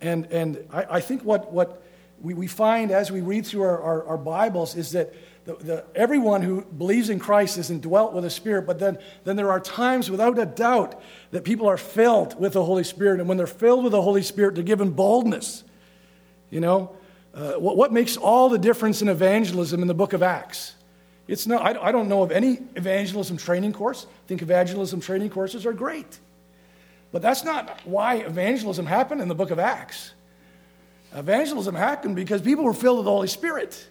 And, 0.00 0.26
and 0.26 0.64
I, 0.72 0.86
I 0.90 1.00
think 1.00 1.22
what, 1.22 1.52
what 1.52 1.82
we, 2.20 2.34
we 2.34 2.46
find 2.46 2.90
as 2.90 3.10
we 3.10 3.20
read 3.20 3.46
through 3.46 3.62
our, 3.62 3.80
our, 3.80 4.06
our 4.08 4.18
Bibles 4.18 4.76
is 4.76 4.92
that 4.92 5.12
the, 5.44 5.54
the, 5.54 5.84
everyone 5.94 6.42
who 6.42 6.62
believes 6.62 7.10
in 7.10 7.18
Christ 7.18 7.58
is 7.58 7.70
indwelt 7.70 8.12
with 8.12 8.24
the 8.24 8.30
Spirit, 8.30 8.66
but 8.66 8.78
then, 8.78 8.98
then 9.24 9.36
there 9.36 9.50
are 9.50 9.60
times, 9.60 10.10
without 10.10 10.38
a 10.38 10.46
doubt, 10.46 11.00
that 11.30 11.44
people 11.44 11.66
are 11.66 11.78
filled 11.78 12.38
with 12.38 12.52
the 12.52 12.64
Holy 12.64 12.84
Spirit. 12.84 13.20
And 13.20 13.28
when 13.28 13.38
they're 13.38 13.46
filled 13.46 13.84
with 13.84 13.92
the 13.92 14.02
Holy 14.02 14.22
Spirit, 14.22 14.54
they're 14.54 14.64
given 14.64 14.90
boldness. 14.90 15.64
You 16.50 16.60
know, 16.60 16.96
uh, 17.32 17.52
what, 17.52 17.76
what, 17.76 17.92
makes 17.92 18.16
all 18.16 18.48
the 18.48 18.58
difference 18.58 19.02
in 19.02 19.08
evangelism 19.08 19.82
in 19.82 19.88
the 19.88 19.94
book 19.94 20.12
of 20.12 20.22
Acts? 20.22 20.74
It's 21.28 21.46
not, 21.46 21.64
I, 21.64 21.88
I 21.88 21.92
don't 21.92 22.08
know 22.08 22.22
of 22.22 22.32
any 22.32 22.58
evangelism 22.74 23.36
training 23.36 23.72
course. 23.72 24.06
I 24.06 24.26
think 24.26 24.42
evangelism 24.42 25.00
training 25.00 25.30
courses 25.30 25.64
are 25.64 25.72
great. 25.72 26.18
But 27.12 27.22
that's 27.22 27.44
not 27.44 27.80
why 27.84 28.16
evangelism 28.16 28.86
happened 28.86 29.20
in 29.20 29.28
the 29.28 29.34
book 29.34 29.50
of 29.50 29.58
Acts. 29.58 30.12
Evangelism 31.14 31.74
happened 31.74 32.16
because 32.16 32.42
people 32.42 32.64
were 32.64 32.74
filled 32.74 32.98
with 32.98 33.04
the 33.04 33.10
Holy 33.10 33.28
Spirit. 33.28 33.88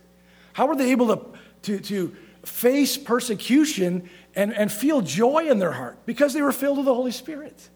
How 0.53 0.68
were 0.68 0.76
they 0.76 0.91
able 0.91 1.16
to, 1.16 1.26
to, 1.64 1.80
to 1.80 2.16
face 2.43 2.97
persecution 2.97 4.10
and, 4.36 4.53
and 4.53 4.72
feel 4.72 5.01
joy 5.01 5.49
in 5.49 5.60
their 5.60 5.72
heart? 5.72 5.97
Because 6.05 6.34
they 6.34 6.41
were 6.41 6.51
filled 6.51 6.78
with 6.78 6.86
the 6.86 6.93
Holy 6.93 7.12
Spirit. 7.12 7.70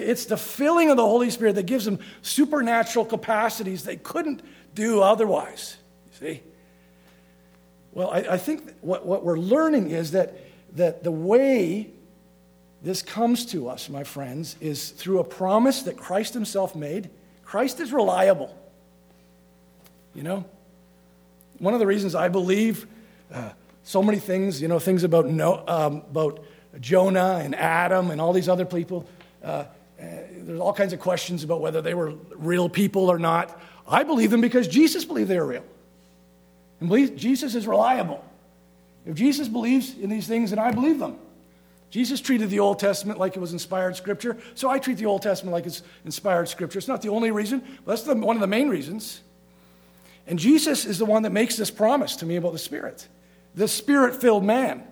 It's 0.00 0.26
the 0.26 0.36
filling 0.36 0.90
of 0.90 0.96
the 0.96 1.04
Holy 1.04 1.30
Spirit 1.30 1.54
that 1.54 1.66
gives 1.66 1.84
them 1.84 1.98
supernatural 2.22 3.04
capacities 3.04 3.84
they 3.84 3.96
couldn't 3.96 4.42
do 4.74 5.00
otherwise. 5.00 5.76
You 6.06 6.28
see? 6.28 6.42
Well, 7.92 8.10
I, 8.10 8.18
I 8.18 8.38
think 8.38 8.74
what, 8.80 9.06
what 9.06 9.24
we're 9.24 9.38
learning 9.38 9.90
is 9.90 10.10
that, 10.12 10.38
that 10.74 11.02
the 11.02 11.10
way 11.10 11.90
this 12.82 13.02
comes 13.02 13.46
to 13.46 13.68
us, 13.68 13.88
my 13.88 14.04
friends, 14.04 14.56
is 14.60 14.90
through 14.90 15.18
a 15.18 15.24
promise 15.24 15.82
that 15.82 15.96
Christ 15.96 16.34
Himself 16.34 16.76
made. 16.76 17.10
Christ 17.44 17.80
is 17.80 17.92
reliable. 17.92 18.56
You 20.14 20.22
know? 20.22 20.44
One 21.58 21.74
of 21.74 21.80
the 21.80 21.86
reasons 21.86 22.14
I 22.14 22.28
believe 22.28 22.86
uh, 23.32 23.50
so 23.82 24.02
many 24.02 24.18
things, 24.18 24.60
you 24.60 24.68
know, 24.68 24.78
things 24.78 25.04
about, 25.04 25.26
no, 25.26 25.64
um, 25.66 26.02
about 26.10 26.44
Jonah 26.80 27.40
and 27.42 27.54
Adam 27.54 28.10
and 28.10 28.20
all 28.20 28.32
these 28.32 28.48
other 28.48 28.64
people, 28.64 29.06
uh, 29.42 29.64
there's 30.46 30.60
all 30.60 30.72
kinds 30.72 30.92
of 30.92 31.00
questions 31.00 31.42
about 31.42 31.60
whether 31.60 31.82
they 31.82 31.92
were 31.92 32.14
real 32.36 32.68
people 32.68 33.10
or 33.10 33.18
not. 33.18 33.60
I 33.86 34.04
believe 34.04 34.30
them 34.30 34.40
because 34.40 34.68
Jesus 34.68 35.04
believed 35.04 35.28
they 35.28 35.40
were 35.40 35.46
real. 35.46 35.64
And 36.78 36.88
believe, 36.88 37.16
Jesus 37.16 37.56
is 37.56 37.66
reliable. 37.66 38.24
If 39.04 39.16
Jesus 39.16 39.48
believes 39.48 39.98
in 39.98 40.08
these 40.08 40.28
things, 40.28 40.50
then 40.50 40.60
I 40.60 40.70
believe 40.70 41.00
them. 41.00 41.18
Jesus 41.90 42.20
treated 42.20 42.50
the 42.50 42.60
Old 42.60 42.78
Testament 42.78 43.18
like 43.18 43.36
it 43.36 43.40
was 43.40 43.52
inspired 43.52 43.96
scripture, 43.96 44.36
so 44.54 44.68
I 44.68 44.78
treat 44.78 44.98
the 44.98 45.06
Old 45.06 45.22
Testament 45.22 45.52
like 45.52 45.66
it's 45.66 45.82
inspired 46.04 46.48
scripture. 46.48 46.78
It's 46.78 46.88
not 46.88 47.02
the 47.02 47.08
only 47.08 47.30
reason, 47.30 47.60
but 47.84 47.92
that's 47.92 48.02
the, 48.02 48.14
one 48.14 48.36
of 48.36 48.40
the 48.40 48.46
main 48.46 48.68
reasons. 48.68 49.20
And 50.26 50.38
Jesus 50.38 50.84
is 50.84 50.98
the 50.98 51.04
one 51.04 51.22
that 51.22 51.30
makes 51.30 51.56
this 51.56 51.70
promise 51.70 52.16
to 52.16 52.26
me 52.26 52.36
about 52.36 52.52
the 52.52 52.58
Spirit, 52.58 53.08
the 53.54 53.68
Spirit 53.68 54.16
filled 54.16 54.44
man, 54.44 54.84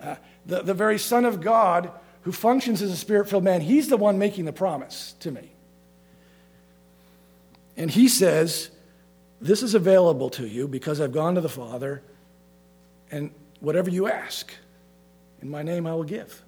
uh, 0.00 0.16
the, 0.46 0.62
the 0.62 0.74
very 0.74 0.98
Son 0.98 1.24
of 1.24 1.40
God 1.40 1.90
who 2.22 2.32
functions 2.32 2.82
as 2.82 2.90
a 2.90 2.96
Spirit 2.96 3.28
filled 3.28 3.44
man. 3.44 3.60
He's 3.60 3.88
the 3.88 3.96
one 3.96 4.18
making 4.18 4.44
the 4.44 4.52
promise 4.52 5.14
to 5.20 5.30
me. 5.30 5.52
And 7.76 7.90
he 7.90 8.08
says, 8.08 8.70
This 9.40 9.62
is 9.62 9.74
available 9.74 10.30
to 10.30 10.46
you 10.46 10.68
because 10.68 11.00
I've 11.00 11.12
gone 11.12 11.34
to 11.36 11.40
the 11.40 11.48
Father, 11.48 12.02
and 13.10 13.30
whatever 13.60 13.90
you 13.90 14.06
ask. 14.06 14.52
In 15.40 15.48
my 15.48 15.62
name, 15.62 15.86
I 15.86 15.94
will 15.94 16.04
give. 16.04 16.42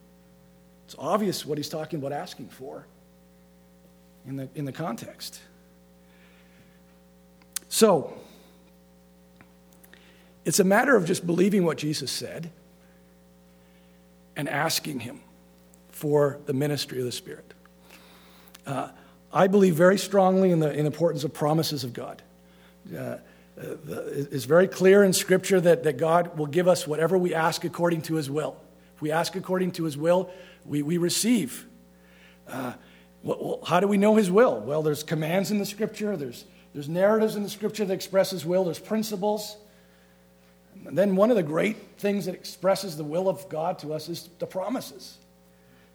It's 0.84 0.94
obvious 0.98 1.46
what 1.46 1.56
he's 1.56 1.70
talking 1.70 1.98
about 1.98 2.12
asking 2.12 2.48
for 2.48 2.86
in 4.26 4.36
the, 4.36 4.48
in 4.54 4.66
the 4.66 4.72
context. 4.72 5.40
So, 7.68 8.12
it's 10.44 10.60
a 10.60 10.64
matter 10.64 10.94
of 10.94 11.06
just 11.06 11.26
believing 11.26 11.64
what 11.64 11.78
Jesus 11.78 12.10
said 12.10 12.50
and 14.36 14.48
asking 14.48 15.00
him 15.00 15.20
for 16.03 16.40
the 16.46 16.53
ministry 16.53 16.98
of 16.98 17.05
the 17.05 17.12
Spirit. 17.12 17.55
Uh, 18.66 18.88
I 19.32 19.46
believe 19.46 19.76
very 19.76 19.96
strongly 19.96 20.50
in 20.50 20.59
the, 20.59 20.76
in 20.76 20.84
importance 20.84 21.22
of 21.22 21.32
promises 21.32 21.84
of 21.84 21.92
God. 21.92 22.22
Uh, 22.92 23.18
it's 23.57 24.46
very 24.46 24.66
clear 24.66 25.05
in 25.05 25.12
Scripture 25.12 25.61
that, 25.61 25.84
that 25.84 25.98
God 25.98 26.36
will 26.36 26.48
give 26.48 26.66
us 26.66 26.88
whatever 26.88 27.16
we 27.16 27.34
ask 27.34 27.62
according 27.62 28.03
to 28.03 28.16
His 28.16 28.28
will 28.28 28.57
If 28.96 29.03
we 29.03 29.12
ask 29.12 29.36
according 29.36 29.70
to 29.72 29.84
his 29.84 29.96
will, 29.96 30.28
we, 30.64 30.82
we 30.82 30.98
receive. 30.98 31.68
Uh, 32.48 32.72
well, 33.22 33.61
how 33.64 33.78
do 33.78 33.86
we 33.86 33.96
know 33.96 34.16
his 34.16 34.28
will? 34.28 34.59
Well, 34.59 34.82
there's 34.82 35.05
commands 35.05 35.53
in 35.53 35.61
the 35.61 35.66
scripture, 35.66 36.16
there's, 36.16 36.46
there's 36.74 36.88
narratives 36.88 37.36
in 37.36 37.44
the 37.44 37.48
scripture 37.48 37.84
that 37.84 37.94
express 37.94 38.32
his 38.32 38.44
will, 38.44 38.64
there's 38.64 38.80
principles. 38.80 39.57
And 40.84 40.98
then 40.98 41.14
one 41.14 41.30
of 41.30 41.36
the 41.36 41.44
great 41.44 41.76
things 41.98 42.26
that 42.26 42.34
expresses 42.34 42.96
the 42.96 43.05
will 43.05 43.28
of 43.28 43.48
God 43.48 43.78
to 43.80 43.94
us 43.94 44.09
is 44.09 44.28
the 44.40 44.48
promises. 44.48 45.18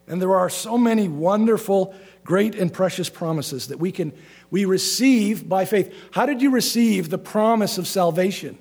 And 0.08 0.22
there 0.22 0.36
are 0.36 0.50
so 0.50 0.78
many 0.78 1.08
wonderful, 1.08 1.94
great, 2.24 2.56
and 2.56 2.72
precious 2.72 3.10
promises 3.10 3.68
that 3.68 3.80
we 3.80 3.92
can 3.92 4.14
we 4.50 4.66
receive 4.66 5.48
by 5.48 5.66
faith. 5.66 5.94
How 6.12 6.26
did 6.26 6.42
you 6.42 6.52
receive 6.52 7.10
the 7.10 7.18
promise 7.18 7.78
of 7.78 7.88
salvation? 7.88 8.58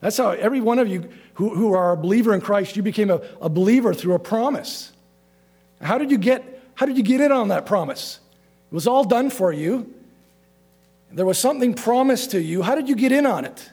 That's 0.00 0.16
how 0.16 0.30
every 0.30 0.60
one 0.60 0.78
of 0.78 0.88
you 0.88 1.08
who, 1.34 1.54
who 1.54 1.72
are 1.72 1.92
a 1.92 1.96
believer 1.96 2.34
in 2.34 2.40
Christ, 2.40 2.76
you 2.76 2.82
became 2.82 3.10
a, 3.10 3.22
a 3.40 3.48
believer 3.48 3.94
through 3.94 4.14
a 4.14 4.18
promise. 4.18 4.92
How 5.80 5.98
did 5.98 6.10
you 6.10 6.18
get 6.18 6.58
how 6.74 6.86
did 6.86 6.96
you 6.96 7.02
get 7.02 7.20
in 7.20 7.30
on 7.30 7.48
that 7.48 7.66
promise? 7.66 8.20
It 8.70 8.74
was 8.74 8.86
all 8.86 9.04
done 9.04 9.28
for 9.28 9.52
you. 9.52 9.92
There 11.12 11.26
was 11.26 11.38
something 11.38 11.74
promised 11.74 12.30
to 12.30 12.40
you. 12.40 12.62
How 12.62 12.74
did 12.74 12.88
you 12.88 12.94
get 12.94 13.12
in 13.12 13.26
on 13.26 13.44
it? 13.44 13.70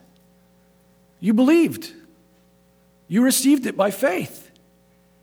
You 1.19 1.33
believed. 1.33 1.93
You 3.07 3.23
received 3.23 3.65
it 3.65 3.77
by 3.77 3.91
faith. 3.91 4.46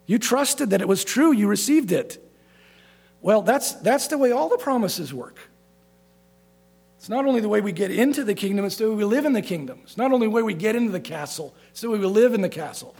You 0.07 0.19
trusted 0.19 0.71
that 0.71 0.81
it 0.81 0.89
was 0.89 1.05
true. 1.05 1.33
You 1.33 1.49
received 1.49 1.93
it. 1.93 2.21
Well, 3.23 3.43
that's, 3.43 3.73
that's 3.73 4.09
the 4.09 4.19
way 4.19 4.33
all 4.33 4.49
the 4.49 4.59
promises 4.59 5.15
work. 5.15 5.39
It's 6.99 7.09
not 7.09 7.27
only 7.27 7.41
the 7.41 7.49
way 7.49 7.61
we 7.61 7.73
get 7.73 7.91
into 7.91 8.25
the 8.25 8.35
kingdom, 8.35 8.65
it's 8.65 8.77
the 8.77 8.89
way 8.89 8.97
we 8.97 9.05
live 9.05 9.25
in 9.25 9.33
the 9.33 9.43
kingdom. 9.43 9.81
It's 9.83 9.97
not 9.97 10.13
only 10.13 10.27
the 10.27 10.31
way 10.31 10.43
we 10.43 10.55
get 10.55 10.77
into 10.77 10.93
the 10.93 11.01
castle, 11.01 11.55
it's 11.71 11.81
the 11.81 11.91
way 11.91 11.99
we 11.99 12.07
live 12.07 12.35
in 12.35 12.41
the 12.41 12.49
castle. 12.49 12.95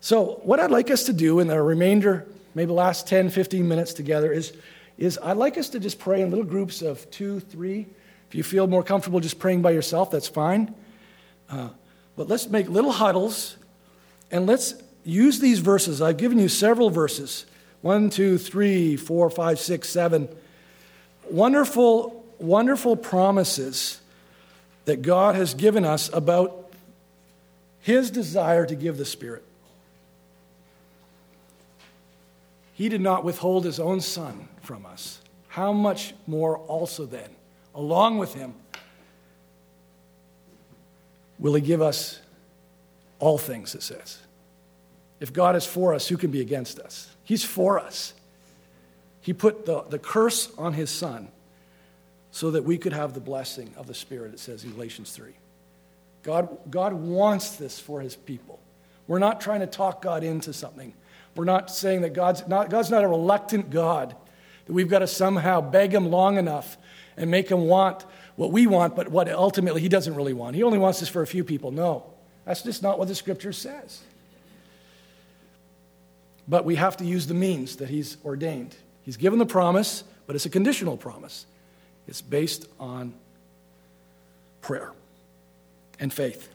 So, 0.00 0.40
what 0.44 0.60
I'd 0.60 0.70
like 0.70 0.90
us 0.90 1.04
to 1.04 1.12
do 1.12 1.40
in 1.40 1.46
the 1.46 1.60
remainder, 1.60 2.26
maybe 2.54 2.72
last 2.72 3.06
10, 3.06 3.30
15 3.30 3.66
minutes 3.66 3.92
together, 3.92 4.32
is, 4.32 4.52
is 4.98 5.18
I'd 5.22 5.36
like 5.36 5.58
us 5.58 5.68
to 5.70 5.80
just 5.80 5.98
pray 5.98 6.22
in 6.22 6.30
little 6.30 6.44
groups 6.44 6.80
of 6.80 7.10
two, 7.10 7.40
three. 7.40 7.86
If 8.28 8.34
you 8.34 8.42
feel 8.42 8.66
more 8.66 8.82
comfortable 8.82 9.20
just 9.20 9.38
praying 9.38 9.62
by 9.62 9.72
yourself, 9.72 10.10
that's 10.10 10.28
fine. 10.28 10.74
Uh, 11.48 11.70
but 12.16 12.28
let's 12.28 12.48
make 12.48 12.68
little 12.68 12.92
huddles 12.92 13.56
and 14.30 14.46
let's 14.46 14.74
use 15.04 15.40
these 15.40 15.58
verses. 15.58 16.00
I've 16.02 16.16
given 16.16 16.38
you 16.38 16.48
several 16.48 16.90
verses 16.90 17.46
one, 17.82 18.10
two, 18.10 18.36
three, 18.36 18.96
four, 18.96 19.30
five, 19.30 19.58
six, 19.58 19.88
seven. 19.88 20.28
Wonderful 21.30 22.20
wonderful 22.40 22.96
promises 22.96 24.00
that 24.86 25.02
God 25.02 25.34
has 25.34 25.54
given 25.54 25.84
us 25.84 26.10
about 26.12 26.72
His 27.80 28.10
desire 28.10 28.66
to 28.66 28.74
give 28.74 28.96
the 28.96 29.04
Spirit. 29.04 29.44
He 32.74 32.88
did 32.88 33.00
not 33.00 33.24
withhold 33.24 33.64
His 33.64 33.78
own 33.78 34.00
Son 34.00 34.48
from 34.62 34.86
us. 34.86 35.20
How 35.48 35.72
much 35.72 36.14
more 36.26 36.58
also 36.58 37.04
then, 37.04 37.28
along 37.74 38.18
with 38.18 38.34
Him, 38.34 38.54
will 41.38 41.54
He 41.54 41.60
give 41.60 41.82
us 41.82 42.20
all 43.18 43.36
things, 43.36 43.74
it 43.74 43.82
says. 43.82 44.18
If 45.20 45.32
God 45.32 45.54
is 45.54 45.66
for 45.66 45.94
us, 45.94 46.08
who 46.08 46.16
can 46.16 46.30
be 46.30 46.40
against 46.40 46.78
us? 46.78 47.14
He's 47.22 47.44
for 47.44 47.78
us. 47.78 48.14
He 49.20 49.32
put 49.32 49.66
the, 49.66 49.82
the 49.82 49.98
curse 49.98 50.50
on 50.56 50.72
His 50.72 50.90
Son 50.90 51.28
so 52.30 52.52
that 52.52 52.64
we 52.64 52.78
could 52.78 52.92
have 52.92 53.12
the 53.14 53.20
blessing 53.20 53.72
of 53.76 53.86
the 53.86 53.94
Spirit, 53.94 54.32
it 54.32 54.40
says 54.40 54.64
in 54.64 54.72
Galatians 54.72 55.12
3. 55.12 55.32
God, 56.22 56.56
God 56.70 56.92
wants 56.92 57.56
this 57.56 57.78
for 57.78 58.00
his 58.00 58.14
people. 58.14 58.60
We're 59.06 59.18
not 59.18 59.40
trying 59.40 59.60
to 59.60 59.66
talk 59.66 60.02
God 60.02 60.22
into 60.22 60.52
something. 60.52 60.92
We're 61.34 61.44
not 61.44 61.70
saying 61.70 62.02
that 62.02 62.12
God's 62.12 62.46
not, 62.46 62.70
God's 62.70 62.90
not 62.90 63.04
a 63.04 63.08
reluctant 63.08 63.70
God, 63.70 64.14
that 64.66 64.72
we've 64.72 64.88
got 64.88 65.00
to 65.00 65.06
somehow 65.06 65.60
beg 65.60 65.92
him 65.94 66.10
long 66.10 66.36
enough 66.36 66.76
and 67.16 67.30
make 67.30 67.48
him 67.48 67.66
want 67.66 68.04
what 68.36 68.52
we 68.52 68.66
want, 68.66 68.96
but 68.96 69.08
what 69.08 69.28
ultimately 69.28 69.80
he 69.80 69.88
doesn't 69.88 70.14
really 70.14 70.32
want. 70.32 70.56
He 70.56 70.62
only 70.62 70.78
wants 70.78 71.00
this 71.00 71.08
for 71.08 71.22
a 71.22 71.26
few 71.26 71.44
people. 71.44 71.70
No, 71.72 72.04
that's 72.44 72.62
just 72.62 72.82
not 72.82 72.98
what 72.98 73.08
the 73.08 73.14
scripture 73.14 73.52
says. 73.52 74.00
But 76.50 76.64
we 76.64 76.74
have 76.74 76.96
to 76.96 77.04
use 77.04 77.28
the 77.28 77.34
means 77.34 77.76
that 77.76 77.88
he's 77.88 78.16
ordained. 78.24 78.74
He's 79.02 79.16
given 79.16 79.38
the 79.38 79.46
promise, 79.46 80.02
but 80.26 80.34
it's 80.34 80.46
a 80.46 80.50
conditional 80.50 80.96
promise. 80.96 81.46
It's 82.08 82.20
based 82.20 82.66
on 82.80 83.14
prayer 84.60 84.90
and 86.00 86.12
faith. 86.12 86.48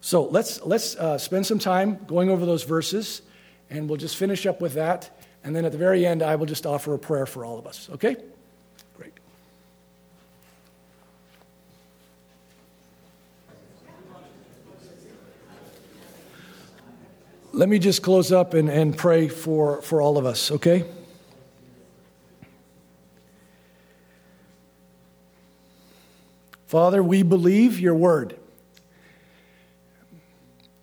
So 0.00 0.22
let's, 0.26 0.62
let's 0.62 0.94
uh, 0.94 1.18
spend 1.18 1.44
some 1.44 1.58
time 1.58 1.98
going 2.06 2.30
over 2.30 2.46
those 2.46 2.62
verses, 2.62 3.20
and 3.68 3.88
we'll 3.88 3.98
just 3.98 4.16
finish 4.16 4.46
up 4.46 4.60
with 4.60 4.74
that. 4.74 5.10
And 5.42 5.56
then 5.56 5.64
at 5.64 5.72
the 5.72 5.78
very 5.78 6.06
end, 6.06 6.22
I 6.22 6.36
will 6.36 6.46
just 6.46 6.64
offer 6.64 6.94
a 6.94 6.98
prayer 7.00 7.26
for 7.26 7.44
all 7.44 7.58
of 7.58 7.66
us. 7.66 7.88
Okay? 7.94 8.16
Let 17.58 17.68
me 17.68 17.80
just 17.80 18.04
close 18.04 18.30
up 18.30 18.54
and, 18.54 18.70
and 18.70 18.96
pray 18.96 19.26
for, 19.26 19.82
for 19.82 20.00
all 20.00 20.16
of 20.16 20.24
us, 20.24 20.52
okay? 20.52 20.84
Father, 26.68 27.02
we 27.02 27.24
believe 27.24 27.80
your 27.80 27.96
word. 27.96 28.38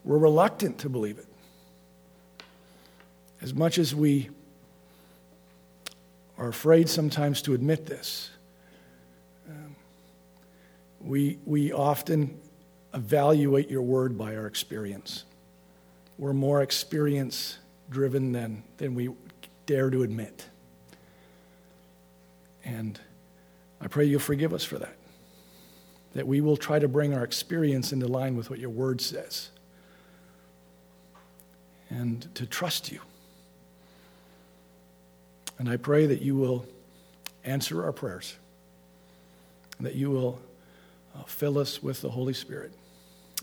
We're 0.04 0.18
reluctant 0.18 0.80
to 0.80 0.90
believe 0.90 1.18
it. 1.18 1.28
As 3.42 3.54
much 3.54 3.78
as 3.78 3.96
we 3.96 4.30
are 6.38 6.50
afraid 6.50 6.90
sometimes 6.90 7.42
to 7.44 7.54
admit 7.54 7.86
this, 7.86 8.32
um, 9.48 9.78
we, 11.00 11.40
we 11.46 11.72
often 11.72 12.38
evaluate 12.94 13.70
your 13.70 13.82
word 13.82 14.18
by 14.18 14.36
our 14.36 14.46
experience. 14.46 15.24
We're 16.18 16.34
more 16.34 16.62
experience 16.62 17.58
driven 17.90 18.32
than, 18.32 18.64
than 18.78 18.96
we 18.96 19.10
dare 19.66 19.90
to 19.90 20.04
admit. 20.04 20.46
And 22.64 23.00
I 23.82 23.88
pray 23.88 24.06
you'll 24.06 24.20
forgive 24.20 24.54
us 24.54 24.64
for 24.64 24.80
that 24.80 24.96
that 26.16 26.26
we 26.26 26.40
will 26.40 26.58
try 26.58 26.80
to 26.80 26.88
bring 26.88 27.14
our 27.14 27.24
experience 27.26 27.92
into 27.92 28.08
line 28.08 28.38
with 28.38 28.50
what 28.50 28.58
your 28.58 28.70
word 28.70 29.02
says 29.02 29.50
and 31.90 32.34
to 32.36 32.46
trust 32.46 32.92
you. 32.92 33.02
And 35.60 35.70
I 35.70 35.76
pray 35.76 36.06
that 36.08 36.22
you 36.22 36.36
will 36.36 36.66
answer 37.44 37.84
our 37.84 37.92
prayers, 37.92 38.36
that 39.80 39.96
you 39.96 40.10
will 40.10 40.42
uh, 41.16 41.24
fill 41.24 41.60
us 41.60 41.84
with 41.84 42.02
the 42.02 42.10
Holy 42.10 42.34
Spirit. 42.34 42.74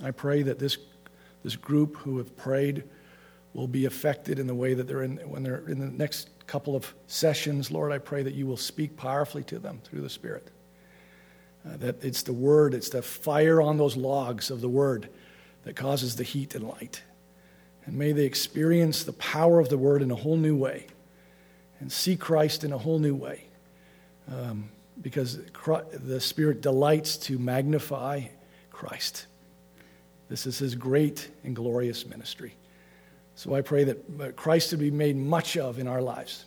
I 0.02 0.10
pray 0.10 0.42
that 0.42 0.58
this, 0.58 0.78
this 1.42 1.56
group 1.56 1.96
who 1.98 2.18
have 2.18 2.36
prayed 2.36 2.84
will 3.54 3.68
be 3.68 3.84
affected 3.84 4.38
in 4.38 4.46
the 4.46 4.54
way 4.54 4.74
that 4.74 4.86
they're 4.86 5.02
in 5.02 5.16
when 5.18 5.42
they're 5.42 5.68
in 5.68 5.78
the 5.78 5.86
next 5.86 6.30
couple 6.46 6.74
of 6.76 6.94
sessions, 7.06 7.70
Lord, 7.70 7.92
I 7.92 7.98
pray 7.98 8.22
that 8.22 8.34
you 8.34 8.46
will 8.46 8.56
speak 8.56 8.96
powerfully 8.96 9.44
to 9.44 9.58
them 9.58 9.80
through 9.84 10.00
the 10.02 10.10
Spirit. 10.10 10.50
Uh, 11.66 11.76
that 11.78 12.04
it's 12.04 12.22
the 12.22 12.32
Word, 12.32 12.74
it's 12.74 12.88
the 12.88 13.02
fire 13.02 13.62
on 13.62 13.76
those 13.76 13.96
logs 13.96 14.50
of 14.50 14.60
the 14.60 14.68
Word 14.68 15.08
that 15.64 15.76
causes 15.76 16.16
the 16.16 16.24
heat 16.24 16.54
and 16.54 16.66
light. 16.66 17.02
And 17.84 17.96
may 17.96 18.12
they 18.12 18.24
experience 18.24 19.04
the 19.04 19.12
power 19.12 19.60
of 19.60 19.68
the 19.68 19.78
Word 19.78 20.02
in 20.02 20.10
a 20.10 20.16
whole 20.16 20.36
new 20.36 20.56
way 20.56 20.86
and 21.80 21.90
see 21.90 22.16
Christ 22.16 22.64
in 22.64 22.72
a 22.72 22.78
whole 22.78 22.98
new 22.98 23.14
way. 23.14 23.44
Um, 24.30 24.70
because 25.00 25.38
the 25.56 26.20
Spirit 26.20 26.60
delights 26.60 27.16
to 27.16 27.38
magnify 27.38 28.22
Christ. 28.70 29.26
This 30.32 30.46
is 30.46 30.58
his 30.58 30.74
great 30.74 31.28
and 31.44 31.54
glorious 31.54 32.06
ministry. 32.06 32.54
So 33.34 33.54
I 33.54 33.60
pray 33.60 33.84
that 33.84 33.98
uh, 34.18 34.30
Christ 34.30 34.70
would 34.70 34.80
be 34.80 34.90
made 34.90 35.14
much 35.14 35.58
of 35.58 35.78
in 35.78 35.86
our 35.86 36.00
lives 36.00 36.46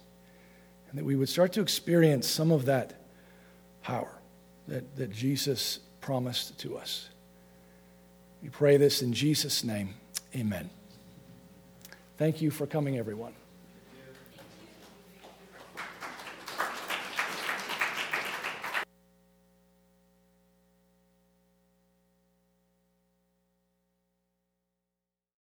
and 0.90 0.98
that 0.98 1.06
we 1.06 1.16
would 1.16 1.30
start 1.30 1.54
to 1.54 1.62
experience 1.62 2.26
some 2.28 2.50
of 2.50 2.66
that 2.66 3.00
power 3.84 4.10
that, 4.70 4.96
that 4.96 5.12
Jesus 5.12 5.82
promised 6.02 6.58
to 6.62 6.76
us. 6.76 7.10
We 8.42 8.50
pray 8.50 8.78
this 8.78 9.04
in 9.04 9.14
Jesus' 9.14 9.64
name. 9.64 9.94
Amen. 10.36 10.72
Thank 12.18 12.42
you 12.42 12.50
for 12.50 12.66
coming, 12.66 12.98
everyone. 12.98 13.36